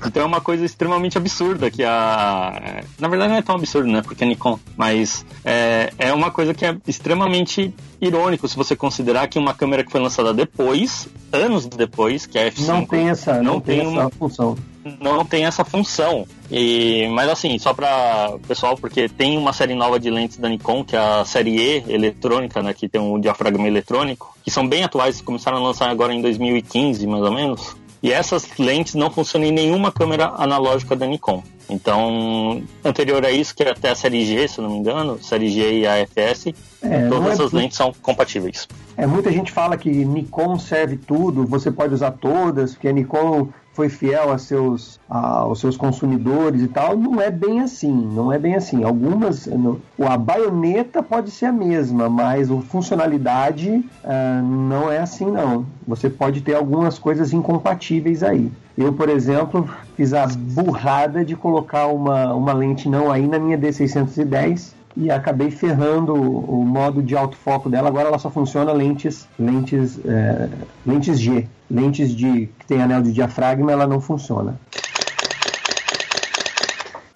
Então 0.05 0.23
é 0.23 0.25
uma 0.25 0.41
coisa 0.41 0.65
extremamente 0.65 1.17
absurda 1.17 1.69
que 1.69 1.83
a. 1.83 2.83
Na 2.99 3.07
verdade 3.07 3.31
não 3.31 3.37
é 3.37 3.41
tão 3.41 3.55
absurdo, 3.55 3.89
né? 3.89 4.01
Porque 4.01 4.23
é 4.23 4.27
Nikon. 4.27 4.59
Mas 4.75 5.25
é, 5.43 5.91
é 5.97 6.13
uma 6.13 6.31
coisa 6.31 6.53
que 6.53 6.65
é 6.65 6.75
extremamente 6.87 7.73
irônico 7.99 8.47
se 8.47 8.55
você 8.55 8.75
considerar 8.75 9.27
que 9.27 9.39
uma 9.39 9.53
câmera 9.53 9.83
que 9.83 9.91
foi 9.91 9.99
lançada 9.99 10.33
depois, 10.33 11.07
anos 11.31 11.65
depois, 11.65 12.25
que 12.25 12.37
é 12.37 12.47
a 12.47 12.51
F5. 12.51 12.67
Não 12.67 12.85
tem 12.85 13.09
essa, 13.09 13.35
não, 13.35 13.43
não 13.43 13.59
tem, 13.59 13.79
tem 13.79 13.87
uma 13.87 14.09
função. 14.09 14.57
Não 14.99 15.25
tem 15.25 15.45
essa 15.45 15.63
função. 15.63 16.25
E, 16.51 17.07
mas 17.09 17.29
assim, 17.29 17.57
só 17.59 17.73
para 17.73 18.33
pessoal, 18.47 18.77
porque 18.77 19.09
tem 19.09 19.37
uma 19.37 19.53
série 19.53 19.75
nova 19.75 19.99
de 19.99 20.09
lentes 20.09 20.37
da 20.37 20.47
Nikon, 20.47 20.83
que 20.83 20.95
é 20.95 20.99
a 20.99 21.25
série 21.25 21.57
E 21.57 21.83
eletrônica, 21.91 22.61
né, 22.61 22.73
que 22.73 22.87
tem 22.87 23.01
um 23.01 23.19
diafragma 23.19 23.67
eletrônico, 23.67 24.35
que 24.43 24.51
são 24.51 24.67
bem 24.67 24.83
atuais, 24.83 25.21
começaram 25.21 25.57
a 25.57 25.61
lançar 25.61 25.89
agora 25.89 26.13
em 26.13 26.21
2015, 26.21 27.05
mais 27.05 27.23
ou 27.23 27.31
menos. 27.31 27.75
E 28.01 28.11
essas 28.11 28.47
lentes 28.57 28.93
não 28.93 29.09
funcionam 29.09 29.47
em 29.47 29.51
nenhuma 29.51 29.91
câmera 29.91 30.31
analógica 30.37 30.95
da 30.95 31.05
Nikon. 31.05 31.43
Então, 31.69 32.63
anterior 32.83 33.25
a 33.25 33.31
isso, 33.31 33.53
que 33.53 33.63
é 33.63 33.71
até 33.71 33.89
a 33.89 33.95
série 33.95 34.25
G, 34.25 34.47
se 34.47 34.61
não 34.61 34.69
me 34.69 34.77
engano, 34.77 35.21
série 35.21 35.49
G 35.49 35.79
e 35.79 35.87
a 35.87 35.97
FS, 35.97 36.53
é, 36.81 37.09
todas 37.09 37.39
é 37.39 37.43
as 37.43 37.51
lentes 37.51 37.75
são 37.75 37.91
compatíveis. 38.01 38.67
É, 38.95 39.05
muita 39.05 39.31
gente 39.31 39.51
fala 39.51 39.75
que 39.75 39.89
Nikon 39.89 40.57
serve 40.57 40.95
tudo, 40.95 41.45
você 41.45 41.69
pode 41.69 41.93
usar 41.93 42.11
todas, 42.11 42.73
porque 42.73 42.87
a 42.87 42.93
Nikon 42.93 43.49
foi 43.77 43.89
fiel 43.89 44.31
a 44.31 44.39
seus, 44.39 44.99
a, 45.07 45.41
aos 45.41 45.59
seus 45.59 45.77
consumidores 45.77 46.63
e 46.63 46.67
tal, 46.67 46.97
não 46.97 47.21
é 47.21 47.29
bem 47.29 47.61
assim, 47.61 47.91
não 47.91 48.33
é 48.33 48.39
bem 48.39 48.55
assim. 48.55 48.83
Algumas, 48.83 49.45
no, 49.45 49.79
a 49.99 50.17
baioneta 50.17 51.03
pode 51.03 51.29
ser 51.29 51.45
a 51.45 51.51
mesma, 51.51 52.09
mas 52.09 52.49
a 52.49 52.59
funcionalidade 52.61 53.69
uh, 53.69 54.43
não 54.43 54.91
é 54.91 54.97
assim 54.97 55.29
não. 55.29 55.63
Você 55.87 56.09
pode 56.09 56.41
ter 56.41 56.55
algumas 56.55 56.97
coisas 56.97 57.31
incompatíveis 57.33 58.23
aí. 58.23 58.51
Eu, 58.75 58.93
por 58.93 59.09
exemplo, 59.09 59.69
fiz 59.95 60.11
a 60.11 60.25
burrada 60.25 61.23
de 61.23 61.35
colocar 61.35 61.85
uma, 61.85 62.33
uma 62.33 62.53
lente 62.53 62.89
não 62.89 63.11
aí 63.11 63.27
na 63.27 63.37
minha 63.37 63.59
D610 63.59 64.76
e 64.99 65.11
acabei 65.11 65.51
ferrando 65.51 66.13
o 66.13 66.65
modo 66.65 67.03
de 67.03 67.15
autofoco 67.15 67.69
dela. 67.69 67.87
Agora 67.87 68.07
ela 68.07 68.17
só 68.17 68.31
funciona 68.31 68.73
lentes, 68.73 69.27
lentes, 69.39 69.99
é, 70.03 70.49
lentes 70.83 71.19
G, 71.19 71.47
lentes 71.69 72.15
de 72.15 72.49
que 72.59 72.65
tem 72.65 72.81
anel 72.81 73.03
de 73.03 73.13
diafragma, 73.13 73.71
ela 73.71 73.85
não 73.85 74.01
funciona. 74.01 74.59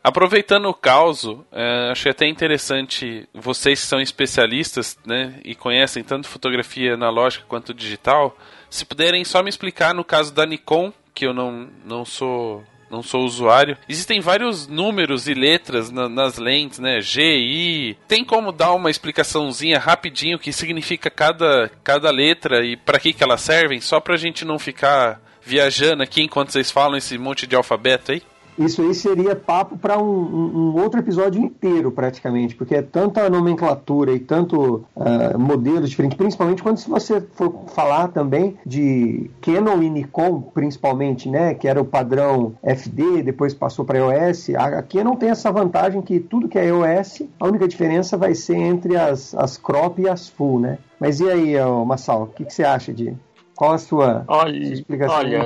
Aproveitando 0.04 0.66
o 0.66 0.74
caos, 0.74 1.28
é, 1.52 1.90
achei 1.92 2.12
até 2.12 2.28
interessante 2.28 3.28
vocês 3.34 3.82
que 3.82 3.88
são 3.88 4.00
especialistas, 4.00 4.98
né, 5.06 5.36
e 5.44 5.56
conhecem 5.56 6.04
tanto 6.04 6.28
fotografia 6.28 6.94
analógica 6.94 7.46
quanto 7.48 7.74
digital, 7.74 8.36
se 8.70 8.86
puderem 8.86 9.24
só 9.26 9.42
me 9.42 9.50
explicar 9.50 9.94
no 9.94 10.04
caso 10.04 10.34
da 10.34 10.46
Nikon, 10.46 10.94
que 11.14 11.26
eu 11.26 11.34
não, 11.34 11.68
não 11.86 12.06
sou 12.06 12.64
não 12.92 13.02
sou 13.02 13.24
usuário. 13.24 13.78
Existem 13.88 14.20
vários 14.20 14.68
números 14.68 15.28
e 15.28 15.34
letras 15.34 15.90
na, 15.90 16.10
nas 16.10 16.38
lentes, 16.38 16.80
né? 16.80 17.00
G, 17.02 17.22
I. 17.22 17.98
Tem 18.08 18.24
como 18.24 18.52
dar 18.52 18.74
uma 18.74 18.92
explicaçãozinha 18.92 19.80
rapidinho 19.80 20.38
que 20.38 20.52
significa 20.52 21.10
cada, 21.10 21.72
cada 21.84 22.12
letra 22.12 22.66
e 22.66 22.76
para 22.76 23.00
que, 23.00 23.14
que 23.14 23.24
elas 23.24 23.42
servem? 23.42 23.80
Só 23.80 24.00
pra 24.00 24.18
gente 24.18 24.44
não 24.44 24.60
ficar 24.60 25.22
viajando 25.44 26.04
aqui 26.04 26.22
enquanto 26.22 26.52
vocês 26.52 26.70
falam 26.70 26.98
esse 26.98 27.18
monte 27.18 27.48
de 27.48 27.56
alfabeto 27.56 28.12
aí? 28.12 28.22
Isso 28.64 28.82
aí 28.82 28.94
seria 28.94 29.36
papo 29.36 29.78
para 29.78 29.98
um, 29.98 30.74
um, 30.74 30.82
outro 30.82 31.00
episódio 31.00 31.42
inteiro, 31.42 31.92
praticamente, 31.92 32.56
porque 32.56 32.76
é 32.76 32.82
tanta 32.82 33.30
nomenclatura 33.30 34.12
e 34.12 34.20
tanto 34.20 34.86
uh, 34.96 35.40
modelos 35.40 35.90
diferentes, 35.90 36.18
principalmente 36.18 36.62
quando 36.62 36.78
se 36.78 36.90
você 36.90 37.22
for 37.22 37.66
falar 37.68 38.10
também 38.10 38.58
de 38.66 39.30
Canon 39.42 39.82
e 39.82 39.90
Nikon, 39.90 40.42
principalmente, 40.42 41.30
né, 41.30 41.54
que 41.54 41.68
era 41.68 41.82
o 41.82 41.86
padrão 41.86 42.54
FD, 42.64 43.24
depois 43.24 43.54
passou 43.54 43.84
para 43.84 43.98
EOS. 43.98 44.52
A, 44.52 44.82
Canon 44.84 45.16
tem 45.16 45.30
essa 45.30 45.52
vantagem 45.52 46.02
que 46.02 46.20
tudo 46.20 46.48
que 46.48 46.60
é 46.60 46.68
EOS, 46.68 47.24
a 47.40 47.48
única 47.48 47.68
diferença 47.68 48.16
vai 48.16 48.36
ser 48.36 48.58
entre 48.58 48.96
as, 48.96 49.34
as 49.34 49.58
crop 49.58 50.00
e 50.00 50.08
as 50.08 50.30
full, 50.30 50.60
né? 50.60 50.78
Mas 51.00 51.20
e 51.20 51.30
aí, 51.30 51.56
Massal, 51.86 52.24
o 52.24 52.28
que, 52.28 52.46
que 52.46 52.54
você 52.54 52.64
acha 52.64 52.94
de 52.94 53.16
qual 53.56 53.74
a 53.74 53.78
sua, 53.78 54.24
olha, 54.28 54.66
sua 54.66 54.74
explicação? 54.74 55.16
Olha, 55.18 55.46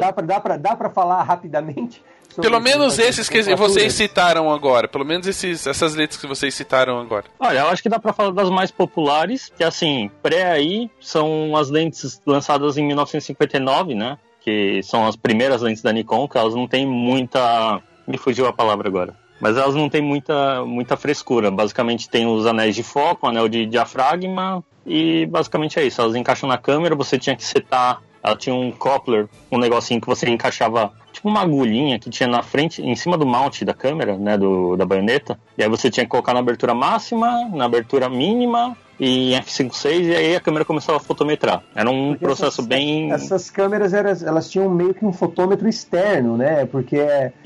dá 0.58 0.76
para 0.76 0.90
falar 0.90 1.22
rapidamente? 1.24 2.04
Pelo 2.42 2.60
menos 2.60 3.00
esses 3.00 3.30
que 3.30 3.42
vocês 3.56 3.94
citaram 3.94 4.52
agora. 4.52 4.88
Pelo 4.88 5.06
menos 5.06 5.28
esses, 5.28 5.66
essas 5.66 5.96
letras 5.96 6.20
que 6.20 6.28
vocês 6.28 6.54
citaram 6.54 7.00
agora. 7.00 7.26
Olha, 7.40 7.60
eu 7.60 7.68
acho 7.68 7.82
que 7.82 7.90
dá 7.90 8.00
pra 8.00 8.14
falar 8.14 8.32
das 8.32 8.50
mais 8.50 8.72
populares, 8.72 9.52
que 9.56 9.64
assim, 9.64 10.10
pré 10.22 10.52
aí 10.52 10.90
são 11.00 11.56
as 11.56 11.70
lentes 11.70 12.22
lançadas 12.26 12.78
em 12.78 12.86
1959, 12.86 13.96
né? 13.96 14.18
Que 14.42 14.82
são 14.84 15.08
as 15.08 15.16
primeiras 15.16 15.62
lentes 15.62 15.82
da 15.82 15.92
Nikon, 15.92 16.28
que 16.28 16.38
elas 16.38 16.54
não 16.54 16.68
têm 16.68 16.86
muita. 16.86 17.82
Me 18.08 18.18
fugiu 18.18 18.46
a 18.48 18.54
palavra 18.54 18.88
agora. 18.88 19.16
Mas 19.40 19.58
elas 19.58 19.76
não 19.76 19.90
têm 19.90 20.02
muita, 20.02 20.64
muita 20.66 20.96
frescura. 20.96 21.52
Basicamente 21.52 22.10
tem 22.10 22.26
os 22.26 22.46
anéis 22.46 22.76
de 22.76 22.84
foco, 22.84 23.28
anel 23.28 23.50
de 23.50 23.66
diafragma, 23.66 24.64
e 24.86 25.26
basicamente 25.26 25.80
é 25.80 25.84
isso. 25.84 26.00
Elas 26.00 26.16
encaixam 26.16 26.48
na 26.48 26.58
câmera, 26.58 26.96
você 26.96 27.18
tinha 27.18 27.36
que 27.36 27.44
setar. 27.44 28.02
Ela 28.26 28.36
tinha 28.36 28.56
um 28.56 28.72
coupler, 28.72 29.28
um 29.52 29.60
negocinho 29.60 30.02
que 30.02 30.08
você 30.08 30.28
encaixava 30.28 30.92
tipo 31.14 31.30
uma 31.30 31.42
agulhinha 31.42 32.00
que 32.00 32.10
tinha 32.10 32.28
na 32.28 32.42
frente, 32.42 32.82
em 32.82 32.96
cima 32.96 33.18
do 33.18 33.26
mount 33.26 33.62
da 33.62 33.74
câmera, 33.74 34.18
né, 34.18 34.36
do, 34.36 34.76
da 34.76 34.84
baioneta. 34.84 35.40
E 35.56 35.64
aí 35.64 35.70
você 35.70 35.92
tinha 35.92 36.06
que 36.06 36.10
colocar 36.10 36.34
na 36.34 36.40
abertura 36.40 36.74
máxima, 36.74 37.48
na 37.54 37.66
abertura 37.66 38.10
mínima 38.10 38.76
e 39.00 39.34
em 39.34 39.40
F56 39.42 40.06
e 40.06 40.16
aí 40.16 40.36
a 40.36 40.40
câmera 40.40 40.66
começou 40.66 40.96
a 40.96 41.00
fotometrar. 41.00 41.64
Era 41.76 41.90
um 41.90 42.10
Porque 42.10 42.26
processo 42.26 42.62
essas, 42.62 42.66
bem. 42.66 43.12
Essas 43.12 43.50
câmeras 43.52 43.94
elas, 43.94 44.24
elas 44.24 44.50
tinham 44.50 44.70
meio 44.70 44.94
que 44.94 45.06
um 45.06 45.14
fotômetro 45.14 45.68
externo, 45.70 46.36
né? 46.36 46.66
Porque 46.66 46.98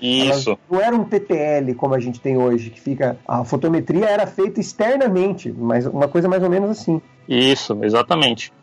Isso. 0.02 0.58
não 0.70 0.80
era 0.80 0.96
um 0.96 1.04
TTL 1.04 1.74
como 1.76 1.94
a 1.94 2.00
gente 2.00 2.20
tem 2.20 2.38
hoje, 2.38 2.70
que 2.70 2.80
fica. 2.80 3.18
A 3.28 3.44
fotometria 3.44 4.06
era 4.06 4.26
feita 4.26 4.60
externamente, 4.60 5.52
mas 5.52 5.86
uma 5.86 6.08
coisa 6.08 6.30
mais 6.30 6.42
ou 6.42 6.50
menos 6.50 6.70
assim. 6.70 7.02
Isso, 7.28 7.78
exatamente. 7.84 8.54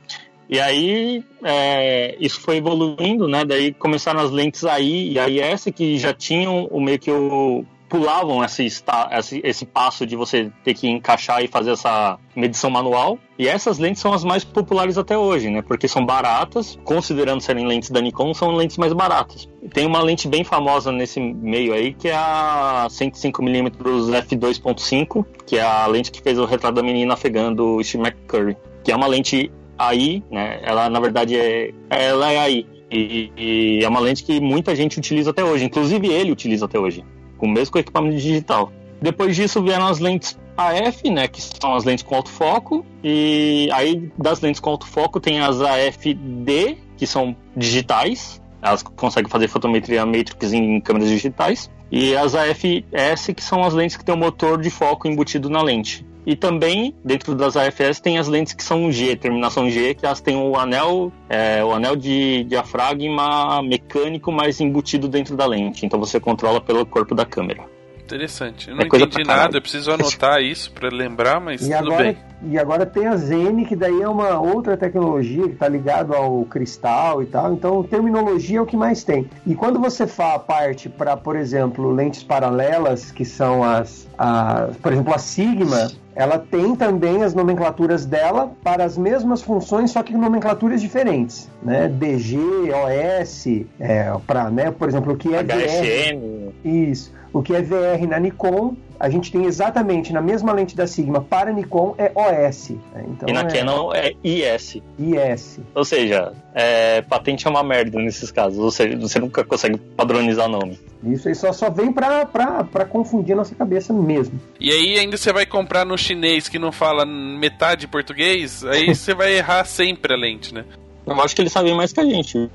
E 0.48 0.60
aí 0.60 1.24
é, 1.42 2.16
isso 2.20 2.40
foi 2.40 2.56
evoluindo, 2.56 3.26
né? 3.26 3.44
Daí 3.44 3.72
começaram 3.72 4.20
as 4.20 4.30
lentes 4.30 4.64
AI 4.64 5.12
e 5.12 5.18
a 5.18 5.28
IS 5.28 5.66
que 5.74 5.98
já 5.98 6.12
tinham 6.12 6.66
o 6.70 6.80
meio 6.80 6.98
que 6.98 7.10
o 7.10 7.64
pulavam 7.88 8.44
esse, 8.44 8.66
esse, 8.66 9.40
esse 9.44 9.64
passo 9.64 10.06
de 10.06 10.16
você 10.16 10.50
ter 10.64 10.74
que 10.74 10.88
encaixar 10.88 11.42
e 11.42 11.48
fazer 11.48 11.72
essa 11.72 12.18
medição 12.34 12.70
manual. 12.70 13.18
E 13.38 13.46
essas 13.46 13.78
lentes 13.78 14.00
são 14.00 14.12
as 14.12 14.24
mais 14.24 14.44
populares 14.44 14.98
até 14.98 15.16
hoje, 15.16 15.50
né? 15.50 15.62
Porque 15.62 15.86
são 15.86 16.04
baratas, 16.04 16.78
considerando 16.84 17.40
serem 17.40 17.66
lentes 17.66 17.90
da 17.90 18.00
Nikon, 18.00 18.32
são 18.34 18.50
lentes 18.52 18.76
mais 18.76 18.92
baratas. 18.92 19.48
Tem 19.72 19.86
uma 19.86 20.02
lente 20.02 20.26
bem 20.26 20.42
famosa 20.42 20.90
nesse 20.90 21.20
meio 21.20 21.72
aí, 21.72 21.92
que 21.92 22.08
é 22.08 22.16
a 22.16 22.86
105mm 22.88 23.70
f2.5, 23.70 25.24
que 25.46 25.56
é 25.56 25.62
a 25.62 25.86
lente 25.86 26.10
que 26.10 26.22
fez 26.22 26.38
o 26.38 26.44
retrato 26.44 26.74
da 26.74 26.82
menina 26.82 27.14
afegando 27.14 27.76
o 27.76 27.84
Steve 27.84 28.04
McCurry, 28.04 28.56
que 28.82 28.90
é 28.90 28.96
uma 28.96 29.06
lente 29.06 29.50
AI, 29.78 30.22
né? 30.30 30.60
Ela 30.62 30.88
na 30.88 31.00
verdade 31.00 31.36
é 31.36 31.72
ela 31.90 32.32
é 32.32 32.38
AI. 32.38 32.66
E, 32.90 33.32
e, 33.36 33.84
é 33.84 33.88
uma 33.88 33.98
lente 33.98 34.22
que 34.22 34.40
muita 34.40 34.74
gente 34.76 34.98
utiliza 34.98 35.30
até 35.30 35.44
hoje, 35.44 35.64
inclusive 35.64 36.06
ele 36.06 36.30
utiliza 36.30 36.66
até 36.66 36.78
hoje, 36.78 37.04
com 37.36 37.46
o 37.46 37.50
mesmo 37.50 37.76
equipamento 37.78 38.16
digital. 38.16 38.72
Depois 39.02 39.34
disso 39.34 39.60
vieram 39.60 39.86
as 39.88 39.98
lentes 39.98 40.38
AF, 40.56 41.10
né, 41.10 41.28
que 41.28 41.42
são 41.42 41.74
as 41.74 41.84
lentes 41.84 42.04
com 42.04 42.14
alto 42.14 42.30
foco, 42.30 42.86
e 43.02 43.68
aí 43.72 44.10
das 44.16 44.40
lentes 44.40 44.60
com 44.60 44.70
alto 44.70 44.86
foco 44.86 45.20
tem 45.20 45.40
as 45.40 45.60
AFD, 45.60 46.78
que 46.96 47.06
são 47.06 47.36
digitais, 47.56 48.40
elas 48.62 48.82
conseguem 48.82 49.30
fazer 49.30 49.48
fotometria 49.48 50.06
matrix 50.06 50.52
em 50.52 50.80
câmeras 50.80 51.08
digitais, 51.08 51.70
e 51.90 52.16
as 52.16 52.34
AFS, 52.34 53.34
que 53.34 53.42
são 53.42 53.62
as 53.62 53.74
lentes 53.74 53.96
que 53.96 54.04
têm 54.04 54.14
o 54.14 54.18
motor 54.18 54.60
de 54.60 54.70
foco 54.70 55.06
embutido 55.06 55.50
na 55.50 55.62
lente. 55.62 56.06
E 56.26 56.34
também, 56.34 56.92
dentro 57.04 57.36
das 57.36 57.56
AFS, 57.56 58.00
tem 58.00 58.18
as 58.18 58.26
lentes 58.26 58.52
que 58.52 58.64
são 58.64 58.90
G, 58.90 59.14
terminação 59.14 59.70
G, 59.70 59.94
que 59.94 60.04
elas 60.04 60.20
têm 60.20 60.36
o 60.36 60.56
anel, 60.56 61.12
é, 61.28 61.64
o 61.64 61.72
anel 61.72 61.94
de 61.94 62.42
diafragma 62.44 63.62
mecânico 63.62 64.32
mais 64.32 64.60
embutido 64.60 65.06
dentro 65.06 65.36
da 65.36 65.46
lente. 65.46 65.86
Então 65.86 66.00
você 66.00 66.18
controla 66.18 66.60
pelo 66.60 66.84
corpo 66.84 67.14
da 67.14 67.24
câmera. 67.24 67.75
Interessante. 68.06 68.70
Eu 68.70 68.76
não 68.76 68.82
é 68.82 68.86
entendi 68.86 69.24
nada, 69.24 69.56
eu 69.56 69.60
preciso 69.60 69.90
anotar 69.90 70.40
isso 70.40 70.70
para 70.70 70.88
lembrar, 70.88 71.40
mas 71.40 71.60
e 71.60 71.64
tudo 71.64 71.92
agora, 71.92 72.04
bem. 72.04 72.16
E 72.44 72.58
agora 72.58 72.86
tem 72.86 73.06
a 73.06 73.16
Zen, 73.16 73.64
que 73.64 73.74
daí 73.74 74.00
é 74.00 74.08
uma 74.08 74.38
outra 74.38 74.76
tecnologia 74.76 75.42
que 75.42 75.54
está 75.54 75.68
ligado 75.68 76.14
ao 76.14 76.44
cristal 76.44 77.20
e 77.22 77.26
tal. 77.26 77.52
Então, 77.52 77.82
terminologia 77.82 78.58
é 78.58 78.60
o 78.60 78.66
que 78.66 78.76
mais 78.76 79.02
tem. 79.02 79.28
E 79.44 79.54
quando 79.56 79.80
você 79.80 80.06
fala 80.06 80.38
parte 80.38 80.88
para, 80.88 81.16
por 81.16 81.34
exemplo, 81.34 81.90
lentes 81.90 82.22
paralelas, 82.22 83.10
que 83.10 83.24
são 83.24 83.64
as, 83.64 84.08
as, 84.16 84.76
por 84.76 84.92
exemplo, 84.92 85.12
a 85.12 85.18
Sigma, 85.18 85.90
ela 86.14 86.38
tem 86.38 86.76
também 86.76 87.24
as 87.24 87.34
nomenclaturas 87.34 88.06
dela 88.06 88.52
para 88.62 88.84
as 88.84 88.96
mesmas 88.96 89.42
funções, 89.42 89.90
só 89.90 90.02
que 90.02 90.14
nomenclaturas 90.14 90.80
diferentes, 90.80 91.50
né? 91.62 91.88
DG, 91.88 92.38
OS, 92.38 93.46
é, 93.80 94.12
para, 94.26 94.50
né, 94.50 94.70
por 94.70 94.88
exemplo, 94.88 95.14
o 95.14 95.16
que 95.16 95.34
é 95.34 95.42
HSM. 95.42 96.18
VR. 96.18 96.52
Isso. 96.64 97.15
O 97.36 97.42
que 97.42 97.54
é 97.54 97.60
VR 97.60 98.08
na 98.08 98.18
Nikon, 98.18 98.74
a 98.98 99.10
gente 99.10 99.30
tem 99.30 99.44
exatamente 99.44 100.10
na 100.10 100.22
mesma 100.22 100.54
lente 100.54 100.74
da 100.74 100.86
Sigma 100.86 101.20
para 101.20 101.52
Nikon 101.52 101.94
é 101.98 102.10
OS. 102.14 102.70
Né? 102.70 103.04
Então, 103.08 103.28
e 103.28 103.32
na 103.34 103.40
é... 103.40 103.44
Canon 103.44 103.92
é 103.92 104.14
IS. 104.24 104.78
IS. 104.98 105.60
Ou 105.74 105.84
seja, 105.84 106.32
é, 106.54 107.02
patente 107.02 107.46
é 107.46 107.50
uma 107.50 107.62
merda 107.62 107.98
nesses 107.98 108.30
casos. 108.30 108.58
Ou 108.58 108.70
seja, 108.70 108.96
você 108.96 109.18
nunca 109.18 109.44
consegue 109.44 109.76
padronizar 109.76 110.48
nome. 110.48 110.80
Isso 111.04 111.28
aí 111.28 111.34
só, 111.34 111.52
só 111.52 111.68
vem 111.68 111.92
pra, 111.92 112.24
pra, 112.24 112.64
pra 112.64 112.86
confundir 112.86 113.34
a 113.34 113.36
nossa 113.36 113.54
cabeça 113.54 113.92
mesmo. 113.92 114.40
E 114.58 114.70
aí 114.70 114.98
ainda 114.98 115.18
você 115.18 115.30
vai 115.30 115.44
comprar 115.44 115.84
no 115.84 115.98
chinês 115.98 116.48
que 116.48 116.58
não 116.58 116.72
fala 116.72 117.04
metade 117.04 117.86
português, 117.86 118.64
aí 118.64 118.94
você 118.96 119.14
vai 119.14 119.36
errar 119.36 119.66
sempre 119.66 120.14
a 120.14 120.16
lente, 120.16 120.54
né? 120.54 120.64
Eu 121.06 121.20
acho 121.20 121.36
que 121.36 121.42
eles 121.42 121.52
sabem 121.52 121.76
mais 121.76 121.92
que 121.92 122.00
a 122.00 122.04
gente. 122.04 122.50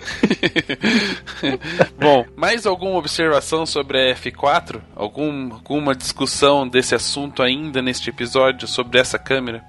Bom, 1.98 2.24
mais 2.36 2.66
alguma 2.66 2.98
observação 2.98 3.66
sobre 3.66 4.10
a 4.10 4.14
F4? 4.14 4.80
Algum, 4.94 5.52
alguma 5.52 5.94
discussão 5.94 6.66
desse 6.68 6.94
assunto 6.94 7.42
ainda 7.42 7.82
neste 7.82 8.10
episódio 8.10 8.66
sobre 8.66 8.98
essa 8.98 9.18
câmera? 9.18 9.64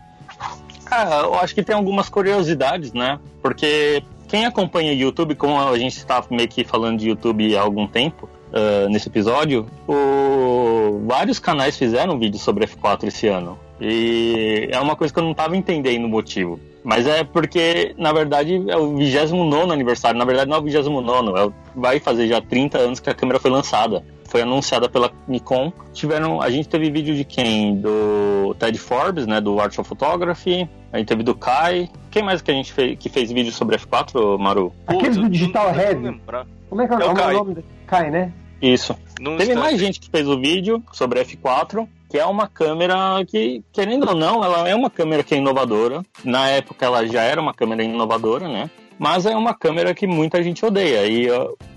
Ah, 0.90 1.22
eu 1.24 1.36
acho 1.36 1.56
que 1.56 1.64
tem 1.64 1.76
algumas 1.76 2.10
curiosidades, 2.10 2.92
né? 2.92 3.20
Porque 3.42 4.04
quem 4.28 4.46
acompanha 4.46 4.92
o 4.92 4.96
YouTube, 4.96 5.36
como 5.36 5.60
a 5.60 5.78
gente 5.78 5.98
está 5.98 6.24
meio 6.30 6.48
que 6.50 6.64
falando 6.64 7.00
de 7.00 7.10
YouTube 7.10 7.56
há 7.56 7.62
algum 7.62 7.88
tempo, 7.88 8.30
uh, 8.52 8.90
nesse 8.90 9.08
episódio, 9.08 9.66
o... 9.88 11.02
vários 11.06 11.40
canais 11.40 11.78
fizeram 11.78 12.20
vídeo 12.20 12.40
sobre 12.40 12.66
F4 12.66 13.06
esse 13.08 13.28
ano. 13.28 13.58
E 13.80 14.68
é 14.72 14.80
uma 14.80 14.96
coisa 14.96 15.14
que 15.14 15.20
eu 15.20 15.24
não 15.24 15.32
estava 15.32 15.56
entendendo 15.58 16.06
o 16.06 16.10
motivo. 16.10 16.60
Mas 16.84 17.06
é 17.06 17.24
porque, 17.24 17.94
na 17.98 18.12
verdade, 18.12 18.64
é 18.68 18.78
o 18.78 18.96
29 18.96 19.72
aniversário. 19.72 20.18
Na 20.18 20.26
verdade, 20.26 20.50
não 20.50 20.58
é 20.58 20.60
o 20.60 20.64
29, 20.64 21.40
é, 21.40 21.52
vai 21.76 22.00
fazer 22.00 22.28
já 22.28 22.42
30 22.42 22.78
anos 22.78 23.00
que 23.00 23.10
a 23.10 23.14
câmera 23.14 23.40
foi 23.40 23.52
lançada. 23.52 24.04
Foi 24.26 24.42
anunciada 24.42 24.88
pela 24.88 25.12
Nikon. 25.28 25.74
Tiveram, 25.94 26.42
a 26.42 26.50
gente 26.50 26.70
teve 26.70 26.90
vídeo 26.90 27.14
de 27.14 27.26
quem? 27.26 27.76
Do 27.76 28.56
Ted 28.58 28.78
Forbes, 28.78 29.28
né? 29.28 29.42
Do 29.42 29.60
Art 29.60 29.78
of 29.78 29.88
Photography. 29.88 30.68
A 30.92 30.98
gente 30.98 31.08
teve 31.08 31.22
do 31.22 31.36
Kai. 31.36 31.90
Quem 32.10 32.24
mais 32.24 32.42
que 32.42 32.50
a 32.50 32.54
gente 32.54 32.72
fez, 32.72 32.98
que 32.98 33.10
fez 33.10 33.32
vídeo 33.32 33.52
sobre 33.52 33.78
F4, 33.78 34.40
Maru? 34.40 34.74
Aqueles 34.88 35.18
do 35.18 35.30
Digital 35.30 35.72
Head. 35.72 36.22
Como 36.70 36.82
é 36.82 36.88
que 36.88 36.94
é, 36.94 36.96
é 36.96 37.06
o, 37.06 37.14
Kai. 37.14 37.34
nome? 37.34 37.58
Kai, 37.86 38.10
né? 38.10 38.32
Isso. 38.62 38.96
Não 39.20 39.38
teve 39.38 39.54
mais 39.56 39.80
gente 39.80 40.00
que 40.00 40.10
fez 40.10 40.28
o 40.28 40.40
vídeo 40.40 40.82
sobre 40.94 41.22
F4 41.24 41.88
que 42.12 42.20
é 42.20 42.26
uma 42.26 42.46
câmera 42.46 43.24
que, 43.26 43.64
querendo 43.72 44.10
ou 44.10 44.14
não, 44.14 44.44
ela 44.44 44.68
é 44.68 44.76
uma 44.76 44.90
câmera 44.90 45.24
que 45.24 45.34
é 45.34 45.38
inovadora. 45.38 46.04
Na 46.26 46.50
época 46.50 46.86
ela 46.86 47.08
já 47.08 47.22
era 47.22 47.40
uma 47.40 47.54
câmera 47.54 47.82
inovadora, 47.82 48.50
né? 48.50 48.70
Mas 49.00 49.26
é 49.26 49.34
uma 49.34 49.54
câmera 49.54 49.94
que 49.94 50.06
muita 50.06 50.44
gente 50.44 50.64
odeia. 50.66 51.08
E 51.08 51.28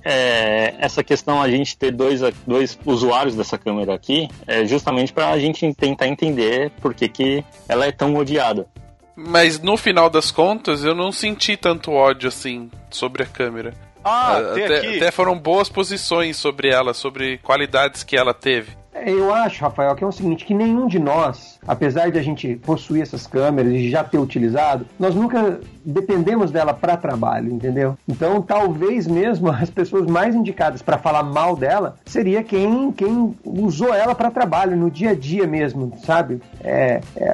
é, 0.05 0.74
essa 0.80 1.05
questão, 1.05 1.41
a 1.41 1.49
gente 1.49 1.78
ter 1.78 1.93
dois, 1.93 2.20
dois 2.45 2.76
usuários 2.85 3.37
dessa 3.37 3.57
câmera 3.57 3.95
aqui, 3.95 4.28
é 4.45 4.66
justamente 4.66 5.12
para 5.12 5.30
a 5.30 5.39
gente 5.39 5.72
tentar 5.72 6.09
entender 6.09 6.72
por 6.82 6.93
que, 6.95 7.09
que 7.09 7.45
ela 7.68 7.87
é 7.87 7.93
tão 7.93 8.16
odiada. 8.16 8.66
Mas 9.14 9.61
no 9.61 9.76
final 9.76 10.11
das 10.11 10.32
contas, 10.32 10.82
eu 10.82 10.97
não 10.97 11.12
senti 11.12 11.57
tanto 11.57 11.93
ódio 11.93 12.28
assim 12.28 12.68
sobre 12.91 13.22
a 13.22 13.26
câmera. 13.26 13.72
Ah, 14.03 14.37
até, 14.37 14.97
até, 14.97 15.11
foram 15.12 15.39
boas 15.39 15.68
posições 15.68 16.37
sobre 16.37 16.68
ela, 16.68 16.93
sobre 16.93 17.39
qualidades 17.39 18.03
que 18.03 18.16
ela 18.16 18.35
teve. 18.35 18.72
É, 18.95 19.11
eu 19.11 19.35
acho, 19.35 19.63
Rafael, 19.63 19.95
que 19.97 20.05
é 20.05 20.07
o 20.07 20.13
seguinte, 20.13 20.45
que 20.45 20.55
nenhum 20.55 20.87
de 20.87 21.01
nós, 21.01 21.59
apesar 21.67 22.11
de 22.11 22.19
a 22.19 22.23
gente 22.23 22.55
possuir 22.57 23.03
essas 23.03 23.27
câmeras 23.27 23.73
e 23.73 23.91
já 23.91 24.05
ter 24.05 24.19
utilizado, 24.19 24.87
nós 24.99 25.15
nunca 25.15 25.61
dependemos 25.85 26.53
dela 26.53 26.73
para 26.73 26.97
trabalho, 26.97 27.53
entendeu? 27.53 27.99
Então, 28.09 28.41
talvez 28.41 29.07
mesmo 29.07 29.51
as 29.51 29.69
pessoas 29.69 30.07
mais 30.07 30.35
indicadas 30.35 30.81
para 30.81 30.97
falar 30.97 31.25
mal 31.25 31.57
dela 31.57 31.97
seria 32.07 32.43
quem, 32.45 32.93
quem 32.93 33.35
usou 33.45 33.93
ela 33.93 34.15
para 34.15 34.31
trabalho, 34.31 34.77
no 34.77 34.91
dia 34.91 35.11
a 35.11 35.15
dia 35.15 35.47
mesmo, 35.47 35.93
sabe? 36.05 36.41
É, 36.63 37.01
é, 37.17 37.25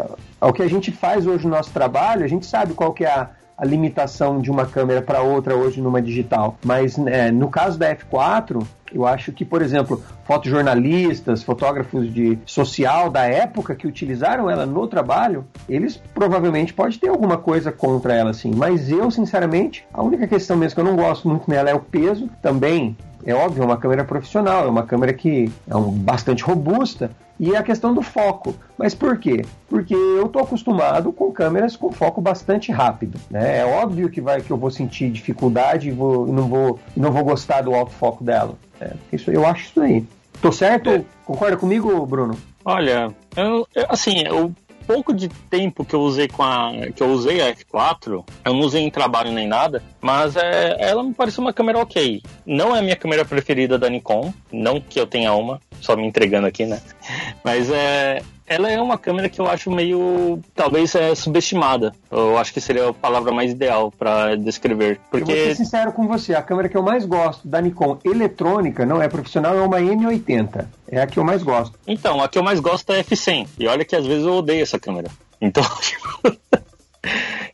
é, 0.40 0.46
o 0.46 0.52
que 0.52 0.62
a 0.62 0.68
gente 0.68 0.90
faz 0.90 1.26
hoje 1.26 1.44
no 1.44 1.54
nosso 1.54 1.70
trabalho, 1.70 2.24
a 2.24 2.28
gente 2.28 2.46
sabe 2.46 2.72
qual 2.72 2.94
que 2.94 3.04
é 3.04 3.10
a, 3.10 3.30
a 3.56 3.64
limitação 3.66 4.40
de 4.40 4.50
uma 4.50 4.64
câmera 4.64 5.02
para 5.02 5.20
outra 5.20 5.54
hoje 5.54 5.82
numa 5.82 6.00
digital. 6.00 6.56
Mas 6.64 6.98
é, 6.98 7.30
no 7.30 7.48
caso 7.48 7.78
da 7.78 7.94
F4, 7.94 8.64
eu 8.92 9.06
acho 9.06 9.32
que, 9.32 9.44
por 9.44 9.62
exemplo, 9.62 10.02
fotojornalistas, 10.24 11.42
fotógrafos 11.42 12.12
de 12.12 12.38
social 12.44 13.10
da 13.10 13.24
época 13.24 13.74
que 13.74 13.86
utilizaram 13.86 14.50
ela 14.50 14.66
no 14.66 14.86
trabalho, 14.86 15.44
eles 15.68 16.00
provavelmente 16.14 16.72
podem 16.72 16.98
ter 16.98 17.08
alguma 17.08 17.36
coisa 17.36 17.70
contra 17.72 18.14
ela, 18.14 18.32
sim. 18.32 18.52
Mas 18.54 18.90
eu, 18.90 19.10
sinceramente, 19.10 19.84
a 19.92 20.02
única 20.02 20.26
questão 20.26 20.56
mesmo 20.56 20.74
que 20.74 20.80
eu 20.80 20.84
não 20.84 20.96
gosto 20.96 21.28
muito 21.28 21.48
nela 21.48 21.70
é 21.70 21.74
o 21.74 21.80
peso. 21.80 22.28
Também 22.42 22.96
é 23.24 23.34
óbvio, 23.34 23.62
é 23.62 23.66
uma 23.66 23.76
câmera 23.76 24.04
profissional, 24.04 24.66
é 24.66 24.68
uma 24.68 24.84
câmera 24.84 25.12
que 25.12 25.50
é 25.68 25.76
um, 25.76 25.90
bastante 25.90 26.42
robusta, 26.42 27.10
e 27.38 27.56
a 27.56 27.62
questão 27.62 27.94
do 27.94 28.02
foco. 28.02 28.54
Mas 28.76 28.94
por 28.94 29.16
quê? 29.18 29.44
Porque 29.68 29.94
eu 29.94 30.26
estou 30.26 30.42
acostumado 30.42 31.10
com 31.10 31.32
câmeras 31.32 31.74
com 31.74 31.90
foco 31.90 32.20
bastante 32.20 32.70
rápido. 32.70 33.18
Né? 33.30 33.60
É 33.60 33.64
óbvio 33.64 34.10
que, 34.10 34.20
vai, 34.20 34.42
que 34.42 34.50
eu 34.50 34.58
vou 34.58 34.70
sentir 34.70 35.10
dificuldade 35.10 35.88
e 35.88 35.90
vou, 35.90 36.26
não, 36.26 36.48
vou, 36.48 36.78
não 36.94 37.10
vou 37.10 37.24
gostar 37.24 37.62
do 37.62 37.74
alto 37.74 37.92
foco 37.92 38.22
dela. 38.22 38.56
É, 38.80 38.92
isso, 39.12 39.30
eu 39.30 39.46
acho 39.46 39.66
isso 39.66 39.80
aí. 39.80 40.04
Tô 40.40 40.50
certo? 40.50 40.90
É. 40.90 41.04
Concorda 41.24 41.56
comigo, 41.56 42.04
Bruno? 42.06 42.36
Olha, 42.64 43.14
eu, 43.36 43.66
assim, 43.88 44.22
eu 44.26 44.52
pouco 44.86 45.14
de 45.14 45.28
tempo 45.28 45.84
que 45.84 45.94
eu 45.94 46.00
usei 46.00 46.26
com 46.26 46.42
a 46.42 46.72
que 46.94 47.00
eu 47.00 47.10
usei 47.10 47.40
a 47.40 47.54
F4, 47.54 48.24
eu 48.44 48.52
não 48.52 48.60
usei 48.60 48.82
em 48.82 48.90
trabalho 48.90 49.30
nem 49.30 49.46
nada, 49.46 49.80
mas 50.00 50.34
é, 50.34 50.76
ela 50.80 51.04
me 51.04 51.14
pareceu 51.14 51.42
uma 51.42 51.52
câmera 51.52 51.78
ok. 51.78 52.20
Não 52.44 52.74
é 52.74 52.80
a 52.80 52.82
minha 52.82 52.96
câmera 52.96 53.24
preferida 53.24 53.78
da 53.78 53.88
Nikon, 53.88 54.34
não 54.50 54.80
que 54.80 54.98
eu 54.98 55.06
tenha 55.06 55.32
uma, 55.32 55.60
só 55.80 55.94
me 55.94 56.04
entregando 56.06 56.48
aqui, 56.48 56.66
né? 56.66 56.80
Mas 57.44 57.70
é 57.70 58.20
ela 58.50 58.68
é 58.68 58.80
uma 58.80 58.98
câmera 58.98 59.28
que 59.28 59.40
eu 59.40 59.48
acho 59.48 59.70
meio, 59.70 60.40
talvez, 60.56 60.92
é 60.96 61.14
subestimada. 61.14 61.94
Eu 62.10 62.36
acho 62.36 62.52
que 62.52 62.60
seria 62.60 62.88
a 62.88 62.92
palavra 62.92 63.32
mais 63.32 63.52
ideal 63.52 63.92
para 63.96 64.34
descrever. 64.34 65.00
Porque... 65.08 65.30
Eu 65.30 65.36
vou 65.36 65.46
ser 65.46 65.54
sincero 65.54 65.92
com 65.92 66.08
você, 66.08 66.34
a 66.34 66.42
câmera 66.42 66.68
que 66.68 66.76
eu 66.76 66.82
mais 66.82 67.06
gosto 67.06 67.46
da 67.46 67.60
Nikon 67.60 67.98
eletrônica, 68.04 68.84
não 68.84 69.00
é 69.00 69.08
profissional, 69.08 69.56
é 69.56 69.62
uma 69.62 69.78
M80. 69.78 70.66
É 70.88 71.00
a 71.00 71.06
que 71.06 71.20
eu 71.20 71.24
mais 71.24 71.44
gosto. 71.44 71.78
Então, 71.86 72.20
a 72.20 72.28
que 72.28 72.36
eu 72.36 72.42
mais 72.42 72.58
gosto 72.58 72.90
é 72.92 72.98
a 72.98 73.04
F100. 73.04 73.46
E 73.56 73.68
olha 73.68 73.84
que 73.84 73.94
às 73.94 74.04
vezes 74.04 74.26
eu 74.26 74.34
odeio 74.34 74.62
essa 74.64 74.80
câmera. 74.80 75.08
Então, 75.40 75.62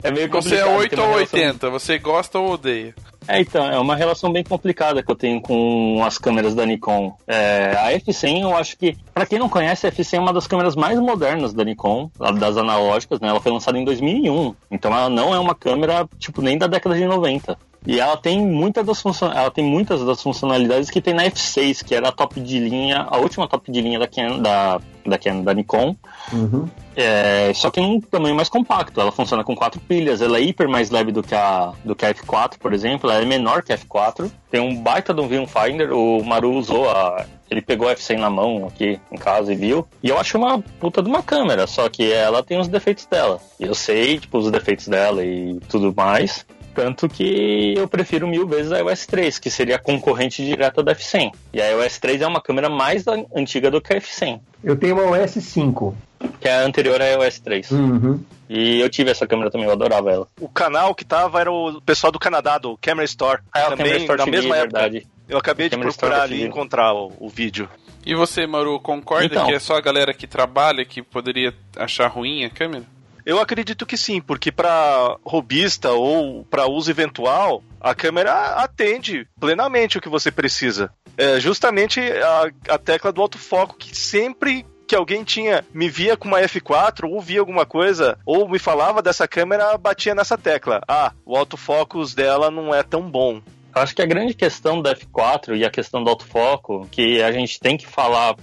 É 0.02 0.10
meio 0.10 0.28
complicado. 0.28 0.42
Você 0.42 0.56
é 0.56 0.76
8 0.78 1.00
ou 1.00 1.14
80, 1.14 1.70
você 1.70 1.98
gosta 1.98 2.38
ou 2.38 2.52
odeia? 2.52 2.94
É, 3.28 3.40
então, 3.40 3.64
é 3.66 3.78
uma 3.78 3.96
relação 3.96 4.32
bem 4.32 4.44
complicada 4.44 5.02
que 5.02 5.10
eu 5.10 5.16
tenho 5.16 5.40
com 5.40 6.02
as 6.04 6.16
câmeras 6.16 6.54
da 6.54 6.64
Nikon. 6.64 7.16
É, 7.26 7.76
a 7.76 7.92
F100, 7.92 8.42
eu 8.42 8.56
acho 8.56 8.78
que, 8.78 8.96
para 9.12 9.26
quem 9.26 9.38
não 9.38 9.48
conhece, 9.48 9.86
a 9.86 9.90
F100 9.90 10.14
é 10.14 10.20
uma 10.20 10.32
das 10.32 10.46
câmeras 10.46 10.76
mais 10.76 10.98
modernas 11.00 11.52
da 11.52 11.64
Nikon, 11.64 12.08
das 12.38 12.56
analógicas, 12.56 13.18
né? 13.18 13.28
Ela 13.28 13.40
foi 13.40 13.50
lançada 13.50 13.78
em 13.78 13.84
2001, 13.84 14.54
então 14.70 14.92
ela 14.92 15.08
não 15.08 15.34
é 15.34 15.38
uma 15.38 15.54
câmera, 15.54 16.08
tipo, 16.18 16.40
nem 16.40 16.56
da 16.56 16.68
década 16.68 16.94
de 16.94 17.04
90. 17.04 17.58
E 17.86 18.00
ela 18.00 18.16
tem, 18.16 18.44
muitas 18.44 18.84
das 18.84 19.00
funcion... 19.00 19.30
ela 19.30 19.50
tem 19.50 19.64
muitas 19.64 20.04
das 20.04 20.22
funcionalidades 20.22 20.90
que 20.90 21.00
tem 21.00 21.14
na 21.14 21.24
F6, 21.24 21.84
que 21.84 21.94
era 21.94 22.08
a 22.08 22.12
top 22.12 22.40
de 22.40 22.58
linha, 22.58 23.06
a 23.08 23.18
última 23.18 23.48
top 23.48 23.70
de 23.70 23.80
linha 23.80 23.98
da 23.98 24.06
da, 24.40 24.80
da, 25.04 25.42
da 25.42 25.54
Nikon. 25.54 25.94
Uhum. 26.32 26.68
É, 26.96 27.52
só 27.54 27.70
que 27.70 27.78
um 27.78 28.00
tamanho 28.00 28.34
mais 28.34 28.48
compacto. 28.48 29.00
Ela 29.00 29.12
funciona 29.12 29.44
com 29.44 29.54
quatro 29.54 29.80
pilhas, 29.80 30.20
ela 30.20 30.38
é 30.38 30.40
hiper 30.40 30.68
mais 30.68 30.90
leve 30.90 31.12
do 31.12 31.22
que 31.22 31.34
a, 31.34 31.72
do 31.84 31.94
que 31.94 32.04
a 32.04 32.14
F4, 32.14 32.58
por 32.58 32.72
exemplo. 32.72 33.10
Ela 33.10 33.22
é 33.22 33.24
menor 33.24 33.62
que 33.62 33.72
a 33.72 33.78
F4. 33.78 34.30
Tem 34.50 34.60
um 34.60 34.80
baita 34.82 35.12
de 35.12 35.20
um 35.20 35.28
viewfinder. 35.28 35.92
O 35.92 36.24
Maru 36.24 36.54
usou 36.54 36.88
a, 36.90 37.24
ele 37.50 37.62
pegou 37.62 37.88
a 37.88 37.94
F100 37.94 38.18
na 38.18 38.30
mão 38.30 38.66
aqui 38.66 38.98
em 39.12 39.16
casa 39.16 39.52
e 39.52 39.56
viu. 39.56 39.86
E 40.02 40.08
eu 40.08 40.18
acho 40.18 40.36
uma 40.36 40.58
puta 40.80 41.02
de 41.02 41.08
uma 41.08 41.22
câmera, 41.22 41.66
só 41.66 41.88
que 41.88 42.10
ela 42.12 42.42
tem 42.42 42.58
os 42.58 42.68
defeitos 42.68 43.06
dela. 43.06 43.40
Eu 43.60 43.74
sei, 43.74 44.18
tipo, 44.18 44.38
os 44.38 44.50
defeitos 44.50 44.88
dela 44.88 45.24
e 45.24 45.60
tudo 45.68 45.94
mais. 45.94 46.46
Tanto 46.76 47.08
que 47.08 47.72
eu 47.74 47.88
prefiro 47.88 48.28
mil 48.28 48.46
vezes 48.46 48.70
a 48.70 48.80
EOS 48.80 49.06
3, 49.06 49.38
que 49.38 49.50
seria 49.50 49.76
a 49.76 49.78
concorrente 49.78 50.44
direta 50.44 50.82
da 50.82 50.94
F100. 50.94 51.32
E 51.54 51.58
a 51.58 51.70
EOS 51.70 51.98
3 51.98 52.20
é 52.20 52.26
uma 52.26 52.38
câmera 52.38 52.68
mais 52.68 53.06
antiga 53.34 53.70
do 53.70 53.80
que 53.80 53.94
a 53.94 53.96
F100. 53.96 54.40
Eu 54.62 54.76
tenho 54.76 54.94
uma 54.94 55.16
EOS 55.16 55.30
5. 55.30 55.96
Que 56.38 56.48
é 56.48 56.58
a 56.58 56.66
anterior 56.66 57.00
à 57.00 57.06
EOS 57.06 57.38
3. 57.38 57.70
Uhum. 57.70 58.22
E 58.46 58.78
eu 58.78 58.90
tive 58.90 59.10
essa 59.10 59.26
câmera 59.26 59.50
também, 59.50 59.66
eu 59.66 59.72
adorava 59.72 60.12
ela. 60.12 60.28
O 60.38 60.50
canal 60.50 60.94
que 60.94 61.04
tava 61.04 61.40
era 61.40 61.50
o 61.50 61.80
pessoal 61.80 62.12
do 62.12 62.18
Canadá, 62.18 62.58
do 62.58 62.76
Camera 62.76 63.06
Store. 63.06 63.40
Ah, 63.50 63.70
também, 63.70 63.76
Camera 63.76 63.96
Store 63.96 64.18
na 64.18 64.24
TV, 64.26 64.36
mesma 64.36 64.56
época. 64.56 64.80
Verdade. 64.80 65.06
Eu 65.26 65.38
acabei 65.38 65.70
de 65.70 65.78
procurar 65.78 66.22
ali 66.22 66.42
e 66.42 66.46
encontrar 66.46 66.92
o, 66.92 67.10
o, 67.18 67.28
vídeo. 67.30 67.70
E 68.04 68.14
você, 68.14 68.46
Maru, 68.46 68.78
concorda 68.78 69.24
então, 69.24 69.46
que 69.46 69.54
é 69.54 69.58
só 69.58 69.76
a 69.76 69.80
galera 69.80 70.12
que 70.12 70.26
trabalha 70.26 70.84
que 70.84 71.02
poderia 71.02 71.54
achar 71.74 72.06
ruim 72.06 72.44
a 72.44 72.50
câmera? 72.50 72.84
Eu 73.26 73.40
acredito 73.40 73.84
que 73.84 73.96
sim, 73.96 74.20
porque 74.20 74.52
para 74.52 75.16
robista 75.24 75.90
ou 75.90 76.44
para 76.44 76.68
uso 76.68 76.88
eventual, 76.92 77.60
a 77.80 77.92
câmera 77.92 78.54
atende 78.54 79.26
plenamente 79.40 79.98
o 79.98 80.00
que 80.00 80.08
você 80.08 80.30
precisa. 80.30 80.92
É 81.18 81.40
justamente 81.40 82.00
a, 82.00 82.74
a 82.74 82.78
tecla 82.78 83.10
do 83.10 83.20
autofoco 83.20 83.76
que 83.76 83.96
sempre 83.96 84.64
que 84.86 84.94
alguém 84.94 85.24
tinha 85.24 85.64
me 85.74 85.88
via 85.88 86.16
com 86.16 86.28
uma 86.28 86.40
F4 86.40 87.10
ou 87.10 87.20
via 87.20 87.40
alguma 87.40 87.66
coisa 87.66 88.16
ou 88.24 88.48
me 88.48 88.60
falava 88.60 89.02
dessa 89.02 89.26
câmera, 89.26 89.76
batia 89.76 90.14
nessa 90.14 90.38
tecla. 90.38 90.80
Ah, 90.86 91.12
o 91.24 91.36
autofocus 91.36 92.14
dela 92.14 92.48
não 92.48 92.72
é 92.72 92.84
tão 92.84 93.10
bom. 93.10 93.42
Acho 93.76 93.94
que 93.94 94.00
a 94.00 94.06
grande 94.06 94.32
questão 94.32 94.80
da 94.80 94.96
F4 94.96 95.54
e 95.54 95.62
a 95.62 95.70
questão 95.70 96.02
do 96.02 96.08
autofoco, 96.08 96.88
que 96.90 97.22
a 97.22 97.30
gente 97.30 97.60
tem 97.60 97.76
que 97.76 97.86
falar 97.86 98.34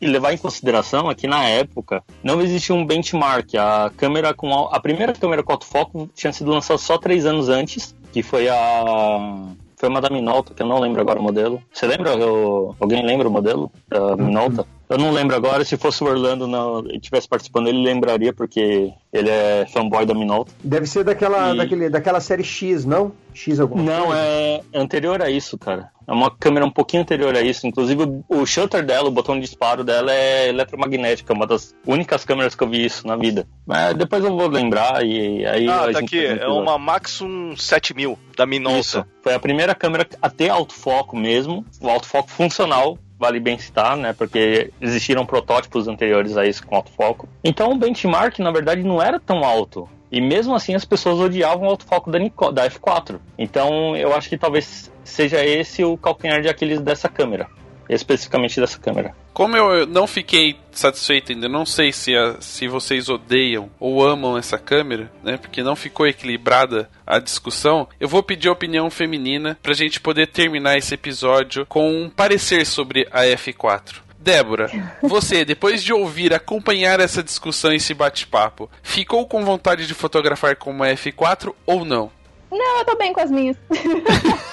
e 0.00 0.06
levar 0.06 0.32
em 0.32 0.38
consideração 0.38 1.10
é 1.10 1.14
que 1.14 1.26
na 1.26 1.44
época 1.44 2.02
não 2.22 2.40
existia 2.40 2.74
um 2.74 2.86
benchmark. 2.86 3.54
A 3.56 3.92
câmera 3.94 4.32
com 4.32 4.50
a 4.50 4.80
primeira 4.80 5.12
câmera 5.12 5.42
com 5.42 5.52
autofoco 5.52 6.08
tinha 6.14 6.32
sido 6.32 6.50
lançada 6.50 6.78
só 6.78 6.96
três 6.96 7.26
anos 7.26 7.50
antes, 7.50 7.94
que 8.10 8.22
foi 8.22 8.48
a 8.48 9.52
foi 9.76 9.90
uma 9.90 10.00
da 10.00 10.08
Minolta, 10.08 10.54
que 10.54 10.62
eu 10.62 10.66
não 10.66 10.80
lembro 10.80 11.02
agora 11.02 11.20
o 11.20 11.22
modelo. 11.22 11.62
Você 11.70 11.86
lembra? 11.86 12.14
Eu, 12.14 12.74
alguém 12.80 13.04
lembra 13.04 13.28
o 13.28 13.30
modelo 13.30 13.70
da 13.88 14.16
Minolta? 14.16 14.66
Eu 14.88 14.96
não 14.96 15.10
lembro 15.10 15.36
agora, 15.36 15.64
se 15.64 15.76
fosse 15.76 16.02
o 16.02 16.06
Orlando 16.06 16.46
não 16.46 16.82
tivesse 17.00 17.28
participando, 17.28 17.68
ele 17.68 17.84
lembraria, 17.84 18.32
porque 18.32 18.90
ele 19.12 19.28
é 19.28 19.66
fanboy 19.66 20.06
da 20.06 20.14
Minolta. 20.14 20.52
Deve 20.64 20.86
ser 20.86 21.04
daquela, 21.04 21.54
e... 21.54 21.56
daquele, 21.58 21.90
daquela 21.90 22.20
série 22.20 22.42
X, 22.42 22.84
não? 22.86 23.12
X 23.34 23.60
alguma 23.60 23.82
Não, 23.82 24.06
coisa? 24.06 24.20
é 24.20 24.62
anterior 24.74 25.22
a 25.22 25.30
isso, 25.30 25.58
cara. 25.58 25.90
É 26.06 26.12
uma 26.12 26.30
câmera 26.30 26.64
um 26.64 26.70
pouquinho 26.70 27.02
anterior 27.02 27.36
a 27.36 27.42
isso. 27.42 27.66
Inclusive, 27.66 28.22
o 28.26 28.46
shutter 28.46 28.82
dela, 28.82 29.08
o 29.08 29.12
botão 29.12 29.34
de 29.34 29.42
disparo 29.42 29.84
dela 29.84 30.10
é 30.10 30.48
eletromagnética. 30.48 31.34
É 31.34 31.36
uma 31.36 31.46
das 31.46 31.74
únicas 31.86 32.24
câmeras 32.24 32.54
que 32.54 32.64
eu 32.64 32.68
vi 32.68 32.86
isso 32.86 33.06
na 33.06 33.14
vida. 33.14 33.46
Mas 33.66 33.94
depois 33.94 34.24
eu 34.24 34.34
vou 34.34 34.48
lembrar 34.48 35.04
e 35.04 35.44
aí... 35.44 35.68
Ah, 35.68 35.92
tá 35.92 35.98
aqui. 35.98 36.24
É 36.24 36.48
uma 36.48 36.78
Maxum 36.78 37.54
7000 37.54 38.18
da 38.34 38.46
Minolta. 38.46 38.80
Isso. 38.80 39.04
Foi 39.22 39.34
a 39.34 39.38
primeira 39.38 39.74
câmera 39.74 40.08
a 40.22 40.30
ter 40.30 40.48
autofoco 40.48 41.14
mesmo. 41.14 41.62
O 41.78 41.90
autofoco 41.90 42.30
funcional 42.30 42.98
vale 43.18 43.40
bem 43.40 43.58
citar, 43.58 43.96
né? 43.96 44.12
Porque 44.12 44.70
existiram 44.80 45.26
protótipos 45.26 45.88
anteriores 45.88 46.36
a 46.36 46.46
isso 46.46 46.66
com 46.66 46.76
autofoco. 46.76 47.28
Então 47.42 47.72
o 47.72 47.78
benchmark, 47.78 48.38
na 48.38 48.50
verdade, 48.50 48.82
não 48.82 49.02
era 49.02 49.18
tão 49.18 49.44
alto. 49.44 49.88
E 50.10 50.20
mesmo 50.20 50.54
assim 50.54 50.74
as 50.74 50.84
pessoas 50.84 51.18
odiavam 51.18 51.66
o 51.66 51.70
autofoco 51.70 52.10
da, 52.10 52.18
Nico, 52.18 52.50
da 52.52 52.68
F4. 52.68 53.18
Então 53.36 53.96
eu 53.96 54.14
acho 54.14 54.28
que 54.28 54.38
talvez 54.38 54.90
seja 55.04 55.44
esse 55.44 55.84
o 55.84 55.96
calcanhar 55.96 56.40
de 56.40 56.48
Aquiles 56.48 56.80
dessa 56.80 57.08
câmera 57.08 57.48
especificamente 57.94 58.60
dessa 58.60 58.78
câmera. 58.78 59.14
Como 59.32 59.56
eu 59.56 59.86
não 59.86 60.06
fiquei 60.06 60.56
satisfeito 60.72 61.32
ainda, 61.32 61.48
não 61.48 61.64
sei 61.64 61.92
se, 61.92 62.14
a, 62.16 62.36
se 62.40 62.68
vocês 62.68 63.08
odeiam 63.08 63.70
ou 63.78 64.04
amam 64.04 64.36
essa 64.36 64.58
câmera, 64.58 65.10
né? 65.22 65.36
Porque 65.36 65.62
não 65.62 65.76
ficou 65.76 66.06
equilibrada 66.06 66.88
a 67.06 67.18
discussão. 67.18 67.88
Eu 67.98 68.08
vou 68.08 68.22
pedir 68.22 68.48
a 68.48 68.52
opinião 68.52 68.90
feminina 68.90 69.58
pra 69.62 69.74
gente 69.74 70.00
poder 70.00 70.26
terminar 70.26 70.76
esse 70.76 70.94
episódio 70.94 71.66
com 71.66 71.90
um 71.90 72.10
parecer 72.10 72.66
sobre 72.66 73.06
a 73.10 73.22
F4. 73.22 74.08
Débora, 74.18 74.68
você, 75.00 75.44
depois 75.44 75.82
de 75.82 75.92
ouvir, 75.92 76.34
acompanhar 76.34 77.00
essa 77.00 77.22
discussão 77.22 77.72
e 77.72 77.76
esse 77.76 77.94
bate-papo, 77.94 78.68
ficou 78.82 79.26
com 79.26 79.44
vontade 79.44 79.86
de 79.86 79.94
fotografar 79.94 80.56
com 80.56 80.70
uma 80.70 80.88
F4 80.88 81.54
ou 81.64 81.84
não? 81.84 82.10
Não, 82.50 82.78
eu 82.78 82.84
tô 82.84 82.96
bem 82.96 83.12
com 83.12 83.20
as 83.20 83.30
minhas. 83.30 83.56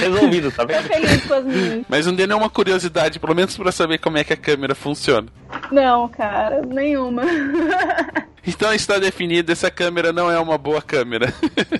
Resolvido, 0.00 0.52
tá 0.52 0.64
vendo? 0.64 0.82
Tô 0.82 0.94
feliz 0.94 1.26
com 1.26 1.34
as 1.34 1.44
minhas. 1.44 1.84
Mas 1.88 2.06
não 2.06 2.14
deu 2.14 2.26
nenhuma 2.26 2.50
curiosidade, 2.50 3.18
pelo 3.18 3.34
menos 3.34 3.56
pra 3.56 3.72
saber 3.72 3.98
como 3.98 4.18
é 4.18 4.24
que 4.24 4.32
a 4.32 4.36
câmera 4.36 4.74
funciona. 4.74 5.28
Não, 5.70 6.08
cara, 6.08 6.62
nenhuma. 6.62 7.22
Então 8.46 8.74
está 8.74 8.98
definido, 8.98 9.50
essa 9.50 9.70
câmera 9.70 10.12
não 10.12 10.30
é 10.30 10.38
uma 10.38 10.58
boa 10.58 10.82
câmera. 10.82 11.32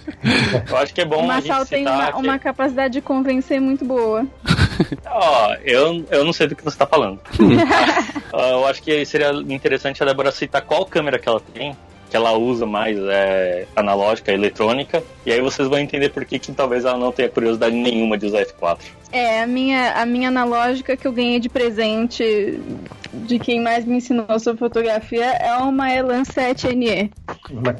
Eu 0.66 0.76
acho 0.78 0.94
que 0.94 1.02
é 1.02 1.04
bom 1.04 1.22
o 1.22 1.26
Marçal 1.26 1.66
tem 1.66 1.86
uma, 1.86 2.10
que... 2.10 2.18
uma, 2.18 2.38
capacidade 2.38 2.94
de 2.94 3.00
convencer 3.02 3.60
muito 3.60 3.84
boa. 3.84 4.26
Ó, 5.04 5.48
oh, 5.50 5.54
eu, 5.62 6.06
eu 6.10 6.24
não 6.24 6.32
sei 6.32 6.46
do 6.46 6.56
que 6.56 6.64
você 6.64 6.74
está 6.74 6.86
falando. 6.86 7.20
eu 8.32 8.66
acho 8.66 8.82
que 8.82 9.04
seria 9.04 9.30
interessante 9.30 10.02
a 10.02 10.06
Débora 10.06 10.32
citar 10.32 10.62
qual 10.62 10.86
câmera 10.86 11.18
que 11.18 11.28
ela 11.28 11.38
tem 11.38 11.76
que 12.14 12.16
ela 12.16 12.32
usa 12.32 12.64
mais 12.64 12.96
é 12.96 13.66
analógica, 13.74 14.30
eletrônica, 14.30 15.02
e 15.26 15.32
aí 15.32 15.40
vocês 15.40 15.66
vão 15.66 15.80
entender 15.80 16.10
por 16.10 16.24
que, 16.24 16.38
que 16.38 16.52
talvez 16.52 16.84
ela 16.84 16.96
não 16.96 17.10
tenha 17.10 17.28
curiosidade 17.28 17.74
nenhuma 17.74 18.16
de 18.16 18.26
usar 18.26 18.44
F4. 18.44 18.78
É, 19.10 19.42
a 19.42 19.46
minha, 19.48 19.94
a 19.94 20.06
minha 20.06 20.28
analógica 20.28 20.96
que 20.96 21.08
eu 21.08 21.12
ganhei 21.12 21.40
de 21.40 21.48
presente 21.48 22.60
de 23.12 23.38
quem 23.40 23.60
mais 23.60 23.84
me 23.84 23.96
ensinou 23.96 24.38
sobre 24.38 24.60
fotografia 24.60 25.24
é 25.24 25.56
uma 25.56 25.92
Elan 25.92 26.22
7NE. 26.22 27.10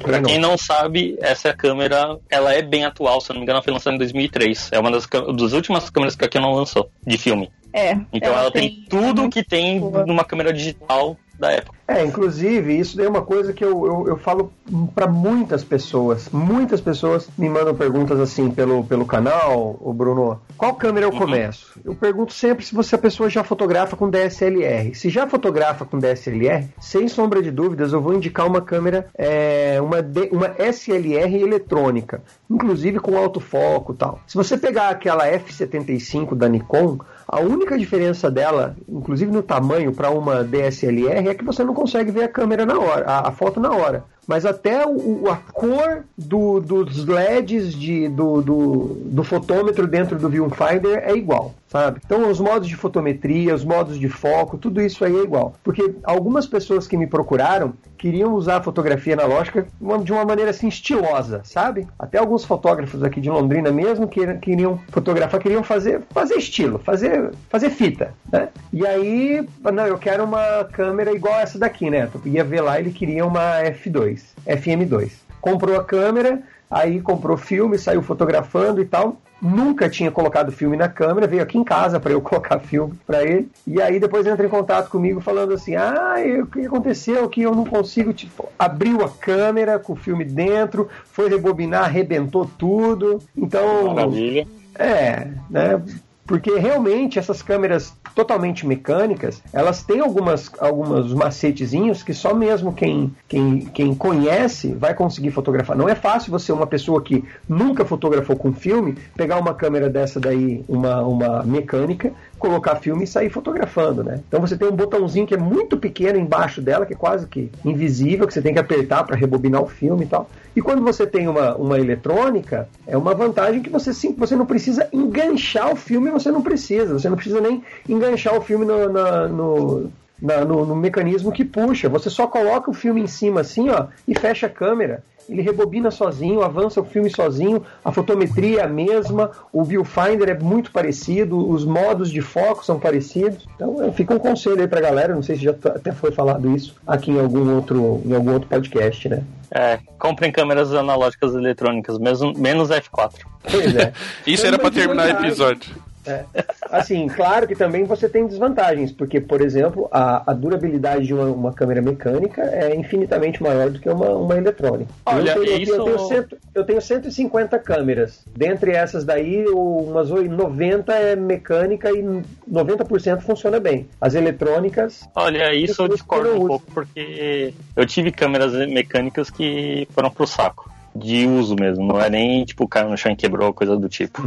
Pra 0.03 0.21
quem 0.21 0.37
não 0.37 0.57
sabe, 0.57 1.17
essa 1.21 1.53
câmera, 1.53 2.19
ela 2.29 2.53
é 2.53 2.61
bem 2.61 2.83
atual, 2.83 3.21
se 3.21 3.29
não 3.29 3.37
me 3.37 3.43
engano, 3.43 3.57
ela 3.57 3.63
foi 3.63 3.71
lançada 3.71 3.95
em 3.95 3.99
2003. 3.99 4.69
É 4.73 4.79
uma 4.79 4.91
das, 4.91 5.07
das 5.07 5.53
últimas 5.53 5.89
câmeras 5.89 6.13
que 6.13 6.25
a 6.25 6.29
Canon 6.29 6.53
lançou, 6.53 6.89
de 7.07 7.17
filme. 7.17 7.49
É. 7.71 7.91
Então 8.11 8.31
ela, 8.31 8.41
ela 8.41 8.51
tem, 8.51 8.69
tem, 8.69 8.85
tudo 8.89 9.29
que 9.29 9.43
tem 9.43 9.79
numa 9.79 10.25
câmera 10.25 10.51
digital 10.51 11.17
da 11.39 11.51
época. 11.51 11.75
É, 11.87 12.03
inclusive, 12.03 12.79
isso 12.79 12.99
é 12.99 13.07
uma 13.07 13.21
coisa 13.21 13.53
que 13.53 13.63
eu, 13.63 13.85
eu, 13.85 14.07
eu 14.07 14.17
falo 14.17 14.51
para 14.95 15.07
muitas 15.07 15.63
pessoas. 15.63 16.29
Muitas 16.31 16.81
pessoas 16.81 17.29
me 17.37 17.47
mandam 17.47 17.75
perguntas 17.75 18.19
assim 18.19 18.49
pelo, 18.49 18.83
pelo 18.83 19.05
canal, 19.05 19.77
o 19.79 19.93
Bruno, 19.93 20.39
qual 20.57 20.73
câmera 20.73 21.05
eu 21.05 21.11
uhum. 21.11 21.19
começo? 21.19 21.79
Eu 21.85 21.93
pergunto 21.93 22.33
sempre 22.33 22.65
se 22.65 22.73
você 22.73 22.95
a 22.95 22.97
pessoa 22.97 23.29
já 23.29 23.43
fotografa 23.43 23.95
com 23.95 24.09
DSLR. 24.09 24.95
Se 24.95 25.09
já 25.09 25.27
fotografa 25.27 25.85
com 25.85 25.99
DSLR, 25.99 26.67
sem 26.79 27.07
sombra 27.07 27.41
de 27.41 27.51
dúvidas, 27.51 27.93
eu 27.93 28.01
vou 28.01 28.15
indicar 28.15 28.47
uma 28.47 28.61
câmera, 28.61 29.07
é, 29.15 29.79
uma, 29.79 30.01
D, 30.01 30.29
uma 30.31 30.55
SLR 30.57 31.39
eletrônica, 31.39 32.23
inclusive 32.49 32.99
com 32.99 33.15
autofoco 33.15 33.93
e 33.93 33.95
tal. 33.95 34.19
Se 34.25 34.35
você 34.35 34.57
pegar 34.57 34.89
aquela 34.89 35.27
F75 35.27 36.35
da 36.35 36.49
Nikon, 36.49 36.97
a 37.27 37.39
única 37.39 37.77
diferença 37.77 38.29
dela, 38.29 38.75
inclusive 38.87 39.31
no 39.31 39.41
tamanho 39.41 39.91
para 39.91 40.11
uma 40.11 40.43
DSLR, 40.43 41.27
é 41.27 41.33
que 41.33 41.43
você 41.43 41.63
não 41.63 41.73
consegue 41.73 42.11
ver 42.11 42.23
a 42.23 42.27
câmera 42.27 42.65
na 42.65 42.77
hora, 42.77 43.05
a, 43.05 43.29
a 43.29 43.31
foto 43.31 43.59
na 43.59 43.71
hora. 43.71 44.03
Mas 44.27 44.45
até 44.45 44.85
o, 44.85 45.29
a 45.29 45.35
cor 45.35 46.03
do, 46.17 46.59
dos 46.59 47.05
LEDs 47.05 47.73
de, 47.73 48.07
do, 48.09 48.41
do, 48.41 48.97
do, 49.05 49.23
fotômetro 49.23 49.87
dentro 49.87 50.17
do 50.17 50.29
viewfinder 50.29 51.03
é 51.03 51.15
igual, 51.15 51.53
sabe? 51.75 51.99
Então 52.05 52.29
os 52.29 52.39
modos 52.39 52.69
de 52.69 52.75
fotometria, 52.75 53.53
os 53.53 53.65
modos 53.65 53.99
de 53.99 54.07
foco, 54.07 54.57
tudo 54.57 54.81
isso 54.81 55.03
aí 55.03 55.13
é 55.13 55.23
igual. 55.23 55.55
Porque 55.61 55.95
algumas 56.03 56.47
pessoas 56.47 56.87
que 56.87 56.95
me 56.95 57.05
procuraram 57.05 57.73
queriam 57.97 58.33
usar 58.33 58.57
a 58.57 58.63
fotografia 58.63 59.13
analógica 59.13 59.67
de 60.03 60.13
uma 60.13 60.23
maneira 60.23 60.51
assim 60.51 60.69
estilosa, 60.69 61.41
sabe? 61.43 61.85
Até 61.99 62.17
alguns 62.17 62.45
fotógrafos 62.45 63.03
aqui 63.03 63.19
de 63.19 63.29
Londrina 63.29 63.71
mesmo 63.71 64.07
queriam 64.07 64.79
fotografar, 64.89 65.41
queriam 65.41 65.63
fazer, 65.63 66.01
fazer 66.11 66.35
estilo, 66.35 66.79
fazer, 66.79 67.31
fazer 67.49 67.69
fita, 67.69 68.13
né? 68.31 68.47
E 68.71 68.85
aí, 68.87 69.45
não, 69.73 69.85
eu 69.85 69.97
quero 69.97 70.23
uma 70.23 70.63
câmera 70.71 71.11
igual 71.11 71.39
essa 71.39 71.59
daqui, 71.59 71.89
né? 71.89 72.09
Eu 72.13 72.31
ia 72.31 72.43
ver 72.43 72.61
lá, 72.61 72.79
ele 72.79 72.91
queria 72.91 73.25
uma 73.25 73.61
F2. 73.63 74.21
FM2. 74.45 75.11
comprou 75.41 75.75
a 75.75 75.83
câmera, 75.83 76.41
aí 76.75 76.99
comprou 76.99 77.37
filme, 77.37 77.77
saiu 77.79 78.01
fotografando 78.01 78.81
e 78.81 78.85
tal 78.85 79.17
nunca 79.41 79.89
tinha 79.89 80.09
colocado 80.09 80.51
filme 80.51 80.77
na 80.77 80.87
câmera, 80.87 81.27
veio 81.27 81.43
aqui 81.43 81.57
em 81.57 81.63
casa 81.63 81.99
para 81.99 82.11
eu 82.11 82.19
colocar 82.21 82.59
filme 82.59 82.93
para 83.05 83.23
ele. 83.23 83.49
E 83.67 83.81
aí 83.81 83.99
depois 83.99 84.25
entra 84.25 84.45
em 84.45 84.49
contato 84.49 84.89
comigo 84.89 85.21
falando 85.21 85.53
assim: 85.53 85.75
"Ah, 85.75 86.15
o 86.41 86.47
que 86.47 86.65
aconteceu 86.65 87.27
que 87.29 87.41
eu 87.41 87.53
não 87.53 87.65
consigo 87.65 88.13
tipo 88.13 88.49
abriu 88.57 89.03
a 89.03 89.09
câmera 89.09 89.77
com 89.77 89.93
o 89.93 89.97
filme 89.97 90.25
dentro, 90.25 90.89
foi 91.11 91.29
rebobinar, 91.29 91.83
arrebentou 91.83 92.49
tudo". 92.57 93.19
Então, 93.37 93.93
Maravilha. 93.93 94.47
É, 94.77 95.27
né? 95.49 95.81
Porque 96.25 96.57
realmente 96.57 97.19
essas 97.19 97.41
câmeras 97.41 97.93
totalmente 98.15 98.65
mecânicas, 98.65 99.41
elas 99.53 99.83
têm 99.83 99.99
algumas, 99.99 100.49
algumas 100.59 101.13
macetezinhos 101.13 102.01
que 102.01 102.13
só 102.13 102.33
mesmo 102.33 102.73
quem, 102.73 103.13
quem, 103.27 103.59
quem 103.59 103.93
conhece 103.93 104.73
vai 104.73 104.93
conseguir 104.93 105.31
fotografar. 105.31 105.77
Não 105.77 105.87
é 105.87 105.95
fácil 105.95 106.31
você, 106.31 106.51
uma 106.51 106.65
pessoa 106.65 107.01
que 107.01 107.23
nunca 107.47 107.85
fotografou 107.85 108.35
com 108.35 108.53
filme, 108.53 108.97
pegar 109.15 109.37
uma 109.37 109.53
câmera 109.53 109.89
dessa 109.89 110.19
daí, 110.19 110.63
uma, 110.67 111.01
uma 111.01 111.43
mecânica, 111.43 112.11
colocar 112.37 112.75
filme 112.75 113.03
e 113.03 113.07
sair 113.07 113.29
fotografando, 113.29 114.03
né? 114.03 114.21
Então 114.27 114.41
você 114.41 114.57
tem 114.57 114.67
um 114.67 114.75
botãozinho 114.75 115.25
que 115.25 115.33
é 115.33 115.37
muito 115.37 115.77
pequeno 115.77 116.19
embaixo 116.19 116.61
dela, 116.61 116.85
que 116.85 116.93
é 116.93 116.97
quase 116.97 117.27
que 117.27 117.51
invisível, 117.63 118.27
que 118.27 118.33
você 118.33 118.41
tem 118.41 118.53
que 118.53 118.59
apertar 118.59 119.03
para 119.03 119.15
rebobinar 119.15 119.61
o 119.61 119.67
filme 119.67 120.05
e 120.05 120.07
tal. 120.07 120.29
E 120.55 120.61
quando 120.61 120.81
você 120.81 121.05
tem 121.05 121.27
uma, 121.27 121.55
uma 121.55 121.79
eletrônica, 121.79 122.67
é 122.87 122.95
uma 122.97 123.13
vantagem 123.13 123.61
que 123.61 123.69
você 123.69 123.93
sim, 123.93 124.13
você 124.17 124.35
não 124.35 124.45
precisa 124.45 124.87
enganchar 124.91 125.71
o 125.71 125.75
filme, 125.75 126.11
você 126.11 126.31
não 126.31 126.41
precisa, 126.41 126.93
você 126.93 127.09
não 127.09 127.15
precisa 127.15 127.41
nem 127.41 127.63
enganchar 127.87 128.35
o 128.37 128.41
filme 128.41 128.65
no, 128.65 128.89
no, 128.89 129.91
no, 130.21 130.65
no 130.65 130.75
mecanismo 130.75 131.31
que 131.31 131.43
puxa. 131.43 131.89
Você 131.89 132.09
só 132.09 132.27
coloca 132.27 132.69
o 132.69 132.73
filme 132.73 133.01
em 133.01 133.07
cima 133.07 133.41
assim, 133.41 133.69
ó, 133.69 133.87
e 134.07 134.17
fecha 134.17 134.47
a 134.47 134.49
câmera 134.49 135.03
ele 135.29 135.41
rebobina 135.41 135.91
sozinho, 135.91 136.41
avança 136.41 136.81
o 136.81 136.85
filme 136.85 137.09
sozinho, 137.09 137.63
a 137.83 137.91
fotometria 137.91 138.61
é 138.61 138.63
a 138.63 138.67
mesma, 138.67 139.31
o 139.51 139.63
viewfinder 139.63 140.29
é 140.29 140.37
muito 140.37 140.71
parecido, 140.71 141.49
os 141.49 141.65
modos 141.65 142.11
de 142.11 142.21
foco 142.21 142.65
são 142.65 142.79
parecidos. 142.79 143.45
Então 143.55 143.91
fica 143.93 144.13
um 144.13 144.19
conselho 144.19 144.61
aí 144.61 144.67
pra 144.67 144.81
galera, 144.81 145.15
não 145.15 145.23
sei 145.23 145.35
se 145.35 145.43
já 145.43 145.51
até 145.51 145.91
foi 145.91 146.11
falado 146.11 146.55
isso 146.55 146.75
aqui 146.85 147.11
em 147.11 147.19
algum 147.19 147.55
outro, 147.55 148.01
em 148.05 148.13
algum 148.13 148.33
outro 148.33 148.47
podcast, 148.47 149.09
né? 149.09 149.23
É, 149.51 149.79
comprem 149.97 150.31
câmeras 150.31 150.73
analógicas 150.73 151.33
eletrônicas, 151.33 151.97
mesmo, 151.97 152.33
menos 152.37 152.69
F4. 152.69 153.13
Pois 153.49 153.75
é. 153.75 153.93
isso 154.25 154.45
era 154.45 154.57
para 154.59 154.71
terminar 154.71 155.07
o 155.07 155.25
episódio. 155.25 155.75
É. 156.07 156.25
Assim, 156.69 157.07
claro 157.07 157.47
que 157.47 157.55
também 157.55 157.83
você 157.83 158.07
tem 158.09 158.27
desvantagens, 158.27 158.91
porque, 158.91 159.19
por 159.19 159.41
exemplo, 159.41 159.87
a, 159.91 160.31
a 160.31 160.33
durabilidade 160.33 161.05
de 161.05 161.13
uma, 161.13 161.25
uma, 161.25 161.53
câmera 161.53 161.81
mecânica 161.81 162.41
é 162.41 162.75
infinitamente 162.75 163.41
maior 163.41 163.69
do 163.69 163.79
que 163.79 163.89
uma, 163.89 164.09
uma 164.09 164.37
eletrônica. 164.37 164.91
Olha, 165.05 165.31
eu, 165.31 165.43
tenho, 165.43 165.61
isso... 165.61 165.73
eu, 165.73 165.83
tenho 165.83 165.99
cento, 165.99 166.37
eu 166.53 166.63
tenho 166.63 166.81
150 166.81 167.59
câmeras. 167.59 168.25
Dentre 168.35 168.71
essas 168.71 169.03
daí, 169.03 169.45
umas 169.47 170.09
90 170.09 170.93
é 170.93 171.15
mecânica 171.15 171.89
e 171.91 172.03
90% 172.51 173.21
funciona 173.21 173.59
bem. 173.59 173.87
As 173.99 174.15
eletrônicas. 174.15 175.07
Olha, 175.15 175.53
isso 175.53 175.81
eu 175.81 175.87
discordo 175.87 176.35
um 176.35 176.47
pouco, 176.47 176.65
porque 176.73 177.53
eu 177.75 177.85
tive 177.85 178.11
câmeras 178.11 178.53
mecânicas 178.67 179.29
que 179.29 179.87
foram 179.93 180.09
pro 180.09 180.27
saco 180.27 180.74
de 180.95 181.27
uso 181.27 181.55
mesmo, 181.59 181.85
não 181.85 181.99
é 181.99 182.09
nem 182.09 182.45
tipo 182.45 182.67
caiu 182.67 182.89
no 182.89 182.97
chão 182.97 183.11
e 183.11 183.15
quebrou, 183.15 183.53
coisa 183.53 183.75
do 183.75 183.89
tipo. 183.89 184.21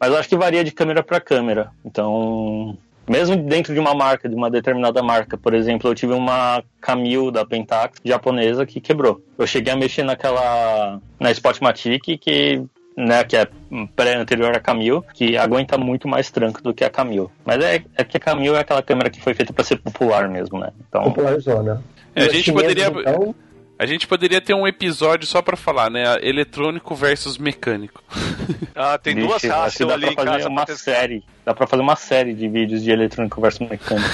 Mas 0.00 0.10
eu 0.10 0.16
acho 0.16 0.28
que 0.28 0.36
varia 0.36 0.64
de 0.64 0.70
câmera 0.70 1.02
para 1.02 1.20
câmera. 1.20 1.70
Então, 1.84 2.76
mesmo 3.08 3.36
dentro 3.36 3.72
de 3.74 3.80
uma 3.80 3.94
marca, 3.94 4.28
de 4.28 4.34
uma 4.34 4.50
determinada 4.50 5.02
marca, 5.02 5.36
por 5.36 5.54
exemplo, 5.54 5.90
eu 5.90 5.94
tive 5.94 6.12
uma 6.12 6.62
Camil 6.80 7.30
da 7.30 7.44
Pentax 7.44 8.00
japonesa 8.04 8.64
que 8.66 8.80
quebrou. 8.80 9.20
Eu 9.38 9.46
cheguei 9.46 9.72
a 9.72 9.76
mexer 9.76 10.02
naquela 10.02 11.00
na 11.20 11.30
Spotmatic 11.30 12.18
que 12.18 12.62
né, 12.96 13.22
que 13.24 13.36
é 13.36 13.46
pré-anterior 13.94 14.56
à 14.56 14.60
Camil, 14.60 15.04
que 15.12 15.36
aguenta 15.36 15.76
muito 15.76 16.08
mais 16.08 16.30
tranco 16.30 16.62
do 16.62 16.72
que 16.72 16.82
a 16.82 16.88
Camil. 16.88 17.30
Mas 17.44 17.62
é, 17.62 17.82
é 17.94 18.04
que 18.04 18.16
a 18.16 18.20
Camil 18.20 18.56
é 18.56 18.60
aquela 18.60 18.82
câmera 18.82 19.10
que 19.10 19.20
foi 19.20 19.34
feita 19.34 19.52
para 19.52 19.64
ser 19.64 19.76
popular 19.76 20.28
mesmo, 20.30 20.58
né? 20.58 20.70
Então, 20.88 21.02
popular 21.04 21.38
zona. 21.38 21.82
É, 22.14 22.24
a 22.24 22.28
gente 22.30 22.50
poderia 22.50 22.86
então... 22.86 23.34
A 23.78 23.84
gente 23.84 24.06
poderia 24.06 24.40
ter 24.40 24.54
um 24.54 24.66
episódio 24.66 25.26
só 25.26 25.42
para 25.42 25.56
falar, 25.56 25.90
né? 25.90 26.02
Eletrônico 26.22 26.94
versus 26.94 27.38
mecânico. 27.38 28.02
Ah, 28.78 28.98
tem 28.98 29.14
Vixe, 29.14 29.26
duas 29.26 29.42
raças 29.42 29.88
ali 29.88 30.14
pra 30.14 30.24
fazer 30.24 30.48
uma 30.48 30.66
série. 30.66 31.24
Dá 31.46 31.54
pra 31.54 31.66
fazer 31.66 31.82
uma 31.82 31.96
série 31.96 32.34
de 32.34 32.46
vídeos 32.46 32.82
de 32.82 32.90
eletrônico 32.90 33.40
versus 33.40 33.66
mecânico. 33.66 34.06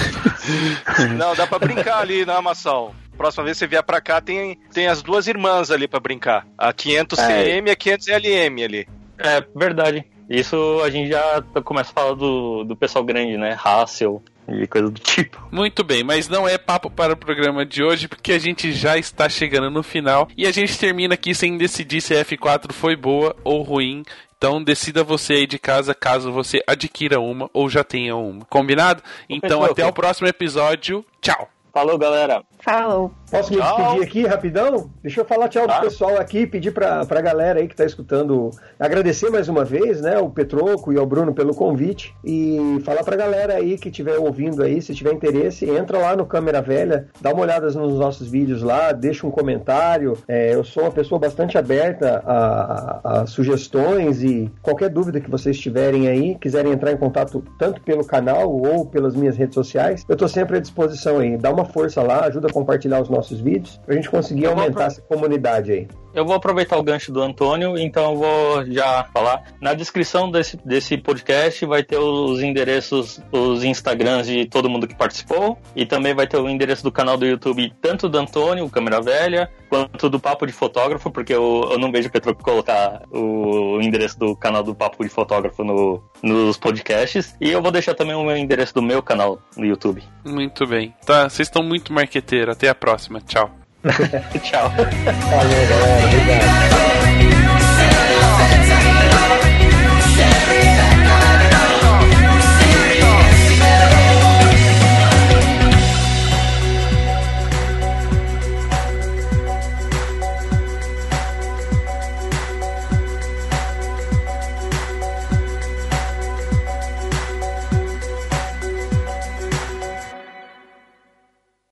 Não, 1.19 1.35
dá 1.35 1.49
pra 1.49 1.59
brincar 1.59 1.99
ali 1.99 2.25
na 2.25 2.37
Amassal. 2.37 2.95
Próxima 3.17 3.45
vez 3.45 3.57
que 3.57 3.65
você 3.65 3.67
vier 3.67 3.83
pra 3.83 4.01
cá, 4.01 4.21
tem, 4.21 4.57
tem 4.73 4.87
as 4.87 5.03
duas 5.03 5.27
irmãs 5.27 5.73
ali 5.73 5.89
pra 5.89 5.99
brincar. 5.99 6.47
A 6.57 6.73
500CM 6.73 7.19
é. 7.29 7.69
e 7.69 7.71
a 7.71 7.77
500LM 7.77 8.65
ali. 8.65 8.89
É, 9.19 9.45
verdade. 9.55 10.05
Isso 10.31 10.81
a 10.83 10.89
gente 10.89 11.11
já 11.11 11.43
começa 11.65 11.91
a 11.91 11.93
falar 11.95 12.15
do, 12.15 12.65
do 12.65 12.77
pessoal 12.77 13.05
grande, 13.05 13.37
né? 13.37 13.59
Hassel, 13.63 14.23
e 14.49 14.67
coisa 14.67 14.91
do 14.91 15.01
tipo. 15.01 15.41
Muito 15.51 15.85
bem, 15.85 16.03
mas 16.03 16.29
não 16.29 16.49
é 16.49 16.59
papo 16.59 16.91
para 16.91 17.13
o 17.13 17.17
programa 17.17 17.65
de 17.65 17.83
hoje, 17.83 18.09
porque 18.09 18.33
a 18.33 18.39
gente 18.39 18.73
já 18.73 18.97
está 18.99 19.29
chegando 19.29 19.71
no 19.71 19.83
final 19.83 20.29
e 20.37 20.47
a 20.47 20.51
gente 20.51 20.79
termina 20.79 21.15
aqui 21.15 21.35
sem 21.35 21.57
decidir 21.57 22.01
se 22.01 22.15
a 22.15 22.25
F4 22.25 22.73
foi 22.73 22.97
boa 22.97 23.37
ou 23.45 23.63
ruim. 23.63 24.03
Então 24.37 24.63
decida 24.63 25.05
você 25.05 25.35
aí 25.35 25.47
de 25.47 25.59
casa 25.59 25.95
caso 25.95 26.33
você 26.33 26.61
adquira 26.67 27.21
uma 27.21 27.49
ou 27.53 27.69
já 27.69 27.85
tenha 27.85 28.17
uma. 28.17 28.45
Combinado? 28.47 29.03
Então 29.29 29.63
até 29.63 29.87
o 29.87 29.93
próximo 29.93 30.27
episódio. 30.27 31.05
Tchau. 31.21 31.49
Falou, 31.73 31.97
galera. 31.97 32.43
Falou. 32.61 33.11
Posso 33.33 33.51
me 33.51 33.59
tchau. 33.59 33.77
despedir 33.77 34.03
aqui 34.03 34.27
rapidão? 34.27 34.91
Deixa 35.03 35.23
eu 35.23 35.25
falar 35.25 35.49
tchau 35.49 35.65
claro. 35.65 35.81
pro 35.81 35.91
pessoal 35.91 36.19
aqui, 36.19 36.47
pedir 36.47 36.71
pra, 36.71 37.07
pra 37.07 37.23
galera 37.23 37.61
aí 37.61 37.67
que 37.67 37.75
tá 37.75 37.85
escutando, 37.85 38.51
agradecer 38.79 39.31
mais 39.31 39.49
uma 39.49 39.65
vez, 39.65 40.03
né, 40.03 40.19
o 40.19 40.29
Petroco 40.29 40.93
e 40.93 40.99
ao 40.99 41.07
Bruno 41.07 41.33
pelo 41.33 41.55
convite 41.55 42.15
e 42.23 42.79
falar 42.85 43.03
pra 43.03 43.17
galera 43.17 43.55
aí 43.55 43.79
que 43.79 43.89
estiver 43.89 44.19
ouvindo 44.19 44.63
aí, 44.63 44.83
se 44.83 44.95
tiver 44.95 45.15
interesse, 45.15 45.69
entra 45.69 45.99
lá 45.99 46.15
no 46.15 46.27
Câmera 46.27 46.61
Velha, 46.61 47.09
dá 47.23 47.33
uma 47.33 47.41
olhada 47.43 47.71
nos 47.71 47.99
nossos 47.99 48.29
vídeos 48.29 48.63
lá, 48.63 48.93
deixa 48.93 49.27
um 49.27 49.31
comentário. 49.31 50.19
É, 50.29 50.55
eu 50.55 50.63
sou 50.63 50.83
uma 50.83 50.93
pessoa 50.93 51.19
bastante 51.19 51.57
aberta 51.57 52.23
a, 52.27 52.37
a, 52.37 53.23
a, 53.23 53.27
sugestões 53.27 54.23
e 54.23 54.53
qualquer 54.61 54.91
dúvida 54.91 55.21
que 55.21 55.31
vocês 55.31 55.59
tiverem 55.59 56.07
aí, 56.07 56.35
quiserem 56.35 56.73
entrar 56.73 56.93
em 56.93 56.99
contato 56.99 57.43
tanto 57.59 57.81
pelo 57.81 58.05
canal 58.05 58.53
ou 58.53 58.85
pelas 58.85 59.17
minhas 59.17 59.39
redes 59.39 59.55
sociais, 59.55 60.05
eu 60.07 60.17
tô 60.17 60.29
sempre 60.29 60.59
à 60.59 60.61
disposição 60.61 61.19
aí. 61.19 61.39
Dá 61.39 61.51
uma 61.51 61.62
força 61.65 62.03
lá, 62.03 62.25
ajuda 62.25 62.49
a 62.49 62.53
compartilhar 62.53 63.01
os 63.01 63.09
nossos 63.09 63.41
vídeos, 63.41 63.81
pra 63.85 63.95
gente 63.95 64.11
conseguir 64.11 64.47
aumentar 64.47 64.85
essa 64.85 65.01
comunidade 65.03 65.73
aí. 65.73 65.89
Eu 66.15 66.25
vou 66.25 66.35
aproveitar 66.35 66.77
o 66.77 66.83
gancho 66.83 67.13
do 67.13 67.23
Antônio, 67.23 67.79
então 67.79 68.13
eu 68.13 68.17
vou 68.17 68.67
já 68.67 69.05
falar. 69.13 69.43
Na 69.61 69.75
descrição 69.75 70.31
desse, 70.31 70.57
desse 70.65 70.97
podcast 70.97 71.65
vai 71.65 71.83
ter 71.83 71.99
os 71.99 72.43
endereços, 72.43 73.21
os 73.31 73.65
Instagrams 73.65 74.27
de 74.27 74.47
todo 74.47 74.69
mundo 74.69 74.87
que 74.87 74.95
participou, 74.95 75.59
e 75.75 75.87
também 75.87 76.15
vai 76.15 76.27
ter 76.27 76.39
o 76.39 76.49
endereço 76.49 76.83
do 76.83 76.93
canal 76.93 77.17
do 77.17 77.27
YouTube, 77.27 77.73
tanto 77.81 78.09
do 78.09 78.19
Antônio, 78.19 78.65
o 78.65 78.71
Câmera 78.71 79.01
Velha, 79.01 79.51
quanto 79.69 80.11
do 80.11 80.21
Papo 80.21 80.47
de 80.47 80.53
Fotógrafo, 80.53 81.11
porque 81.11 81.33
eu, 81.33 81.69
eu 81.73 81.79
não 81.79 81.91
vejo 81.91 82.09
o 82.09 82.13
Petro 82.13 82.35
colocar 82.35 83.03
o 83.11 83.81
endereço 83.81 84.19
do 84.19 84.37
canal 84.37 84.63
do 84.63 84.75
Papo 84.75 85.03
de 85.03 85.09
Fotógrafo 85.09 85.65
no, 85.65 86.03
nos 86.23 86.59
podcasts. 86.59 87.35
E 87.41 87.51
eu 87.51 87.63
vou 87.63 87.71
deixar 87.71 87.95
também 87.95 88.15
o 88.15 88.37
endereço 88.37 88.75
do 88.75 88.83
meu 88.83 89.03
canal 89.03 89.39
no 89.57 89.65
YouTube. 89.65 90.03
Muito 90.25 90.67
bem. 90.67 90.95
Tá, 91.07 91.29
vocês 91.29 91.49
estão 91.49 91.63
muito 91.63 91.93
marqueteiro. 91.93 92.53
Até 92.53 92.69
a 92.69 92.75
próxima. 92.75 93.21
Tchau. 93.21 93.62
Tchau. 94.43 94.71
Valeu, 94.71 95.69
galera. 95.69 96.07
Obrigado. 96.07 97.02